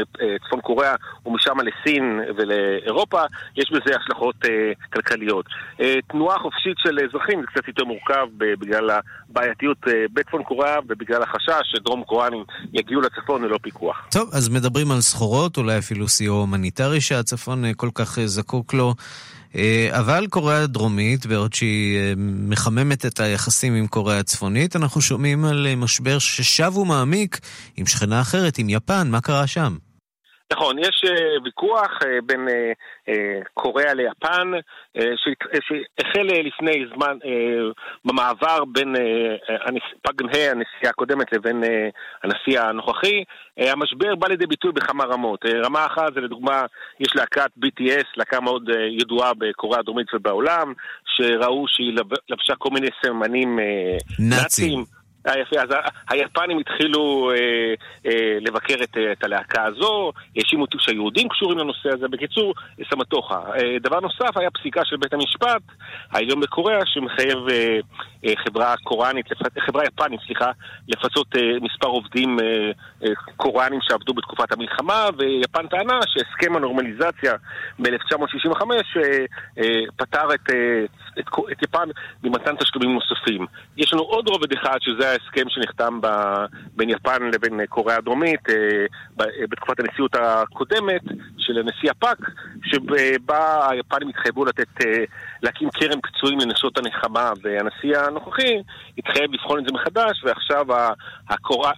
צפון 0.46 0.62
קוריאה 0.62 0.96
ומשם 1.26 1.58
לסין 1.60 2.20
ולאירופה, 2.38 3.22
יש 3.56 3.72
בזה 3.72 3.96
השלכות 3.98 4.36
אה, 4.46 4.72
כלכליות. 4.94 5.46
אה, 5.82 5.96
תנועה 6.08 6.40
חופשית 6.40 6.78
של 6.78 7.00
אזרחים 7.00 7.42
זה 7.42 7.48
קצת 7.48 7.68
יותר 7.68 7.84
מורכב 7.84 8.28
בגלל 8.38 8.90
הבעייתיות 8.90 9.78
אה, 9.88 9.94
בצפון 10.14 10.44
קוריאה 10.44 10.80
ובגלל 10.90 11.24
החשש 11.24 11.62
שדרום 11.64 12.04
קוריאנים 12.04 12.44
יגיעו 12.74 13.02
לצפון 13.02 13.42
ללא 13.44 13.58
פיקוח. 13.62 14.08
טוב, 14.12 14.30
אז 14.34 14.50
מדברים 14.50 14.92
על 14.92 15.02
סחורות, 15.02 15.58
אולי 15.58 15.78
אפילו 15.78 16.08
סיוע 16.08 16.40
הומניטרי 16.40 17.02
שהצפון 17.02 17.64
כל 17.78 17.90
כך 17.96 18.20
זקוק 18.26 18.74
לו. 18.74 18.94
אבל 19.92 20.28
קוריאה 20.30 20.64
הדרומית, 20.64 21.26
בעוד 21.26 21.54
שהיא 21.54 21.98
מחממת 22.50 23.06
את 23.06 23.20
היחסים 23.20 23.74
עם 23.74 23.88
קוריאה 23.88 24.20
הצפונית, 24.20 24.76
אנחנו 24.76 25.02
שומעים 25.02 25.46
על 25.46 25.68
משבר 25.78 26.20
ששב 26.20 26.78
ומעמיק 26.78 27.40
עם 27.78 27.86
שכנה 27.86 28.22
אחרת, 28.22 28.58
עם 28.58 28.70
יפן, 28.70 29.08
מה 29.12 29.22
קרה 29.22 29.48
שם? 29.48 29.76
נכון, 30.52 30.80
יש 30.80 31.04
אה, 31.06 31.44
ויכוח 31.44 31.92
אה, 32.02 32.06
בין 32.26 32.48
אה, 32.48 33.13
קוריאה 33.54 33.94
ליפן, 33.94 34.52
שהחל 34.94 36.28
לפני 36.44 36.86
זמן 36.96 37.18
במעבר 38.06 38.66
בין 38.66 38.96
אה, 38.96 39.80
פאק 40.02 40.16
גנהי, 40.16 40.50
הנשיאה 40.50 40.90
הקודמת, 40.90 41.34
לבין 41.34 41.64
הנשיא 42.24 42.62
הנוכחי. 42.62 43.24
המשבר 43.58 44.16
בא 44.16 44.28
לידי 44.28 44.46
ביטוי 44.46 44.72
בכמה 44.72 45.04
רמות. 45.04 45.46
רמה 45.66 45.86
אחת 45.86 46.14
זה 46.14 46.22
לדוגמה, 46.22 46.66
יש 47.00 47.16
להקת 47.16 47.50
BTS, 47.66 48.06
להקה 48.18 48.40
מאוד 48.40 48.70
ידועה 49.00 49.34
בקוריאה 49.34 49.80
הדרומית 49.80 50.14
ובעולם, 50.14 50.74
שראו 51.06 51.66
שהיא 51.68 51.94
לבשה 52.30 52.56
כל 52.56 52.70
מיני 52.70 52.88
סממנים 53.06 53.60
נאצים. 54.20 55.03
אה, 55.28 55.40
יפה, 55.40 55.62
אז 55.62 55.70
היפנים 56.10 56.60
התחילו 56.60 57.32
אה, 57.32 57.74
אה, 58.06 58.38
לבקר 58.42 58.76
את, 58.84 58.98
אה, 58.98 59.12
את 59.12 59.24
הלהקה 59.24 59.64
הזו, 59.64 60.12
האשימו 60.38 60.62
אותי 60.62 60.78
שהיהודים 60.80 61.30
קשורים 61.30 61.58
לנושא 61.58 61.90
הזה. 61.94 62.08
בקיצור, 62.08 62.54
סמטוחה. 62.90 63.40
אה, 63.56 63.80
דבר 63.80 64.00
נוסף, 64.00 64.38
היה 64.38 64.52
פסיקה 64.52 64.86
של 64.86 64.96
בית 64.98 65.14
המשפט 65.14 65.62
העליון 66.12 66.40
בקוריאה 66.40 66.86
שמחייב 66.86 67.38
אה, 67.50 67.80
אה, 68.26 68.34
חברה 68.46 68.76
קוראנית. 68.84 69.26
חברה 69.60 69.84
יפנית, 69.86 70.20
סליחה, 70.26 70.52
לפצות 70.88 71.28
אה, 71.36 71.42
מספר 71.62 71.88
עובדים 71.88 72.40
אה, 72.40 72.72
אה, 73.04 73.16
קוראנים 73.38 73.80
שעבדו 73.82 74.14
בתקופת 74.14 74.52
המלחמה, 74.52 75.10
ויפן 75.18 75.68
טענה 75.68 76.00
שהסכם 76.08 76.56
הנורמליזציה 76.56 77.34
ב-1965 77.80 78.62
אה, 78.72 79.26
אה, 79.58 79.80
פתר 79.96 80.34
את, 80.34 80.50
אה, 80.50 80.86
את, 81.20 81.26
את 81.52 81.64
יפן 81.64 81.90
ממתן 82.24 82.56
תשלומים 82.56 82.94
נוספים. 82.94 83.46
יש 83.78 83.94
לנו 83.94 84.02
עוד 84.02 84.28
רובד 84.28 84.54
אחד 84.54 84.78
שזה 84.82 85.12
ההסכם 85.13 85.49
שנחתם 85.49 86.02
ב, 86.02 86.08
בין 86.76 86.89
יפן 86.89 87.23
לבין 87.34 87.60
קוריאה 87.69 87.97
הדרומית 87.97 88.49
אה, 88.49 88.56
ב, 89.17 89.21
אה, 89.21 89.47
בתקופת 89.49 89.80
הנשיאות 89.80 90.15
הקודמת 90.15 91.02
של 91.38 91.54
הנשיא 91.58 91.91
הפאק, 91.91 92.17
שבה 92.63 93.69
היפנים 93.69 94.10
התחייבו 94.10 94.45
לתת, 94.45 94.86
אה, 94.86 95.04
להקים 95.43 95.69
קרן 95.69 95.99
פיצויים 96.02 96.39
לנשות 96.39 96.78
הנחמה, 96.78 97.32
והנשיא 97.43 97.97
הנוכחי 97.97 98.54
התחייב 98.97 99.32
לבחון 99.32 99.60
את 99.60 99.63
זה 99.67 99.73
מחדש, 99.73 100.23
ועכשיו 100.23 100.65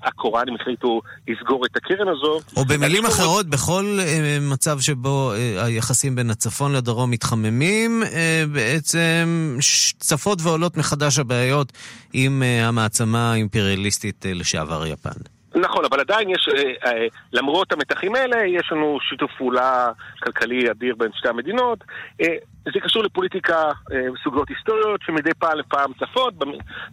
הקוראנים 0.04 0.56
החליטו 0.62 1.02
לסגור 1.28 1.66
את 1.66 1.78
הקרן 1.78 2.08
הזו. 2.08 2.40
או 2.58 2.66
במילים 2.66 3.06
אחרות, 3.06 3.46
בכל 3.46 4.00
מצב 4.42 4.80
שבו 4.80 5.32
היחסים 5.58 6.16
בין 6.16 6.30
הצפון 6.30 6.74
לדרום 6.76 7.12
מתחממים, 7.12 8.04
בעצם 8.54 9.58
צפות 10.00 10.40
ועולות 10.42 10.78
מחדש 10.78 11.20
הבעיות 11.20 11.72
עם 12.14 12.44
המעצמה 12.64 13.25
האימפריאליסטית 13.32 14.26
אה, 14.26 14.34
לשעבר 14.34 14.86
יפן. 14.86 15.20
נכון, 15.56 15.86
אבל 15.86 16.00
עדיין 16.00 16.30
יש, 16.30 16.50
אה, 16.56 16.92
אה, 16.92 17.08
למרות 17.34 17.72
המתחים 17.72 18.16
האלה, 18.16 18.46
יש 18.46 18.72
לנו 18.72 18.98
שיתוף 19.10 19.32
פעולה 19.38 19.92
כלכלי 20.24 20.72
אדיר 20.72 20.96
בין 20.98 21.10
שתי 21.14 21.30
המדינות. 21.30 21.84
זה 22.74 22.80
קשור 22.80 23.04
לפוליטיקה 23.04 23.72
וסוגיות 24.14 24.50
היסטוריות 24.50 25.02
שמדי 25.06 25.34
פעם 25.40 25.58
לפעם 25.58 25.92
צפות. 25.94 26.34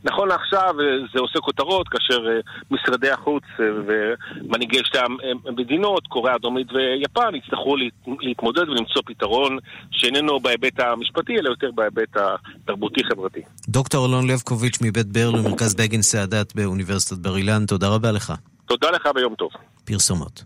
נכון 0.05 0.29
לעכשיו 0.29 0.75
זה 1.15 1.21
עושה 1.21 1.39
כותרות 1.41 1.89
כאשר 1.89 2.27
משרדי 2.71 3.11
החוץ 3.11 3.45
ומנהיגי 3.59 4.79
שתי 4.85 4.99
המדינות, 5.47 6.07
קוריאה 6.07 6.35
הדרומית 6.35 6.67
ויפן, 6.73 7.35
יצטרכו 7.35 7.77
להתמודד 8.21 8.69
ולמצוא 8.69 9.03
פתרון 9.07 9.59
שאיננו 9.91 10.41
בהיבט 10.41 10.81
המשפטי, 10.81 11.39
אלא 11.39 11.49
יותר 11.51 11.71
בהיבט 11.75 12.17
התרבותי-חברתי. 12.17 13.41
דוקטור 13.69 14.07
אלון 14.07 14.31
לבקוביץ' 14.31 14.79
מבית 14.83 15.07
ברל 15.07 15.43
במרכז 15.43 15.75
בגין 15.75 16.03
סעדת 16.03 16.55
באוניברסיטת 16.55 17.19
בר 17.19 17.37
אילן, 17.37 17.67
תודה 17.67 17.89
רבה 17.89 18.13
לך. 18.13 18.33
תודה 18.67 18.91
לך 18.91 19.09
ויום 19.15 19.35
טוב. 19.35 19.51
פרסומות. 19.85 20.45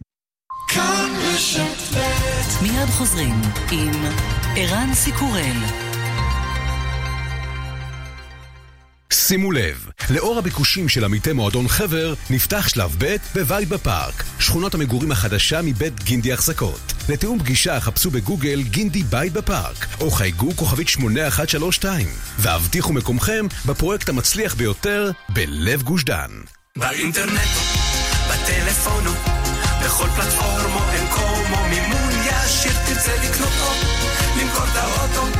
מיד 2.62 2.88
חוזרים 2.98 3.34
עם 3.72 3.92
ערן 4.58 4.94
סיקורל. 4.94 5.56
שימו 9.12 9.52
לב, 9.52 9.88
לאור 10.10 10.38
הביקושים 10.38 10.88
של 10.88 11.04
עמיתי 11.04 11.32
מועדון 11.32 11.68
חבר, 11.68 12.14
נפתח 12.30 12.68
שלב 12.68 12.96
ב' 12.98 13.16
בבית 13.34 13.68
בפארק, 13.68 14.24
שכונות 14.38 14.74
המגורים 14.74 15.12
החדשה 15.12 15.62
מבית 15.62 16.04
גינדי 16.04 16.32
החזקות. 16.32 16.92
לתיאום 17.08 17.38
פגישה 17.38 17.80
חפשו 17.80 18.10
בגוגל 18.10 18.62
גינדי 18.62 19.02
בית 19.02 19.32
בפארק, 19.32 19.86
או 20.00 20.10
חייגו 20.10 20.56
כוכבית 20.56 20.88
8132, 20.88 22.06
והבטיחו 22.38 22.92
מקומכם 22.92 23.46
בפרויקט 23.66 24.08
המצליח 24.08 24.54
ביותר 24.54 25.10
בלב 25.28 25.82
גוש 25.82 26.04
דן. 26.04 26.30
באינטרנט, 26.76 27.50
בטלפון, 28.30 29.04
בכל 29.84 30.08
פלטפורמו, 30.16 30.80
אין 30.92 31.06
קומו, 31.10 31.68
מימון 31.68 32.12
ישיר, 32.26 32.72
תרצה 32.86 33.12
לקנות 33.24 33.52
עוד, 33.62 33.76
למכור 34.40 34.64
את 34.64 34.76
האוטו, 34.76 35.38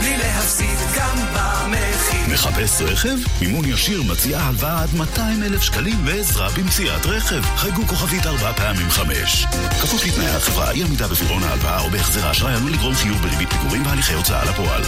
בלי 0.00 0.16
להפסיד 0.16 0.78
גם 0.96 1.16
במחיר. 1.34 2.20
מחפש 2.32 2.82
רכב? 2.82 3.16
מימון 3.40 3.64
ישיר 3.64 4.02
מציע 4.02 4.40
הלוואה 4.40 4.82
עד 4.82 4.94
200 4.94 5.42
אלף 5.42 5.62
שקלים 5.62 6.06
ועזרה 6.06 6.48
במציאת 6.50 7.06
רכב. 7.06 7.42
חייגו 7.56 7.86
כוכבית 7.86 8.26
ארבע 8.26 8.52
פעמים 8.52 8.90
חמש. 8.90 9.46
כפוף 9.82 10.06
לתנאי 10.06 10.28
החברה, 10.28 10.70
אי 10.70 10.82
עמידה 10.82 11.08
בפירעון 11.08 11.42
ההלוואה 11.42 11.80
או 11.80 11.90
בהחזר 11.90 12.26
האשראי 12.26 12.54
עלול 12.54 12.72
לגרום 12.72 12.94
חיוב 12.94 13.18
בריבית 13.22 13.52
פיגורים 13.52 13.86
והליכי 13.86 14.14
הוצאה 14.14 14.44
לפועל. 14.44 14.82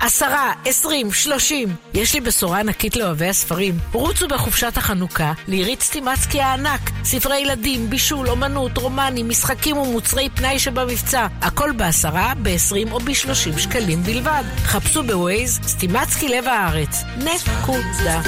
עשרה, 0.00 0.52
עשרים, 0.64 1.12
שלושים. 1.12 1.68
יש 1.94 2.14
לי 2.14 2.20
בשורה 2.20 2.60
ענקית 2.60 2.96
לאוהבי 2.96 3.26
הספרים. 3.28 3.78
רוצו 3.92 4.28
בחופשת 4.28 4.76
החנוכה 4.76 5.32
לעירית 5.48 5.80
סטימצקי 5.80 6.40
הענק. 6.40 6.90
ספרי 7.04 7.38
ילדים, 7.38 7.90
בישול, 7.90 8.28
אומנות, 8.28 8.78
רומנים, 8.78 9.28
משחקים 9.28 9.76
ומוצרי 9.76 10.28
פנאי 10.34 10.58
שבמבצע. 10.58 11.26
הכל 11.40 11.72
בעשרה, 11.72 12.32
בעשרים 12.42 12.92
או 12.92 13.00
בשלושים 13.00 13.58
שקלים 13.58 14.02
בלבד. 14.02 14.44
חפשו 14.56 15.02
בווייז 15.02 15.60
סטימצקי 15.62 16.28
לב 16.28 16.44
הארץ. 16.44 16.96
נקודה. 17.16 18.20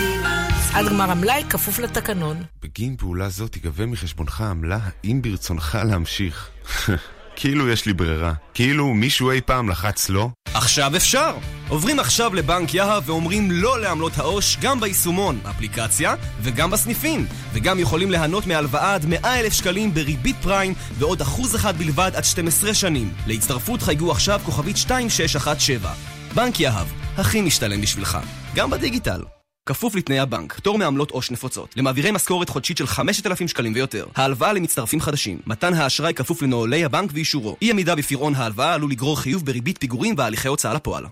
עד 0.75 0.89
גמר 0.89 1.11
המלאי 1.11 1.45
כפוף 1.51 1.79
לתקנון. 1.79 2.43
בגין 2.63 2.97
פעולה 2.97 3.29
זו 3.29 3.49
תיגבה 3.49 3.87
מחשבונך 3.87 4.41
עמלה 4.41 4.79
האם 5.05 5.23
ברצונך 5.23 5.79
להמשיך. 5.85 6.49
כאילו 7.41 7.69
יש 7.69 7.87
לי 7.87 7.93
ברירה. 7.93 8.33
כאילו 8.55 8.95
מישהו 8.95 9.31
אי 9.31 9.41
פעם 9.41 9.69
לחץ 9.69 10.09
לא? 10.09 10.29
עכשיו 10.55 10.97
אפשר! 10.97 11.35
עוברים 11.69 11.99
עכשיו 11.99 12.35
לבנק 12.35 12.75
יהב 12.75 13.09
ואומרים 13.09 13.51
לא 13.51 13.81
לעמלות 13.81 14.19
העו"ש 14.19 14.57
גם 14.61 14.81
ביישומון, 14.81 15.41
אפליקציה, 15.51 16.15
וגם 16.43 16.71
בסניפים. 16.71 17.27
וגם 17.53 17.79
יכולים 17.79 18.11
ליהנות 18.11 18.47
מהלוואה 18.47 18.95
עד 18.95 19.07
100 19.07 19.41
אלף 19.41 19.53
שקלים 19.53 19.95
בריבית 19.95 20.37
פריים 20.43 20.75
ועוד 20.99 21.21
אחוז 21.21 21.57
אחד 21.57 21.79
בלבד 21.79 22.11
עד 22.15 22.25
12 22.25 22.75
שנים. 22.75 23.13
להצטרפות 23.27 23.83
חייגו 23.83 24.11
עכשיו 24.11 24.41
כוכבית 24.45 24.77
2617. 24.77 25.93
בנק 26.35 26.61
יהב, 26.61 26.87
הכי 27.17 27.41
משתלם 27.41 27.81
בשבילך. 27.81 28.19
גם 28.55 28.71
בדיגיטל. 28.71 29.40
כפוף 29.67 29.95
לתנאי 29.95 30.19
הבנק, 30.19 30.53
פטור 30.53 30.79
מעמלות 30.79 31.11
עו"ש 31.11 31.31
נפוצות, 31.31 31.75
למעבירי 31.77 32.11
משכורת 32.11 32.49
חודשית 32.49 32.77
של 32.77 32.87
5,000 32.87 33.49
שקלים 33.49 33.73
ויותר, 33.75 34.07
ההלוואה 34.17 34.53
למצטרפים 34.53 35.01
חדשים, 35.01 35.39
מתן 35.47 35.75
האשראי 35.75 36.15
כפוף 36.15 36.43
לנוהלי 36.43 36.85
הבנק 36.85 37.11
ואישורו, 37.15 37.57
אי 37.63 37.71
עמידה 37.71 37.95
בפירעון 37.95 38.35
ההלוואה 38.35 38.75
עלול 38.75 38.91
לגרור 38.91 39.21
חיוב 39.21 39.47
בריבית 39.47 39.79
פיגורים 39.79 40.15
והליכי 40.19 40.49
הוצאה 40.49 40.75
לפועל. 40.75 41.05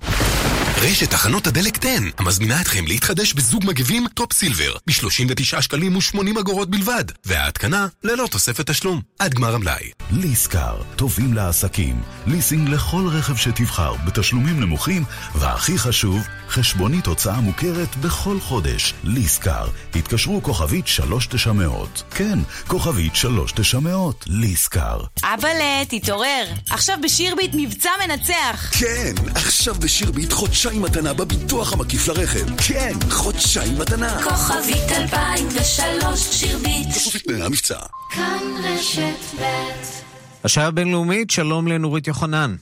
רשת 0.83 1.11
תחנות 1.11 1.47
הדלק 1.47 1.79
10 1.85 1.89
המזמינה 2.19 2.61
אתכם 2.61 2.87
להתחדש 2.87 3.33
בזוג 3.33 3.65
מגבים 3.67 4.07
טופ 4.15 4.33
סילבר 4.33 4.77
ב-39 4.87 5.63
שקלים 5.63 5.97
ו-80 5.97 6.41
אגורות 6.41 6.71
בלבד, 6.71 7.05
וההתקנה 7.25 7.87
ללא 8.05 8.27
תוספת 8.31 8.71
תשלום, 8.71 9.01
עד 9.19 9.35
גמר 9.35 9.55
המלאי. 9.55 9.91
ליסקר, 10.11 10.77
טובים 10.97 11.35
לעסקים, 11.35 12.03
ליסינג 12.27 12.69
לכל 12.69 13.07
רכב 13.07 13.37
שתבחר 13.37 13.95
בתשלומים 14.07 14.61
נמוכים, 14.61 15.05
והכי 15.35 15.79
חשוב, 15.79 16.23
חשבונית 16.49 17.07
הוצאה 17.07 17.41
מוכרת 17.41 17.97
בכל 17.97 18.41
חודש. 18.41 18.95
ליסקר, 19.05 19.69
התקשרו 19.95 20.43
כוכבית 20.43 20.87
3900. 20.87 22.03
כן, 22.11 22.39
כוכבית 22.67 23.17
3900, 23.17 24.25
ליסקר. 24.27 25.01
אבאלה, 25.25 25.85
תתעורר. 25.89 26.45
עכשיו 26.71 26.99
בשירביט 27.03 27.51
מבצע 27.55 27.91
מנצח. 28.07 28.71
כן, 28.79 29.13
עכשיו 29.35 29.75
בשירביט 29.75 30.33
חודשיים 30.33 30.68
מתנה 30.75 31.13
בביטוח 31.15 31.73
המקיף 31.73 32.09
לרכב. 32.09 32.57
כן, 32.57 32.93
חודשיים 33.11 33.79
מתנה. 33.79 34.23
כוכבית 34.23 34.91
2003 34.97 36.21
שירביט. 36.21 36.89
כפוף 36.95 37.15
לתנאי 37.15 37.43
המבצע. 37.43 37.79
כאן 38.11 38.39
רשת 38.65 39.41
ב' 39.41 39.45
השעה 40.45 40.67
הבינלאומית, 40.67 41.31
שלום 41.31 41.69
לנורית 41.69 42.07
יוחנן. 42.07 42.57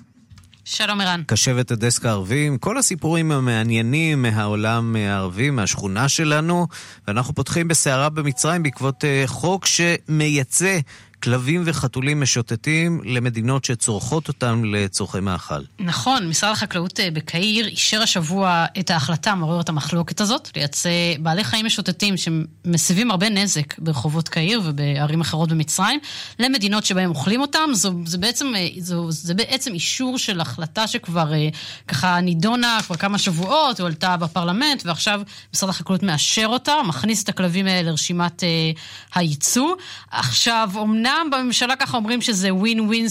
שלום 0.64 1.00
ערן. 1.00 1.22
קשבת 1.26 1.70
הדסק 1.70 2.06
הערבי 2.06 2.46
עם 2.46 2.58
כל 2.58 2.78
הסיפורים 2.78 3.32
המעניינים 3.32 4.22
מהעולם 4.22 4.96
הערבי, 4.96 5.50
מהשכונה 5.50 6.08
שלנו, 6.08 6.66
ואנחנו 7.08 7.34
פותחים 7.34 7.68
בסערה 7.68 8.08
במצרים 8.08 8.62
בעקבות 8.62 9.04
אה, 9.04 9.22
חוק 9.26 9.66
שמייצא 9.66 10.78
כלבים 11.26 11.62
וחתולים 11.66 12.20
משוטטים 12.20 13.00
למדינות 13.04 13.64
שצורכות 13.64 14.28
אותם 14.28 14.64
לצורכי 14.64 15.20
מאכל. 15.20 15.60
נכון, 15.78 16.28
משרד 16.28 16.50
החקלאות 16.50 17.00
אה, 17.00 17.10
בקהיר 17.10 17.66
אישר 17.66 18.02
השבוע 18.02 18.66
את 18.80 18.90
ההחלטה 18.90 19.30
המעוררת 19.30 19.68
המחלוקת 19.68 20.20
הזאת, 20.20 20.50
לייצא 20.56 20.90
בעלי 21.18 21.44
חיים 21.44 21.66
משוטטים 21.66 22.14
שמסבים 22.16 23.10
הרבה 23.10 23.28
נזק 23.28 23.78
ברחובות 23.78 24.28
קהיר 24.28 24.60
ובערים 24.64 25.20
אחרות 25.20 25.48
במצרים, 25.48 26.00
למדינות 26.38 26.84
שבהם 26.84 27.10
אוכלים 27.10 27.40
אותם. 27.40 27.70
זו, 27.72 27.92
זה, 28.04 28.18
בעצם, 28.18 28.52
אה, 28.56 28.68
זו, 28.78 29.10
זה 29.10 29.34
בעצם 29.34 29.72
אישור 29.74 30.18
של 30.18 30.40
החלטה 30.40 30.86
שכבר 30.86 31.34
אה, 31.34 31.48
ככה 31.88 32.20
נידונה 32.20 32.78
כבר 32.86 32.96
כמה 32.96 33.18
שבועות, 33.18 33.80
הועלתה 33.80 34.16
בפרלמנט, 34.16 34.82
ועכשיו 34.86 35.20
משרד 35.54 35.68
החקלאות 35.68 36.02
מאשר 36.02 36.46
אותה, 36.46 36.74
מכניס 36.84 37.22
את 37.22 37.28
הכלבים 37.28 37.66
האלה 37.66 37.90
לרשימת 37.90 38.42
הייצוא. 39.14 39.74
עכשיו, 40.10 40.70
אומנם... 40.74 41.15
אמנם 41.16 41.30
בממשלה 41.30 41.76
ככה 41.76 41.96
אומרים 41.96 42.22
שזה 42.22 42.54
ווין 42.54 42.80
ווין 42.80 43.06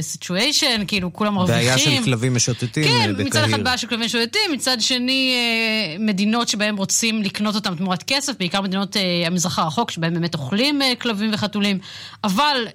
סיטואשן, 0.00 0.82
כאילו 0.86 1.12
כולם 1.12 1.34
מרוויחים. 1.34 1.64
בעיה 1.64 1.78
של 1.78 2.04
כלבים 2.04 2.34
משוטטים 2.34 2.84
כן, 2.84 3.12
בקהיר. 3.12 3.26
מצד 3.26 3.44
אחד 3.44 3.64
בעיה 3.64 3.78
של 3.78 3.86
כלבים 3.86 4.06
משוטטים, 4.06 4.52
מצד 4.52 4.80
שני 4.80 5.34
אה, 5.34 5.96
מדינות 5.98 6.48
שבהן 6.48 6.74
רוצים 6.74 7.22
לקנות 7.22 7.54
אותם 7.54 7.74
תמורת 7.74 8.02
כסף, 8.02 8.32
בעיקר 8.38 8.60
מדינות 8.60 8.96
אה, 8.96 9.26
המזרח 9.26 9.58
הרחוק, 9.58 9.90
שבהן 9.90 10.14
באמת 10.14 10.34
אוכלים 10.34 10.82
אה, 10.82 10.92
כלבים 10.98 11.30
וחתולים, 11.34 11.78
אבל 12.24 12.66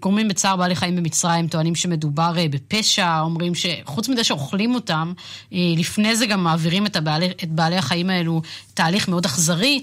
גורמים 0.00 0.28
בצער 0.28 0.56
בעלי 0.56 0.74
חיים 0.74 0.96
במצרים 0.96 1.48
טוענים 1.48 1.74
שמדובר 1.74 2.32
בפשע, 2.50 3.20
אומרים 3.20 3.52
שחוץ 3.54 4.08
מזה 4.08 4.24
שאוכלים 4.24 4.74
אותם, 4.74 5.12
לפני 5.52 6.16
זה 6.16 6.26
גם 6.26 6.44
מעבירים 6.44 6.86
את, 6.86 6.96
הבעלי, 6.96 7.26
את 7.26 7.48
בעלי 7.48 7.76
החיים 7.76 8.10
האלו 8.10 8.42
תהליך 8.74 9.08
מאוד 9.08 9.24
אכזרי. 9.24 9.82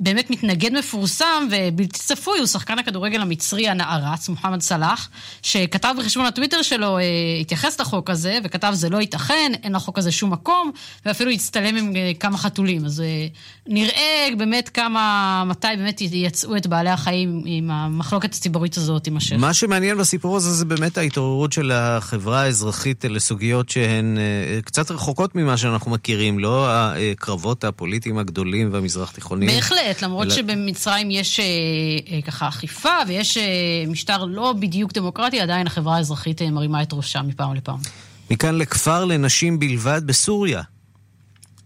באמת 0.00 0.30
מתנגד 0.30 0.72
מפורסם 0.72 1.48
ובלתי 1.50 1.98
צפוי, 1.98 2.38
הוא 2.38 2.46
שחקן 2.46 2.78
הכדורגל. 2.78 3.07
הכדורגל 3.08 3.22
המצרי 3.22 3.68
הנערץ, 3.68 4.28
מוחמד 4.28 4.60
סלאח, 4.60 5.08
שכתב 5.42 5.94
בחשבון 5.98 6.26
הטוויטר 6.26 6.62
שלו, 6.62 6.98
אה, 6.98 7.02
התייחס 7.40 7.80
לחוק 7.80 8.10
הזה, 8.10 8.38
וכתב 8.44 8.70
זה 8.74 8.88
לא 8.88 8.98
ייתכן, 8.98 9.52
אין 9.62 9.72
לחוק 9.72 9.98
הזה 9.98 10.12
שום 10.12 10.32
מקום, 10.32 10.70
ואפילו 11.06 11.30
הצטלם 11.30 11.76
עם 11.76 11.96
אה, 11.96 12.12
כמה 12.20 12.38
חתולים. 12.38 12.84
אז 12.84 13.00
אה, 13.00 13.26
נראה 13.66 14.28
באמת 14.38 14.68
כמה, 14.68 15.44
מתי 15.46 15.68
באמת 15.76 16.00
יצאו 16.00 16.56
את 16.56 16.66
בעלי 16.66 16.90
החיים 16.90 17.42
עם 17.46 17.70
המחלוקת 17.70 18.34
הציבורית 18.34 18.76
הזאת 18.76 19.04
תימשך. 19.04 19.36
מה 19.38 19.54
שמעניין 19.54 19.98
בסיפור 19.98 20.36
הזה 20.36 20.52
זה 20.52 20.64
באמת 20.64 20.98
ההתעוררות 20.98 21.52
של 21.52 21.72
החברה 21.74 22.42
האזרחית 22.42 23.04
לסוגיות 23.04 23.68
שהן 23.68 24.18
קצת 24.64 24.90
רחוקות 24.90 25.34
ממה 25.34 25.56
שאנחנו 25.56 25.90
מכירים, 25.90 26.38
לא 26.38 26.68
הקרבות 26.70 27.64
הפוליטיים 27.64 28.18
הגדולים 28.18 28.72
והמזרח 28.72 29.10
תיכוניים. 29.10 29.50
בהחלט, 29.50 30.02
למרות 30.02 30.26
אלא... 30.26 30.34
שבמצרים 30.34 31.10
יש 31.10 31.40
ככה 32.26 32.48
אכיפה 32.48 32.97
ויש 33.06 33.38
משטר 33.88 34.24
לא 34.24 34.54
בדיוק 34.60 34.92
דמוקרטי, 34.92 35.40
עדיין 35.40 35.66
החברה 35.66 35.96
האזרחית 35.96 36.42
מרימה 36.42 36.82
את 36.82 36.92
ראשה 36.92 37.22
מפעם 37.22 37.54
לפעם. 37.54 37.78
מכאן 38.30 38.58
לכפר 38.58 39.04
לנשים 39.04 39.58
בלבד 39.58 40.02
בסוריה. 40.06 40.62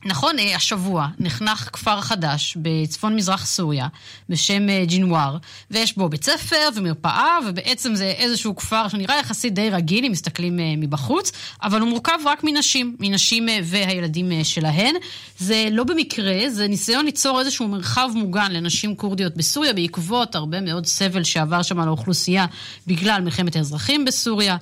נכון, 0.04 0.36
השבוע 0.56 1.08
נחנך 1.18 1.68
כפר 1.72 2.00
חדש 2.00 2.56
בצפון 2.62 3.16
מזרח 3.16 3.46
סוריה 3.46 3.86
בשם 4.28 4.66
ג'ינואר, 4.84 5.36
ויש 5.70 5.96
בו 5.96 6.08
בית 6.08 6.24
ספר 6.24 6.68
ומרפאה, 6.74 7.38
ובעצם 7.46 7.94
זה 7.94 8.04
איזשהו 8.04 8.56
כפר 8.56 8.88
שנראה 8.88 9.18
יחסית 9.18 9.54
די 9.54 9.70
רגיל, 9.70 10.04
אם 10.04 10.12
מסתכלים 10.12 10.58
מבחוץ, 10.76 11.32
אבל 11.62 11.80
הוא 11.80 11.88
מורכב 11.88 12.18
רק 12.24 12.44
מנשים, 12.44 12.96
מנשים 13.00 13.48
והילדים 13.64 14.44
שלהן. 14.44 14.94
זה 15.38 15.68
לא 15.70 15.84
במקרה, 15.84 16.50
זה 16.50 16.68
ניסיון 16.68 17.04
ליצור 17.04 17.40
איזשהו 17.40 17.68
מרחב 17.68 18.08
מוגן 18.14 18.52
לנשים 18.52 18.96
כורדיות 18.96 19.36
בסוריה, 19.36 19.72
בעקבות 19.72 20.34
הרבה 20.34 20.60
מאוד 20.60 20.86
סבל 20.86 21.24
שעבר 21.24 21.62
שם 21.62 21.80
על 21.80 21.88
האוכלוסייה 21.88 22.46
בגלל 22.86 23.20
מלחמת 23.20 23.56
האזרחים 23.56 24.04
בסוריה. 24.04 24.56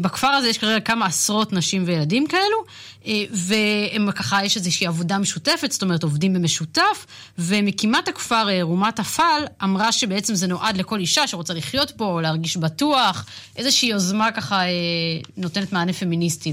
בכפר 0.00 0.26
הזה 0.26 0.48
יש 0.48 0.58
כרגע 0.58 0.80
כמה 0.80 1.06
עשרות 1.06 1.52
נשים 1.52 1.84
וילדים 1.86 2.26
כאלו, 2.26 2.64
והם 3.32 4.10
ככה, 4.10 4.44
יש 4.44 4.56
איזושהי 4.56 4.86
עבודה 4.86 5.18
משותפת, 5.18 5.72
זאת 5.72 5.82
אומרת 5.82 6.02
עובדים 6.02 6.34
במשותף, 6.34 7.06
ומקימת 7.38 8.08
הכפר 8.08 8.46
רומת 8.62 9.00
אפל 9.00 9.42
אמרה 9.62 9.92
שבעצם 9.92 10.34
זה 10.34 10.46
נועד 10.46 10.76
לכל 10.76 10.98
אישה 10.98 11.26
שרוצה 11.26 11.54
לחיות 11.54 11.90
פה, 11.90 12.20
להרגיש 12.22 12.56
בטוח, 12.56 13.26
איזושהי 13.56 13.88
יוזמה 13.88 14.32
ככה 14.32 14.60
נותנת 15.36 15.72
מענה 15.72 15.92
פמיניסטי 15.92 16.52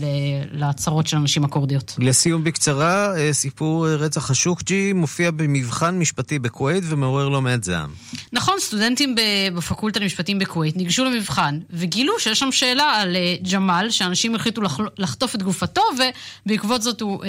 להצהרות 0.52 1.08
של 1.08 1.18
הנשים 1.18 1.44
הכורדיות. 1.46 1.96
לסיום 1.98 2.44
בקצרה, 2.44 3.14
סיפור 3.32 3.88
רצח 3.88 4.32
השוקג'י 4.32 4.94
מופיע 4.94 5.32
במבחן 5.32 6.00
משפטי 6.00 6.40
בכווית 6.40 6.84
ומעורר 6.88 7.30
לא 7.30 7.42
מעט 7.42 7.64
זעם. 7.64 7.90
נכון, 8.34 8.56
סטודנטים 8.60 9.16
בפקולטה 9.56 10.00
למשפטים 10.00 10.40
בכווית 10.40 10.76
ניגשו 10.76 11.06
למבחן 11.06 11.60
וגילו 11.70 12.14
שיש 12.20 12.40
שם 12.40 12.52
שאלה 12.52 12.84
על 12.84 13.16
ג'מאל, 13.52 13.90
שאנשים 13.90 14.36
החליטו 14.36 14.62
לחטוף 14.98 15.36
את 15.36 15.44
גופתו 15.44 15.82
ובעקבות 16.46 16.82
זאת 16.82 17.02
הוא, 17.02 17.24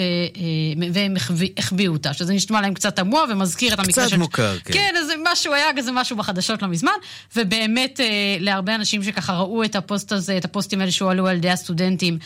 והם 0.93 1.15
החביאו 1.57 1.93
אותה, 1.93 2.13
שזה 2.13 2.33
נשמע 2.33 2.61
להם 2.61 2.73
קצת 2.73 2.95
תמוה 2.95 3.23
ומזכיר 3.29 3.73
את 3.73 3.79
המקרה 3.79 4.03
של... 4.03 4.09
קצת 4.09 4.17
מוכר, 4.17 4.57
כן. 4.59 4.73
כן, 4.73 4.93
איזה 4.97 5.13
משהו, 5.31 5.53
היה 5.53 5.65
איזה 5.77 5.91
משהו 5.91 6.17
בחדשות 6.17 6.61
לא 6.61 6.67
מזמן, 6.67 6.91
ובאמת 7.35 7.99
להרבה 8.39 8.75
אנשים 8.75 9.03
שככה 9.03 9.33
ראו 9.33 9.63
את 9.63 9.75
הפוסט 9.75 10.11
הזה, 10.11 10.37
את 10.37 10.45
הפוסטים 10.45 10.79
האלה 10.79 10.91
שהועלו 10.91 11.27
על 11.27 11.35
ידי 11.35 11.49
הסטודנטים, 11.49 12.17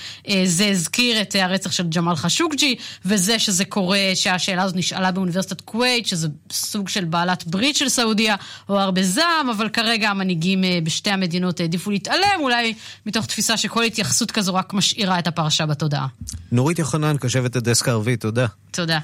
זה 0.46 0.70
הזכיר 0.70 1.22
את 1.22 1.36
הרצח 1.36 1.72
של 1.72 1.88
ג'מאל 1.88 2.16
חשוקג'י, 2.16 2.76
וזה 3.06 3.40
שזה 3.40 3.66
קורה, 3.66 4.00
שהשאלה 4.16 4.64
הזאת 4.64 4.76
נשאלה 4.76 5.12
באוניברסיטת 5.12 5.62
כווית, 5.62 6.08
שזה 6.08 6.28
סוג 6.52 6.90
של 6.90 7.06
בעלת 7.06 7.48
ברית 7.48 7.76
של 7.76 7.90
סעודיה, 7.90 8.36
או 8.70 8.80
הרבה 8.80 9.04
זעם, 9.04 9.50
אבל 9.50 9.70
כרגע 9.70 10.10
המנהיגים 10.10 10.64
בשתי 10.84 11.10
המדינות 11.10 11.60
העדיפו 11.60 11.92
להתעלם, 11.92 12.40
אולי 12.40 12.74
מתוך 13.06 13.26
תפיסה 13.26 13.58
שכל 13.58 13.84
התייחסות 13.84 14.32
כזו 14.32 14.56
רק 14.56 14.74
משאירה 14.74 15.20
את 15.20 15.28
הפרשה 15.28 15.66
בתודעה. 15.66 16.08
נורית 16.52 16.79
יוחנן, 16.80 17.18
קשבת 17.18 17.56
הדסק 17.56 17.88
הערבי, 17.88 18.18
תודה. 18.18 18.46
תודה. 18.72 19.00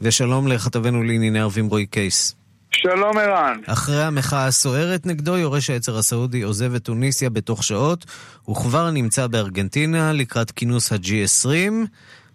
ושלום 0.00 0.48
לכתבנו 0.48 1.02
לענייני 1.02 1.40
ערבים 1.40 1.66
רועי 1.66 1.86
קייס. 1.86 2.34
שלום 2.70 3.18
ערן. 3.18 3.60
אחרי 3.66 4.02
המחאה 4.02 4.46
הסוערת 4.46 5.06
נגדו, 5.06 5.36
יורש 5.36 5.70
העצר 5.70 5.98
הסעודי 5.98 6.42
עוזב 6.42 6.74
את 6.74 6.82
טוניסיה 6.82 7.30
בתוך 7.30 7.64
שעות, 7.64 8.06
הוא 8.42 8.56
כבר 8.56 8.90
נמצא 8.90 9.26
בארגנטינה 9.26 10.12
לקראת 10.12 10.50
כינוס 10.50 10.92
ה-G20. 10.92 11.48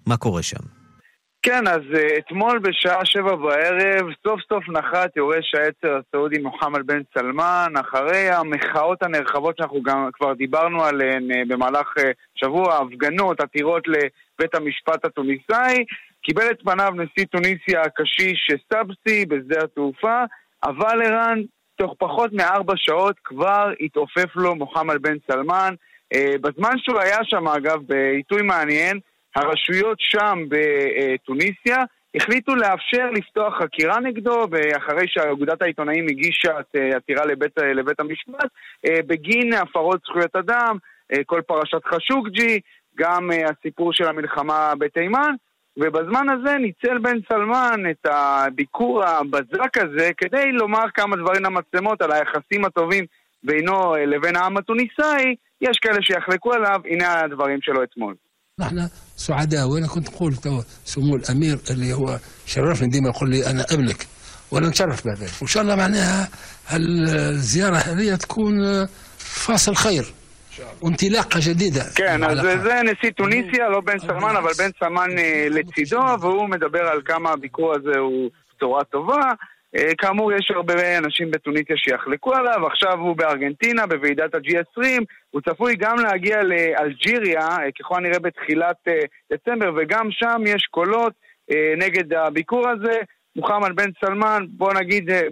מה 0.05 0.17
קורה 0.17 0.43
שם? 0.43 0.80
כן, 1.43 1.67
אז 1.67 1.81
uh, 1.93 2.17
אתמול 2.17 2.59
בשעה 2.59 3.05
שבע 3.05 3.35
בערב 3.35 4.07
סוף 4.27 4.41
סוף 4.49 4.69
נחת 4.69 5.17
יורש 5.17 5.55
העצר 5.55 5.99
הסעודי 5.99 6.37
מוחמד 6.37 6.87
בן 6.87 7.01
סלמן 7.13 7.73
אחרי 7.79 8.29
המחאות 8.29 9.03
הנרחבות 9.03 9.57
שאנחנו 9.57 9.81
גם 9.81 10.09
כבר 10.13 10.33
דיברנו 10.33 10.83
עליהן 10.83 11.31
uh, 11.31 11.35
במהלך 11.47 11.87
uh, 11.97 12.01
שבוע, 12.35 12.77
הפגנות, 12.77 13.39
עתירות 13.39 13.83
לבית 13.87 14.55
המשפט 14.55 15.05
התוניסאי 15.05 15.85
קיבל 16.23 16.51
את 16.51 16.61
פניו 16.63 16.91
נשיא 16.95 17.25
טוניסיה 17.25 17.81
הקשיש 17.81 18.51
סבסי 18.73 19.25
בשדה 19.25 19.63
התעופה 19.63 20.23
אבל 20.63 21.01
ערן, 21.01 21.41
תוך 21.75 21.95
פחות 21.97 22.33
מארבע 22.33 22.73
שעות 22.75 23.15
כבר 23.23 23.71
התעופף 23.79 24.35
לו 24.35 24.55
מוחמד 24.55 25.01
בן 25.01 25.15
סלמן. 25.31 25.73
בזמן 26.41 26.77
שהוא 26.77 26.99
היה 26.99 27.17
שם 27.23 27.47
אגב 27.47 27.79
בעיתוי 27.87 28.41
מעניין 28.41 28.99
הרשויות 29.35 29.97
שם 29.99 30.39
בטוניסיה 30.49 31.83
החליטו 32.15 32.55
לאפשר 32.55 33.09
לפתוח 33.11 33.53
חקירה 33.61 33.99
נגדו 33.99 34.45
אחרי 34.77 35.07
שאגודת 35.07 35.61
העיתונאים 35.61 36.05
הגישה 36.09 36.59
את 36.59 36.75
עתירה 36.95 37.25
לבית, 37.25 37.57
לבית 37.57 37.99
המשפט 37.99 38.49
בגין 38.85 39.53
הפרות 39.53 40.01
זכויות 40.05 40.35
אדם, 40.35 40.77
כל 41.25 41.41
פרשת 41.41 41.85
חשוקג'י, 41.85 42.59
גם 42.97 43.29
הסיפור 43.31 43.93
של 43.93 44.07
המלחמה 44.07 44.73
בתימן 44.77 45.33
ובזמן 45.77 46.29
הזה 46.29 46.57
ניצל 46.57 46.97
בן 46.97 47.17
סלמן 47.27 47.89
את 47.91 48.05
הביקור 48.05 49.03
הבזק 49.03 49.77
הזה 49.77 50.11
כדי 50.17 50.51
לומר 50.51 50.85
כמה 50.93 51.15
דברים 51.15 51.43
למצלמות 51.43 52.01
על 52.01 52.11
היחסים 52.11 52.65
הטובים 52.65 53.05
בינו 53.43 53.95
לבין 54.07 54.35
העם 54.35 54.57
התוניסאי, 54.57 55.35
יש 55.61 55.77
כאלה 55.81 56.01
שיחלקו 56.01 56.53
עליו, 56.53 56.81
הנה 56.85 57.19
הדברים 57.19 57.61
שלו 57.61 57.83
אתמול. 57.83 58.15
نحن 58.60 58.88
سعداء 59.16 59.68
وانا 59.68 59.86
كنت 59.86 60.08
اقول 60.08 60.36
تو 60.36 60.62
سمو 60.84 61.16
الامير 61.16 61.58
اللي 61.70 61.92
هو 61.92 62.18
شرفني 62.46 62.88
ديما 62.88 63.08
يقول 63.08 63.30
لي 63.30 63.46
انا 63.46 63.66
ابنك 63.70 64.06
وانا 64.50 64.68
نتشرف 64.68 65.06
بذلك 65.06 65.32
وان 65.40 65.48
شاء 65.48 65.62
الله 65.62 65.76
معناها 65.76 66.28
الزياره 66.72 67.76
هذه 67.76 68.14
تكون 68.14 68.86
فاصل 69.18 69.74
خير 69.74 70.04
وانطلاقه 70.82 71.40
جديده 71.42 71.84
כן, 71.94 72.24
אז 72.24 72.38
זה 72.38 72.80
נשיא 72.82 73.10
טוניסיה, 73.10 73.68
לא 73.68 73.80
בן 73.80 73.98
סלמן, 73.98 74.36
אבל 74.36 74.50
בן 74.58 74.70
סלמן 74.80 75.10
לצידו, 75.50 76.00
והוא 76.20 76.48
מדבר 76.48 76.82
על 76.88 77.02
כמה 77.04 77.30
הביקור 77.30 77.74
הזה 77.74 77.98
הוא 77.98 78.30
בשורה 78.56 78.84
טובה. 78.84 79.32
כאמור, 79.97 80.31
יש 80.33 80.51
הרבה 80.55 80.97
אנשים 80.97 81.31
בטוניסיה 81.31 81.75
שיחלקו 81.77 82.33
עליו, 82.33 82.67
עכשיו 82.67 82.99
הוא 82.99 83.17
בארגנטינה, 83.17 83.87
בוועידת 83.87 84.35
ה-G20, 84.35 84.85
הוא 85.29 85.41
צפוי 85.41 85.75
גם 85.75 85.95
להגיע 85.99 86.37
לאלג'יריה, 86.43 87.47
ככל 87.79 87.95
הנראה 87.97 88.19
בתחילת 88.19 88.75
דצמבר, 89.33 89.71
וגם 89.77 90.07
שם 90.11 90.41
יש 90.45 90.67
קולות 90.71 91.13
נגד 91.77 92.13
הביקור 92.13 92.69
הזה. 92.69 92.97
מוחמד 93.35 93.75
בן 93.75 93.89
סלמן, 94.05 94.43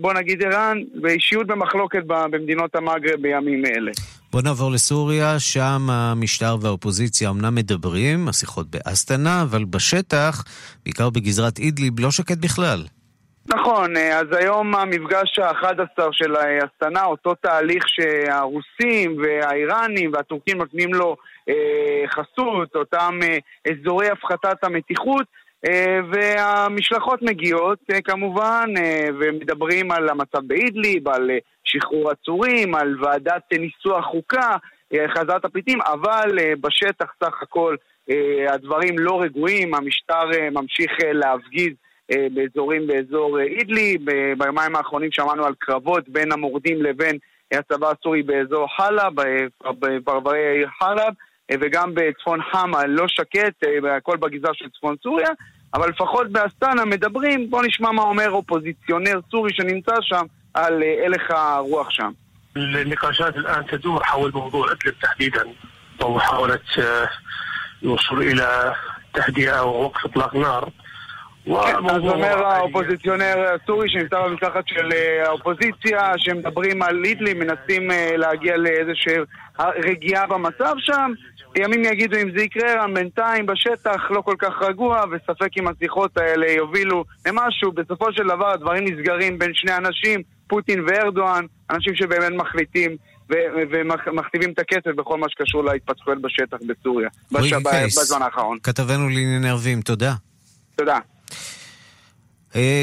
בוא 0.02 0.14
נגיד, 0.14 0.44
ערן, 0.44 0.78
ואישיות 1.04 1.48
במחלוקת 1.48 2.04
במדינות 2.08 2.76
המגרב 2.76 3.22
בימים 3.22 3.66
אלה. 3.66 3.92
בוא 4.32 4.42
נעבור 4.42 4.72
לסוריה, 4.72 5.40
שם 5.40 5.90
המשטר 5.90 6.56
והאופוזיציה 6.62 7.30
אמנם 7.30 7.56
מדברים, 7.56 8.28
השיחות 8.28 8.68
באסטנה, 8.70 9.42
אבל 9.42 9.66
בשטח, 9.66 10.44
בעיקר 10.86 11.10
בגזרת 11.10 11.60
אידליב, 11.60 12.00
לא 12.00 12.12
שקט 12.12 12.38
בכלל. 12.38 12.84
נכון, 13.54 13.97
אז 13.97 14.26
היום 14.32 14.76
המפגש 14.76 15.39
ה-11 15.39 16.04
של 16.12 16.36
הסטנה, 16.36 17.06
אותו 17.06 17.36
תהליך 17.36 17.84
שהרוסים 17.88 19.18
והאיראנים 19.18 20.12
והטורקים 20.14 20.58
נותנים 20.58 20.93
לו 20.93 21.16
אה, 21.50 22.04
חסות, 22.08 22.76
אותם 22.76 23.20
אה, 23.24 23.38
אזורי 23.72 24.08
הפחתת 24.08 24.64
המתיחות, 24.64 25.26
אה, 25.68 26.00
והמשלחות 26.12 27.22
מגיעות 27.22 27.80
אה, 27.93 28.02
כמובן, 28.02 28.70
אה, 28.78 29.08
ומדברים 29.20 29.91
על 29.91 30.10
המצב 30.10 30.47
באידליב, 30.47 31.08
על 31.08 31.32
אה, 31.32 31.38
שחרור 31.64 32.12
עצורים, 32.12 32.76
על 32.76 32.95
ועדת 33.02 33.43
אה, 33.54 33.58
ניסוח 33.58 34.06
חוקה, 34.06 34.56
אה, 34.93 35.06
חזרת 35.16 35.45
הפליטים, 35.45 35.80
אבל 35.82 36.39
אה, 36.39 36.54
בשטח 36.62 37.14
סך 37.24 37.41
הכל 37.41 37.76
אה, 38.10 38.54
הדברים 38.54 39.00
לא 39.00 39.22
רגועים, 39.22 39.76
המשטר 39.76 40.32
אה, 40.34 40.50
ממשיך 40.50 40.91
אה, 41.04 41.14
להפגיז 41.14 41.74
באזורים 42.11 42.87
באזור 42.87 43.41
אידלי. 43.41 43.99
ביומיים 44.39 44.77
האחרונים 44.77 45.12
שמענו 45.12 45.45
על 45.45 45.55
קרבות 45.59 46.09
בין 46.09 46.33
המורדים 46.33 46.83
לבין 46.83 47.18
הצבא 47.53 47.91
הסורי 47.91 48.22
באזור 48.22 48.66
חלב, 48.77 49.12
בפרברי 49.79 50.47
העיר 50.47 50.68
חלב, 50.79 51.12
וגם 51.61 51.95
בצפון 51.95 52.41
חמה 52.53 52.87
לא 52.87 53.09
שקט, 53.09 53.64
הכל 53.97 54.16
בגזרה 54.16 54.55
של 54.55 54.68
צפון 54.79 54.97
סוריה, 55.03 55.29
אבל 55.75 55.89
לפחות 55.89 56.33
באסטנה 56.33 56.85
מדברים, 56.85 57.51
בואו 57.51 57.62
נשמע 57.62 57.91
מה 57.91 58.03
אומר 58.03 58.31
אופוזיציונר 58.31 59.20
סורי 59.31 59.51
שנמצא 59.53 59.95
שם 60.01 60.25
על 60.55 60.83
הלך 61.05 61.31
הרוח 61.31 61.91
שם. 61.91 62.11
النقاشات 62.57 63.37
الآن 63.37 63.66
تدور 63.66 64.05
حول 64.05 64.31
موضوع 64.35 64.72
إدلب 64.72 64.95
تحديدا 65.03 65.45
ومحاولة 66.03 66.61
الوصول 67.83 68.22
إلى 68.22 68.75
تهدئة 69.14 69.62
ووقف 69.62 70.05
إطلاق 70.05 70.37
نار 70.37 70.68
אז 71.48 72.02
אומר 72.02 72.46
האופוזיציונר 72.46 73.46
הסורי 73.56 73.90
שנמצא 73.90 74.20
במשלחת 74.28 74.68
של 74.68 74.90
האופוזיציה 75.26 76.14
שמדברים 76.18 76.82
על 76.82 77.06
אידלי, 77.06 77.34
מנסים 77.34 77.90
להגיע 78.18 78.58
לאיזושהי 78.58 79.16
רגיעה 79.60 80.28
במצב 80.28 80.74
שם 80.78 81.12
ימים 81.56 81.84
יגידו 81.84 82.18
אם 82.18 82.32
זה 82.38 82.44
יקרה, 82.44 82.86
בינתיים 82.94 83.46
בשטח 83.46 84.02
לא 84.12 84.22
כל 84.22 84.36
כך 84.40 84.54
רגוע 84.62 85.04
וספק 85.12 85.58
אם 85.58 85.68
השיחות 85.68 86.18
האלה 86.18 86.52
יובילו 86.52 87.04
למשהו 87.28 87.72
בסופו 87.72 88.14
של 88.14 88.24
דבר 88.24 88.52
הדברים 88.52 88.84
נסגרים 88.88 89.40
בין 89.40 89.52
שני 89.54 89.78
אנשים, 89.78 90.22
פוטין 90.48 90.86
וארדואן, 90.88 91.46
אנשים 91.72 91.96
שבאמת 91.96 92.32
מחליטים 92.32 92.96
ומכתיבים 94.08 94.52
את 94.52 94.60
הכסף 94.60 94.96
בכל 94.96 95.18
מה 95.18 95.28
שקשור 95.30 95.64
להתפתחויות 95.64 96.22
בשטח 96.22 96.58
בסוריה 96.68 97.10
בזמן 97.32 98.22
האחרון. 98.22 98.58
כתבנו 98.64 99.10
לענייני 99.10 99.50
ערבים, 99.50 99.82
תודה. 99.82 100.14
תודה. 100.76 100.98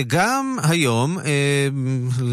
גם 0.07 0.57
היום 0.63 1.19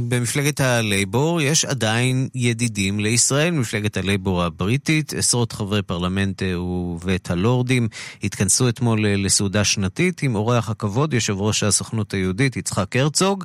במפלגת 0.08 0.60
הלייבור 0.62 1.42
יש 1.42 1.66
עדיין 1.66 2.28
ידידים 2.36 3.00
לישראל, 3.00 3.52
מפלגת 3.52 3.98
הלייבור 3.98 4.44
הבריטית, 4.44 5.14
עשרות 5.14 5.52
חברי 5.52 5.82
פרלמנט 5.82 6.42
ובית 6.44 7.32
הלורדים. 7.32 7.88
התכנסו 8.24 8.70
אתמול 8.70 9.08
לסעודה 9.08 9.64
שנתית 9.64 10.24
עם 10.24 10.36
אורח 10.36 10.70
הכבוד, 10.70 11.14
יושב 11.14 11.36
ראש 11.38 11.64
הסוכנות 11.64 12.14
היהודית 12.14 12.58
יצחק 12.58 12.96
הרצוג, 12.96 13.44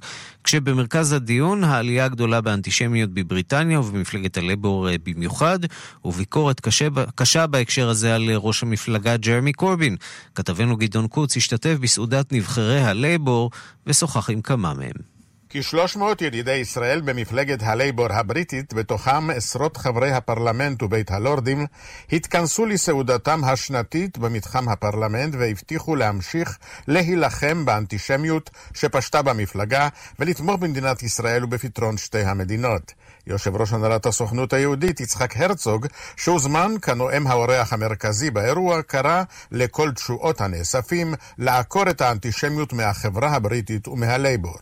כשבמרכז 0.49 1.13
הדיון 1.13 1.65
העלייה 1.65 2.05
הגדולה 2.05 2.41
באנטישמיות 2.41 3.11
בבריטניה 3.11 3.81
ובמפלגת 3.81 4.37
הלייבור 4.37 4.89
במיוחד, 5.05 5.59
וביקורת 6.05 6.61
קשה, 6.61 6.89
קשה 7.15 7.47
בהקשר 7.47 7.89
הזה 7.89 8.15
על 8.15 8.31
ראש 8.31 8.63
המפלגה 8.63 9.17
ג'רמי 9.17 9.53
קורבין. 9.53 9.97
כתבנו 10.35 10.77
גדעון 10.77 11.07
קוץ 11.07 11.37
השתתף 11.37 11.77
בסעודת 11.81 12.33
נבחרי 12.33 12.81
הלייבור 12.81 13.51
ושוחח 13.87 14.31
עם 14.31 14.41
כמה 14.41 14.75
מהם. 14.75 15.18
כ-300 15.51 16.03
ידידי 16.21 16.53
ישראל 16.53 17.01
במפלגת 17.01 17.63
הלייבור 17.63 18.13
הבריטית, 18.13 18.75
בתוכם 18.75 19.31
עשרות 19.31 19.77
חברי 19.77 20.11
הפרלמנט 20.13 20.83
ובית 20.83 21.11
הלורדים, 21.11 21.67
התכנסו 22.13 22.67
לסעודתם 22.67 23.45
השנתית 23.45 24.19
במתחם 24.19 24.69
הפרלמנט 24.69 25.35
והבטיחו 25.39 25.97
להמשיך 25.97 26.59
להילחם 26.89 27.65
באנטישמיות 27.65 28.51
שפשטה 28.75 29.23
במפלגה 29.23 29.89
ולתמוך 30.19 30.57
במדינת 30.57 31.03
ישראל 31.03 31.45
ובפתרון 31.45 31.97
שתי 31.97 32.23
המדינות. 32.23 32.93
יושב 33.29 33.57
ראש 33.57 33.73
הנהלת 33.73 34.07
הסוכנות 34.07 34.53
היהודית 34.53 35.01
יצחק 35.01 35.37
הרצוג, 35.37 35.87
שהוזמן 36.17 36.75
כנואם 36.83 37.27
האורח 37.27 37.73
המרכזי 37.73 38.31
באירוע, 38.31 38.83
קרא 38.83 39.23
לכל 39.53 39.91
תשואות 39.93 40.41
הנאספים 40.41 41.15
לעקור 41.39 41.91
את 41.91 42.01
האנטישמיות 42.01 42.73
מהחברה 42.73 43.31
הבריטית 43.31 43.89
ומהלייבור. 43.89 44.57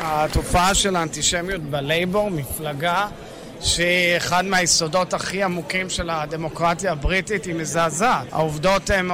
התופעה 0.00 0.74
של 0.74 0.96
האנטישמיות 0.96 1.62
בלייבור, 1.62 2.30
מפלגה 2.30 3.06
שהיא 3.62 4.16
אחד 4.16 4.44
מהיסודות 4.44 5.14
הכי 5.14 5.42
עמוקים 5.42 5.90
של 5.90 6.10
הדמוקרטיה 6.10 6.92
הבריטית, 6.92 7.44
היא 7.44 7.54
מזעזעת. 7.54 8.26
העובדות 8.32 8.90
הן 8.90 9.10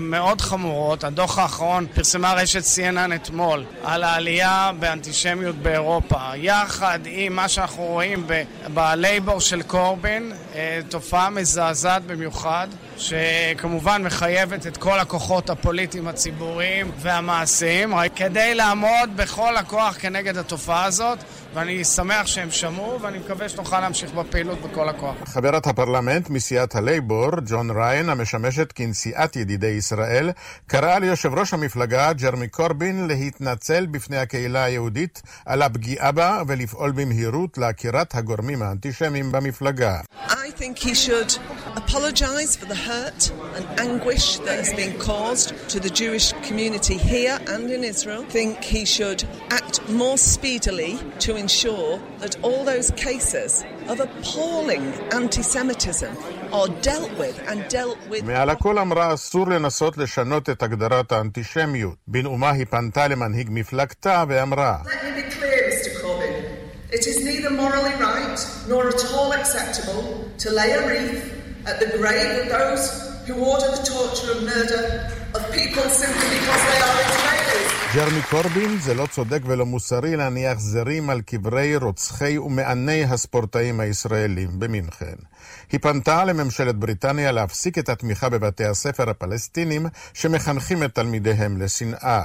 מאוד 0.00 0.40
חמורות. 0.40 1.04
הדוח 1.04 1.38
האחרון 1.38 1.86
פרסמה 1.94 2.32
רשת 2.34 2.62
CNN 2.62 3.14
אתמול 3.14 3.64
על 3.84 4.04
העלייה 4.04 4.70
באנטישמיות 4.78 5.56
באירופה. 5.56 6.36
יחד 6.36 6.98
עם 7.04 7.36
מה 7.36 7.48
שאנחנו 7.48 7.82
רואים 7.82 8.26
בלייבור 8.74 9.40
של 9.40 9.62
קורבין, 9.62 10.32
אה, 10.54 10.80
תופעה 10.88 11.30
מזעזעת 11.30 12.04
במיוחד. 12.04 12.68
שכמובן 12.98 14.02
מחייבת 14.02 14.66
את 14.66 14.76
כל 14.76 14.98
הכוחות 14.98 15.50
הפוליטיים 15.50 16.08
הציבוריים 16.08 16.90
והמעשיים 17.00 17.94
כדי 18.16 18.54
לעמוד 18.54 19.16
בכל 19.16 19.56
הכוח 19.56 19.96
כנגד 20.00 20.36
התופעה 20.36 20.84
הזאת 20.84 21.18
ואני 21.54 21.84
שמח 21.84 22.26
שהם 22.26 22.50
שמעו 22.50 23.00
ואני 23.00 23.18
מקווה 23.18 23.48
שנוכל 23.48 23.80
להמשיך 23.80 24.12
בפעילות 24.12 24.62
בכל 24.62 24.88
הכוח. 24.88 25.16
חברת 25.24 25.66
הפרלמנט 25.66 26.30
מסיעת 26.30 26.74
הלייבור, 26.74 27.30
ג'ון 27.46 27.70
ריין, 27.70 28.08
המשמשת 28.08 28.72
כנשיאת 28.72 29.36
ידידי 29.36 29.66
ישראל, 29.66 30.30
קראה 30.66 30.98
ליושב 30.98 31.34
ראש 31.34 31.54
המפלגה, 31.54 32.12
ג'רמי 32.12 32.48
קורבין, 32.48 33.06
להתנצל 33.06 33.86
בפני 33.86 34.16
הקהילה 34.16 34.64
היהודית 34.64 35.22
על 35.46 35.62
הפגיעה 35.62 36.12
בה 36.12 36.42
ולפעול 36.46 36.90
במהירות 36.92 37.58
לעקירת 37.58 38.14
הגורמים 38.14 38.62
האנטישמיים 38.62 39.32
במפלגה. 39.32 40.00
I 40.28 40.50
think 40.60 40.78
he 40.78 40.94
should 40.94 41.32
apologize 41.76 42.56
for 42.56 42.66
the 42.66 42.80
hurt 42.87 43.31
and 43.55 43.65
anguish 43.79 44.37
that 44.39 44.57
has 44.59 44.73
been 44.73 44.97
caused 44.99 45.53
to 45.69 45.79
the 45.79 45.89
Jewish 45.89 46.31
community 46.47 46.97
here 46.97 47.39
and 47.47 47.69
in 47.69 47.83
Israel. 47.83 48.23
I 48.23 48.31
think 48.31 48.63
he 48.63 48.85
should 48.85 49.23
act 49.49 49.87
more 49.89 50.17
speedily 50.17 50.99
to 51.19 51.35
ensure 51.35 51.99
that 52.19 52.37
all 52.43 52.63
those 52.63 52.91
cases 52.91 53.63
of 53.87 53.99
appalling 53.99 54.93
anti-Semitism 55.11 56.15
are 56.53 56.67
dealt 56.81 57.11
with 57.17 57.39
and 57.47 57.67
dealt 57.69 57.97
with... 58.09 58.23
מעל 58.23 58.49
הכל 58.49 58.79
אמרה 58.79 59.13
אסור 59.13 59.47
לנסות 59.47 59.97
לשנות 59.97 60.49
את 60.49 60.63
הגדרת 60.63 61.11
האנטישמיות. 61.11 61.95
בנאומה 62.07 62.51
היא 62.51 62.65
פנתה 62.69 63.07
למנהיג 63.07 63.47
מפלגתה 63.51 64.23
ואמרה 64.27 64.77
Let 64.85 64.87
me 64.87 65.21
be 65.21 65.31
clear, 65.31 65.69
Mr. 65.69 66.01
Corbyn. 66.01 66.63
It 66.91 67.07
is 67.07 67.25
neither 67.25 67.49
morally 67.49 67.95
right 67.99 68.39
nor 68.67 68.87
at 68.87 69.03
all 69.13 69.31
acceptable 69.33 70.29
to 70.37 70.49
lay 70.51 70.71
a 70.71 70.87
wreath 70.87 71.36
at 71.70 71.76
the 71.84 71.90
grave 71.98 72.32
of 72.42 72.46
those 72.56 72.84
who 73.26 73.34
order 73.52 73.68
the 73.76 73.82
torture 73.94 74.30
and 74.34 74.42
murder 74.52 74.84
of 75.36 75.42
people 75.58 75.84
simply 76.02 76.28
because 76.36 76.62
they 76.68 76.80
are 76.88 76.98
Israelis. 77.06 77.94
ג'רמי 77.94 78.22
קורבין 78.30 78.78
זה 78.78 78.94
לא 78.94 79.06
צודק 79.06 79.40
ולא 79.46 79.66
מוסרי 79.66 80.16
להניח 80.16 80.58
זרים 80.58 81.10
על 81.10 81.20
קברי 81.20 81.76
רוצחי 81.76 82.38
ומעני 82.38 83.04
הספורטאים 83.04 83.80
הישראלים 83.80 84.60
במינכן. 84.60 85.14
היא 85.72 85.80
פנתה 85.80 86.24
לממשלת 86.24 86.76
בריטניה 86.76 87.32
להפסיק 87.32 87.78
את 87.78 87.88
התמיכה 87.88 88.28
בבתי 88.28 88.64
הספר 88.64 89.10
הפלסטינים 89.10 89.86
שמחנכים 90.14 90.82
את 90.82 90.94
תלמידיהם 90.94 91.62
לשנאה. 91.62 92.22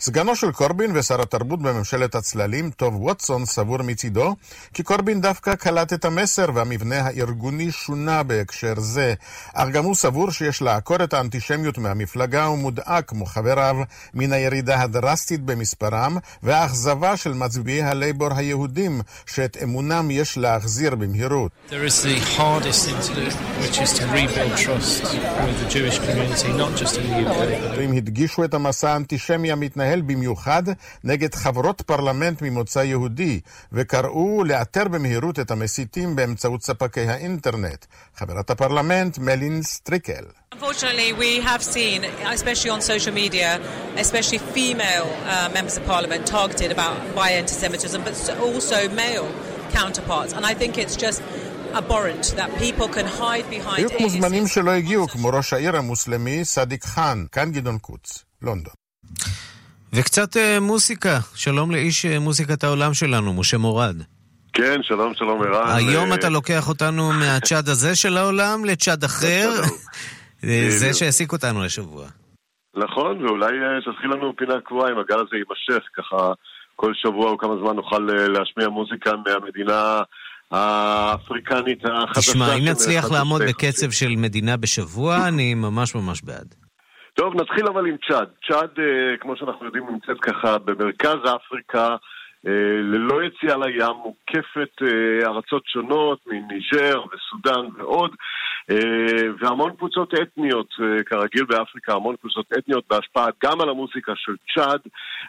סגנו 0.00 0.36
של 0.36 0.52
קורבין 0.52 0.90
ושר 0.94 1.22
התרבות 1.22 1.62
בממשלת 1.62 2.14
הצללים, 2.14 2.70
טוב 2.70 2.96
ווטסון, 2.96 3.46
סבור 3.46 3.82
מצידו 3.82 4.36
כי 4.74 4.82
קורבין 4.82 5.20
דווקא 5.20 5.54
קלט 5.54 5.92
את 5.92 6.04
המסר 6.04 6.46
והמבנה 6.54 7.00
הארגוני 7.00 7.70
שונה 7.70 8.22
בהקשר 8.22 8.74
זה, 8.76 9.14
אך 9.54 9.68
גם 9.68 9.84
הוא 9.84 9.94
סבור 9.94 10.30
שיש 10.30 10.62
לעקור 10.62 11.04
את 11.04 11.14
האנטישמיות 11.14 11.78
מהמפלגה 11.78 12.48
ומודאג, 12.48 13.04
כמו 13.06 13.26
חבריו, 13.26 13.76
מן 14.14 14.32
הירידה 14.32 14.80
הדרסטית 14.80 15.40
במספרם 15.40 16.16
והאכזבה 16.42 17.16
של 17.16 17.32
מצביעי 17.32 17.82
הלייבור 17.82 18.28
היהודים, 18.34 19.00
שאת 19.26 19.56
אמונם 19.62 20.10
יש 20.10 20.38
להחזיר 20.38 20.94
במהירות. 20.94 21.52
There 21.68 21.72
is 21.72 22.04
the 22.04 22.38
hardest 22.38 22.81
thing 22.81 22.99
to 23.07 23.13
do, 23.13 23.25
which 23.61 23.79
is 23.79 23.93
to 23.93 24.03
rebuild 24.07 24.57
trust 24.57 25.03
with 25.45 25.57
the 25.61 25.69
Jewish 25.69 25.99
community, 25.99 26.51
not 26.53 26.75
just 26.75 26.97
in 26.97 27.03
the 27.07 27.29
UK. 27.29 27.77
והם 27.77 27.97
הדגישו 27.97 28.43
את 28.43 28.53
המסע 28.53 28.89
האנטישמי 28.91 29.51
המתנהל 29.51 30.01
במיוחד 30.01 30.63
נגד 31.03 31.35
חברות 31.35 31.81
פרלמנט 31.81 32.41
ממוצא 32.41 32.79
יהודי, 32.79 33.39
וקראו 33.71 34.43
לאתר 34.43 34.87
במהירות 34.87 35.39
את 35.39 35.51
המסיתים 35.51 36.15
באמצעות 36.15 36.63
ספקי 36.63 37.01
האינטרנט. 37.01 37.85
חברת 38.15 38.49
הפרלמנט 38.49 39.17
מלין 39.17 39.63
סטריקל. 39.63 40.23
Unfortunately, 40.55 41.13
we 41.13 41.39
have 41.41 41.61
seen, 41.61 42.03
especially 42.37 42.71
on 42.71 42.81
social 42.81 43.13
media, 43.13 43.49
especially 43.97 44.39
female 44.39 45.07
uh, 45.25 45.49
members 45.53 45.75
of 45.77 45.85
parliament 45.85 46.25
targeted 46.25 46.71
about 46.71 46.95
by 47.13 47.29
anti-Semitism, 47.41 48.01
but 48.07 48.15
also 48.39 48.89
male 48.89 49.29
counterparts. 49.71 50.33
And 50.33 50.43
I 50.45 50.53
think 50.53 50.77
it's 50.77 50.95
just 50.95 51.21
היו 53.76 53.88
מוזמנים 54.00 54.46
שלא 54.46 54.70
הגיעו, 54.70 55.08
כמו 55.08 55.28
ראש 55.28 55.52
העיר 55.52 55.76
המוסלמי 55.76 56.44
סדיק 56.44 56.84
חאן, 56.84 57.24
כאן 57.32 57.52
גדעון 57.52 57.78
קוץ, 57.78 58.24
לונדון. 58.42 58.74
וקצת 59.92 60.36
uh, 60.36 60.60
מוסיקה, 60.60 61.18
שלום 61.34 61.70
לאיש 61.70 62.06
uh, 62.06 62.18
מוזיקת 62.18 62.64
העולם 62.64 62.94
שלנו, 62.94 63.32
משה 63.32 63.58
מורד. 63.58 63.96
כן, 64.52 64.82
שלום, 64.82 65.14
שלום 65.14 65.42
ערן. 65.42 65.76
היום 65.76 66.10
ו... 66.10 66.14
אתה 66.14 66.28
לוקח 66.28 66.68
אותנו 66.68 67.12
מהצ'אד 67.20 67.68
הזה 67.68 67.96
של 67.96 68.16
העולם 68.16 68.64
לצ'אד 68.64 69.04
אחר, 69.04 69.50
זה 70.80 70.94
שהעסיק 70.94 71.32
אותנו 71.32 71.64
השבוע. 71.64 72.06
נכון, 72.76 73.24
ואולי 73.24 73.52
תתחיל 73.80 74.10
לנו 74.10 74.32
פינה 74.36 74.60
קבועה 74.64 74.92
אם 74.92 74.98
הגל 74.98 75.18
הזה 75.18 75.36
יימשך, 75.36 75.88
ככה 75.96 76.32
כל 76.76 76.92
שבוע 76.94 77.30
או 77.30 77.38
כמה 77.38 77.54
זמן 77.62 77.76
נוכל 77.76 77.98
להשמיע 78.08 78.68
מוזיקה 78.68 79.10
מהמדינה 79.26 80.00
האפריקנית 80.52 81.84
החדשה. 81.84 82.20
תשמע, 82.20 82.54
אם 82.58 82.64
נצליח 82.64 83.12
לעמוד 83.12 83.42
בקצב 83.48 83.90
של 83.90 84.16
מדינה 84.16 84.56
בשבוע, 84.56 85.28
אני 85.28 85.54
ממש 85.54 85.94
ממש 85.94 86.22
בעד. 86.22 86.54
טוב, 87.14 87.34
נתחיל 87.34 87.66
אבל 87.66 87.86
עם 87.86 87.96
צ'אד. 88.08 88.28
צ'אד, 88.48 88.70
אה, 88.78 89.16
כמו 89.20 89.36
שאנחנו 89.36 89.66
יודעים, 89.66 89.84
נמצאת 89.90 90.20
ככה 90.20 90.58
במרכז 90.58 91.18
אפריקה, 91.36 91.88
אה, 92.46 92.80
ללא 92.82 93.22
יציאה 93.22 93.56
לים, 93.56 93.96
מוקפת 94.04 94.82
אה, 94.82 95.28
ארצות 95.28 95.62
שונות, 95.66 96.18
מניג'ר 96.26 97.00
וסודאן 97.00 97.66
ועוד. 97.76 98.10
אה, 98.70 99.30
והמון 99.40 99.72
קבוצות 99.76 100.14
אתניות, 100.14 100.74
אה, 100.80 101.02
כרגיל 101.02 101.44
באפריקה, 101.44 101.92
המון 101.92 102.16
קבוצות 102.16 102.46
אתניות 102.58 102.84
בהשפעה 102.90 103.26
גם 103.44 103.60
על 103.60 103.68
המוזיקה 103.68 104.12
של 104.16 104.32
צ'אד. 104.54 104.80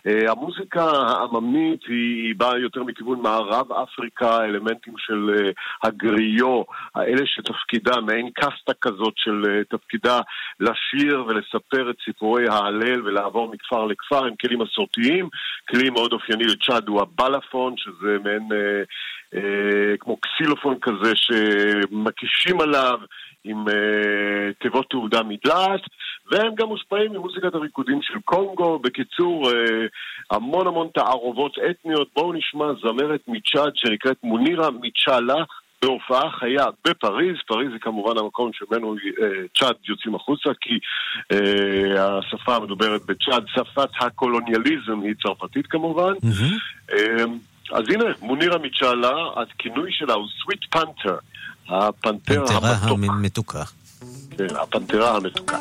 אה, 0.07 0.31
המוזיקה 0.31 0.83
העממית 0.83 1.83
היא 1.87 2.35
באה 2.37 2.57
יותר 2.57 2.83
מכיוון 2.83 3.21
מערב 3.21 3.71
אפריקה, 3.71 4.43
אלמנטים 4.43 4.93
של 4.97 5.51
הגריו, 5.83 6.61
האלה 6.95 7.21
שתפקידה, 7.25 8.01
מעין 8.01 8.29
קסטה 8.35 8.73
כזאת 8.81 9.13
של 9.15 9.63
תפקידה 9.69 10.19
לשיר 10.59 11.25
ולספר 11.27 11.89
את 11.89 11.95
סיפורי 12.05 12.47
ההלל 12.49 13.07
ולעבור 13.07 13.51
מכפר 13.51 13.85
לכפר 13.85 14.25
עם 14.25 14.35
כלים 14.35 14.61
מסורתיים. 14.61 15.29
כלי 15.69 15.89
מאוד 15.89 16.13
אופייני 16.13 16.43
לצ'אד 16.43 16.87
הוא 16.87 17.01
הבלאפון, 17.01 17.73
שזה 17.77 18.17
מעין... 18.23 18.49
כמו 19.99 20.17
קסילופון 20.17 20.77
כזה 20.81 21.11
שמקישים 21.15 22.61
עליו 22.61 22.99
עם 23.43 23.67
uh, 23.67 23.73
תיבות 24.61 24.89
תעודה 24.89 25.23
מדלעת, 25.23 25.81
והם 26.31 26.55
גם 26.55 26.67
מושפעים 26.67 27.13
ממוזיקת 27.13 27.55
הריקודים 27.55 27.99
של 28.01 28.19
קונגו. 28.25 28.79
בקיצור, 28.79 29.49
uh, 29.49 29.53
המון 30.31 30.67
המון 30.67 30.87
תערובות 30.93 31.57
אתניות. 31.69 32.09
בואו 32.15 32.33
נשמע 32.33 32.65
זמרת 32.81 33.21
מצ'אד 33.27 33.71
שנקראת 33.75 34.17
מונירה 34.23 34.69
מצ'אלה. 34.71 35.43
בהופעה 35.81 36.31
חיה 36.31 36.65
בפריז, 36.87 37.35
פריז 37.47 37.71
זה 37.71 37.79
כמובן 37.81 38.17
המקום 38.17 38.51
שממנו 38.53 38.95
צ'אד 39.59 39.75
יוצאים 39.89 40.15
החוצה, 40.15 40.49
כי 40.61 40.79
אה, 41.31 42.17
השפה 42.17 42.55
המדוברת 42.55 43.05
בצ'אד, 43.05 43.43
שפת 43.47 43.89
הקולוניאליזם 43.99 45.01
היא 45.01 45.13
צרפתית 45.23 45.67
כמובן. 45.67 46.13
Mm-hmm. 46.13 46.93
אה, 46.93 47.25
אז 47.71 47.83
הנה, 47.89 48.05
מונירה 48.21 48.57
מצ'אלה, 48.57 49.11
הכינוי 49.35 49.91
שלה 49.91 50.13
הוא 50.13 50.27
סוויט 50.43 50.59
פנתר, 50.71 51.17
הפנתר 51.69 52.45
המתוק. 52.51 52.99
המתוקה. 53.09 53.63
כן, 54.37 54.55
הפנתרה 54.55 55.15
המתוקה. 55.15 55.57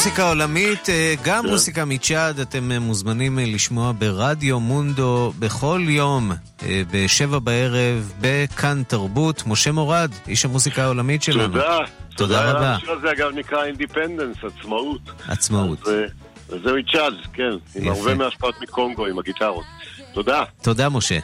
מוזיקה 0.00 0.28
עולמית, 0.28 0.88
אה, 0.88 1.14
גם 1.24 1.44
כן. 1.44 1.50
מוזיקה 1.50 1.84
מצ'אד, 1.84 2.40
אתם 2.40 2.72
אה, 2.72 2.78
מוזמנים 2.78 3.38
אה, 3.38 3.44
לשמוע 3.46 3.92
ברדיו 3.98 4.60
מונדו 4.60 5.32
בכל 5.38 5.80
יום, 5.88 6.32
בשבע 6.90 7.38
בערב, 7.38 8.12
בכאן 8.20 8.82
תרבות. 8.88 9.42
משה 9.46 9.72
מורד, 9.72 10.10
איש 10.28 10.44
המוזיקה 10.44 10.82
העולמית 10.82 11.22
שלנו. 11.22 11.46
תודה. 11.46 11.78
תודה 12.16 12.50
רבה. 12.50 12.74
השיר 12.74 12.90
הזה 12.90 13.12
אגב 13.12 13.30
נקרא 13.34 13.64
Independence, 13.64 14.36
עצמאות. 14.42 15.00
עצמאות. 15.28 15.88
וזהו 16.48 16.76
מצ'אד, 16.76 17.14
כן, 17.32 17.50
עם 17.74 17.88
הרבה 17.88 18.14
מהשפעות 18.14 18.54
מקונגו, 18.62 19.06
עם 19.06 19.18
הגיטרות. 19.18 19.64
תודה. 20.12 20.42
תודה, 20.62 20.88
משה. 20.88 21.18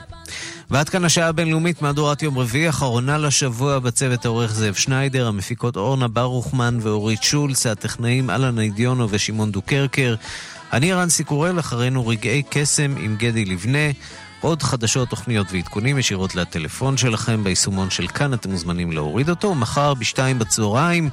ועד 0.70 0.88
כאן 0.88 1.04
השעה 1.04 1.28
הבינלאומית, 1.28 1.82
מהדורת 1.82 2.22
יום 2.22 2.38
רביעי, 2.38 2.68
אחרונה 2.68 3.18
לשבוע 3.18 3.78
בצוות 3.78 4.24
העורך 4.24 4.54
זאב 4.54 4.74
שניידר, 4.74 5.26
המפיקות 5.26 5.76
אורנה 5.76 6.08
ברוכמן 6.08 6.78
ואורית 6.80 7.22
שולץ, 7.22 7.66
הטכנאים 7.66 8.30
אלן 8.30 8.58
אידיונו 8.58 9.06
ושמעון 9.10 9.52
דוקרקר. 9.52 10.14
אני 10.72 10.92
רנסי 10.92 11.24
קורל, 11.24 11.58
אחרינו 11.58 12.06
רגעי 12.06 12.42
קסם 12.50 12.94
עם 12.98 13.16
גדי 13.16 13.44
לבנה. 13.44 13.90
עוד 14.40 14.62
חדשות, 14.62 15.08
תוכניות 15.08 15.52
ועדכונים 15.52 15.98
ישירות 15.98 16.34
לטלפון 16.34 16.96
שלכם 16.96 17.44
ביישומון 17.44 17.90
של 17.90 18.06
כאן, 18.06 18.34
אתם 18.34 18.50
מוזמנים 18.50 18.92
להוריד 18.92 19.30
אותו. 19.30 19.54
מחר 19.54 19.94
בשתיים 19.94 20.38
בצהריים. 20.38 21.10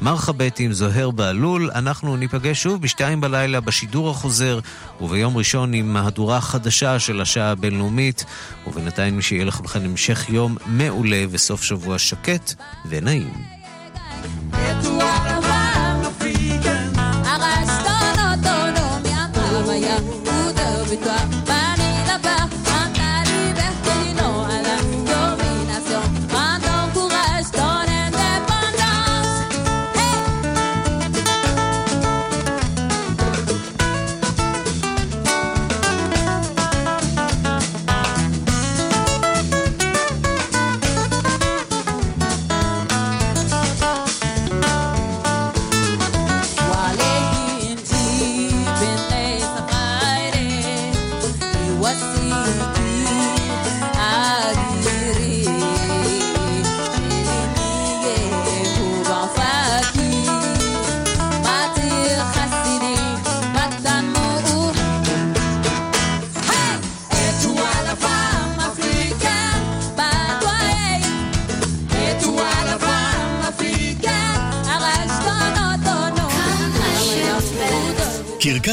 מרחבת 0.00 0.58
עם 0.58 0.72
זוהר 0.72 1.10
בהלול. 1.10 1.70
אנחנו 1.74 2.16
ניפגש 2.16 2.62
שוב 2.62 2.82
בשתיים 2.82 3.20
בלילה 3.20 3.60
בשידור 3.60 4.10
החוזר, 4.10 4.58
וביום 5.00 5.36
ראשון 5.36 5.74
עם 5.74 5.92
מהדורה 5.92 6.40
חדשה 6.40 6.98
של 6.98 7.20
השעה 7.20 7.50
הבינלאומית. 7.50 8.24
ובינתיים 8.66 9.22
שיהיה 9.22 9.44
לכולכם 9.44 9.80
המשך 9.84 10.28
יום 10.28 10.56
מעולה 10.66 11.24
וסוף 11.30 11.62
שבוע 11.62 11.98
שקט 11.98 12.54
ונעים. 12.88 13.32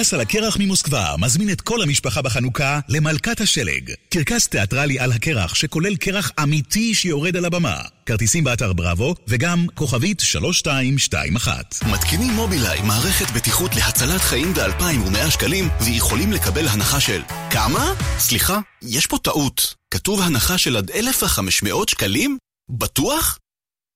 קרקס 0.06 0.14
על 0.14 0.22
הקרח 0.22 0.58
ממוסקבה 0.60 1.16
מזמין 1.20 1.49
את 1.49 1.62
כל 1.62 1.82
המשפחה 1.82 2.22
בחנוכה 2.22 2.80
למלכת 2.89 3.41
השלג. 3.41 3.91
קרקס 4.10 4.47
תיאטרלי 4.47 4.99
על 4.99 5.12
הקרח 5.12 5.56
שכולל 5.56 5.95
קרח 5.95 6.32
אמיתי 6.43 6.93
שיורד 6.93 7.38
על 7.38 7.45
הבמה. 7.45 7.82
כרטיסים 8.06 8.43
באתר 8.43 8.74
בראבו 8.74 9.16
וגם 9.28 9.66
כוכבית 9.74 10.20
3221. 10.20 11.76
מתקינים 11.91 12.34
מובילאיי 12.34 12.82
מערכת 12.82 13.32
בטיחות 13.36 13.76
להצלת 13.76 14.22
חיים 14.22 14.53
ב-2,100 14.53 15.32
שקלים 15.32 15.70
ויכולים 15.82 16.34
לקבל 16.34 16.68
הנחה 16.68 16.99
של 16.99 17.22
כמה? 17.49 17.93
סליחה, 18.18 18.60
יש 18.82 19.08
פה 19.08 19.18
טעות. 19.18 19.76
כתוב 19.91 20.22
הנחה 20.22 20.58
של 20.58 20.78
עד 20.78 20.91
1,500 20.91 21.89
שקלים? 21.89 22.38
בטוח? 22.70 23.38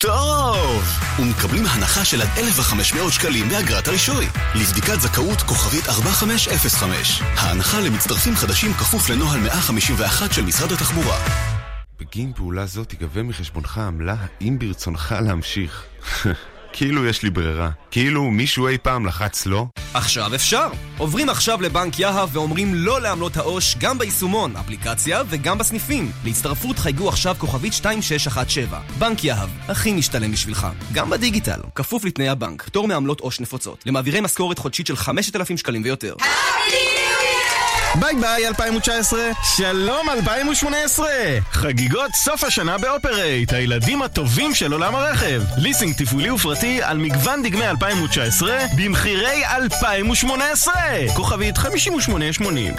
טוב! 0.03 0.83
ומקבלים 1.19 1.63
הנחה 1.65 2.05
של 2.05 2.21
עד 2.21 2.27
1,500 2.37 3.13
שקלים 3.13 3.49
באגרת 3.49 3.87
הרישוי. 3.87 4.25
לבדיקת 4.55 4.99
זכאות 4.99 5.41
כוכבית 5.41 5.89
4505. 5.89 7.21
ההנחה 7.21 7.79
למצטרפים 7.79 8.35
חדשים 8.35 8.73
כפוף 8.73 9.09
לנוהל 9.09 9.39
151 9.39 10.33
של 10.33 10.45
משרד 10.45 10.71
התחבורה. 10.71 11.17
בגין 11.99 12.33
פעולה 12.33 12.65
זו 12.65 12.83
תיגבה 12.83 13.23
מחשבונך 13.23 13.77
עמלה 13.77 14.15
האם 14.19 14.59
ברצונך 14.59 15.15
להמשיך. 15.21 15.83
כאילו 16.73 17.05
יש 17.05 17.23
לי 17.23 17.29
ברירה. 17.29 17.69
כאילו 17.91 18.23
מישהו 18.23 18.67
אי 18.67 18.77
פעם 18.77 19.05
לחץ 19.05 19.45
לא? 19.45 19.65
עכשיו 19.93 20.35
אפשר! 20.35 20.67
עוברים 20.97 21.29
עכשיו 21.29 21.61
לבנק 21.61 21.99
יהב 21.99 22.29
ואומרים 22.35 22.71
לא 22.75 23.01
לעמלות 23.01 23.37
העו"ש 23.37 23.75
גם 23.79 23.97
ביישומון, 23.97 24.55
אפליקציה 24.55 25.21
וגם 25.29 25.57
בסניפים. 25.57 26.11
להצטרפות 26.25 26.79
חייגו 26.79 27.09
עכשיו 27.09 27.35
כוכבית 27.39 27.73
2617. 27.73 28.79
בנק 28.97 29.23
יהב, 29.23 29.49
הכי 29.67 29.93
משתלם 29.93 30.31
בשבילך. 30.31 30.67
גם 30.93 31.09
בדיגיטל, 31.09 31.59
כפוף 31.75 32.05
לתנאי 32.05 32.29
הבנק. 32.29 32.63
פטור 32.63 32.87
מעמלות 32.87 33.19
עו"ש 33.19 33.39
נפוצות. 33.39 33.83
למעבירי 33.85 34.21
משכורת 34.21 34.59
חודשית 34.59 34.87
של 34.87 34.95
5,000 34.95 35.57
שקלים 35.57 35.81
ויותר. 35.83 36.15
Year! 36.19 37.08
ביי 37.99 38.15
ביי 38.15 38.47
2019, 38.47 39.19
שלום 39.57 40.09
2018! 40.09 41.07
חגיגות 41.51 42.11
סוף 42.15 42.43
השנה 42.43 42.77
באופרייט, 42.77 43.53
הילדים 43.53 44.01
הטובים 44.01 44.55
של 44.55 44.73
עולם 44.73 44.95
הרכב. 44.95 45.41
ליסינג 45.57 45.93
תפעולי 45.97 46.31
ופרטי 46.31 46.83
על 46.83 46.97
מגוון 46.97 47.43
דגמי 47.43 47.67
2019 47.67 48.57
במחירי 48.77 49.45
2018! 49.45 50.73
כוכבית 51.15 51.57
5880 51.57 52.73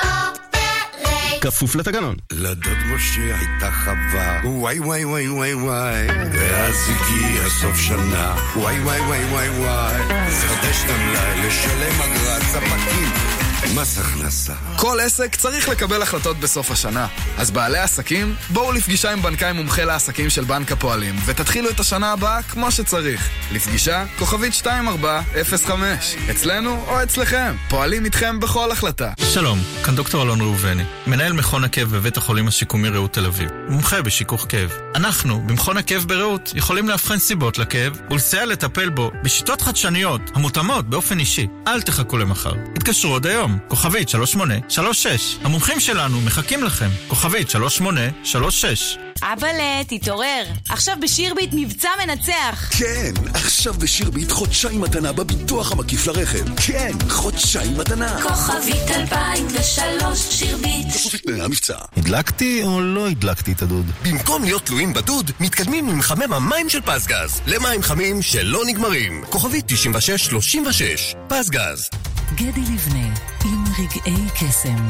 כפוף 1.40 1.74
לתקנון. 1.74 2.14
לדוד 2.32 2.78
משה 2.86 3.20
הייתה 3.20 3.70
חווה, 3.84 4.40
וואי 4.44 4.80
וואי 4.80 5.04
וואי 5.04 5.28
וואי 5.28 5.54
וואי, 5.54 6.06
ואז 6.32 6.74
הגיע 6.88 7.48
סוף 7.60 7.76
שנה, 7.76 8.34
וואי 8.56 8.80
וואי 8.80 9.00
וואי 9.00 9.24
וואי 9.24 9.48
וואי, 9.48 10.02
לחדש 10.28 10.84
את 10.84 10.90
המלאי, 10.90 11.46
לשלם 11.46 12.00
אגרת 12.02 12.42
ספקים. 12.42 13.29
מס 13.74 13.98
הכנסה. 13.98 14.54
כל 14.76 15.00
עסק 15.00 15.34
צריך 15.34 15.68
לקבל 15.68 16.02
החלטות 16.02 16.36
בסוף 16.36 16.70
השנה. 16.70 17.06
אז 17.38 17.50
בעלי 17.50 17.78
עסקים, 17.78 18.34
בואו 18.50 18.72
לפגישה 18.72 19.12
עם 19.12 19.22
בנקאי 19.22 19.52
מומחה 19.52 19.84
לעסקים 19.84 20.30
של 20.30 20.44
בנק 20.44 20.72
הפועלים, 20.72 21.16
ותתחילו 21.26 21.70
את 21.70 21.80
השנה 21.80 22.12
הבאה 22.12 22.42
כמו 22.42 22.70
שצריך. 22.70 23.28
לפגישה, 23.52 24.04
כוכבית 24.18 24.52
2405. 24.52 26.14
אצלנו 26.30 26.84
או 26.88 27.02
אצלכם. 27.02 27.54
פועלים 27.68 28.04
איתכם 28.04 28.40
בכל 28.40 28.72
החלטה. 28.72 29.12
שלום, 29.32 29.58
כאן 29.84 29.96
דוקטור 29.96 30.22
אלון 30.22 30.40
ראובני, 30.40 30.84
מנהל 31.06 31.32
מכון 31.32 31.64
הכאב 31.64 31.88
בבית 31.88 32.16
החולים 32.16 32.48
השיקומי 32.48 32.88
רעות 32.88 33.12
תל 33.12 33.26
אביב, 33.26 33.50
מומחה 33.68 34.02
בשיכוך 34.02 34.46
כאב. 34.48 34.72
אנחנו, 34.94 35.42
במכון 35.46 35.76
הכאב 35.76 36.04
ברעות, 36.04 36.52
יכולים 36.54 36.88
לאבחן 36.88 37.18
סיבות 37.18 37.58
לכאב 37.58 38.00
ולסייע 38.10 38.46
לטפל 38.46 38.88
בו 38.88 39.10
בשיטות 39.22 39.62
חדשניות 39.62 40.20
המותאמות 40.34 40.90
באופן 40.90 41.18
אישי. 41.18 41.46
אל 41.66 41.82
תחכו 41.82 42.18
למחר. 42.18 42.52
התקשרו 42.76 43.12
עוד 43.12 43.26
היום, 43.26 43.49
כוכבית 43.68 44.08
3836. 44.08 45.38
המומחים 45.44 45.80
שלנו 45.80 46.20
מחכים 46.20 46.64
לכם, 46.64 46.88
כוכבית 47.08 47.50
3836. 47.50 49.09
אבאלה, 49.22 49.84
תתעורר. 49.88 50.44
עכשיו 50.68 50.96
בשירביט 51.02 51.50
מבצע 51.52 51.88
מנצח. 52.06 52.70
כן, 52.78 53.12
עכשיו 53.34 53.74
בשירביט 53.74 54.30
חודשיים 54.30 54.80
מתנה 54.80 55.12
בביטוח 55.12 55.72
המקיף 55.72 56.06
לרכב. 56.06 56.60
כן, 56.66 56.92
חודשיים 57.08 57.78
מתנה. 57.78 58.22
כוכבית 58.22 58.90
2003 58.90 60.18
שירביט. 60.30 60.86
כפוף 60.94 61.14
לתנאי 61.14 61.40
המבצע. 61.42 61.78
הדלקתי 61.96 62.62
או 62.62 62.80
לא 62.80 63.08
הדלקתי 63.08 63.52
את 63.52 63.62
הדוד? 63.62 63.86
במקום 64.04 64.44
להיות 64.44 64.66
תלויים 64.66 64.92
בדוד, 64.92 65.30
מתקדמים 65.40 65.88
עם 65.88 65.98
מחמם 65.98 66.32
המים 66.32 66.68
של 66.68 66.80
פסגז. 66.80 67.40
למים 67.46 67.82
חמים 67.82 68.22
שלא 68.22 68.62
נגמרים. 68.66 69.24
כוכבית 69.30 69.64
9636. 69.66 71.14
פסגז. 71.28 71.88
גדי 72.34 72.60
לבנה, 72.60 73.14
עם 73.44 73.64
רגעי 73.72 74.26
קסם. 74.34 74.88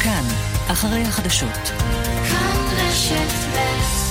כאן, 0.00 0.24
אחרי 0.68 1.02
החדשות. 1.02 1.70
frictionless. 2.88 4.07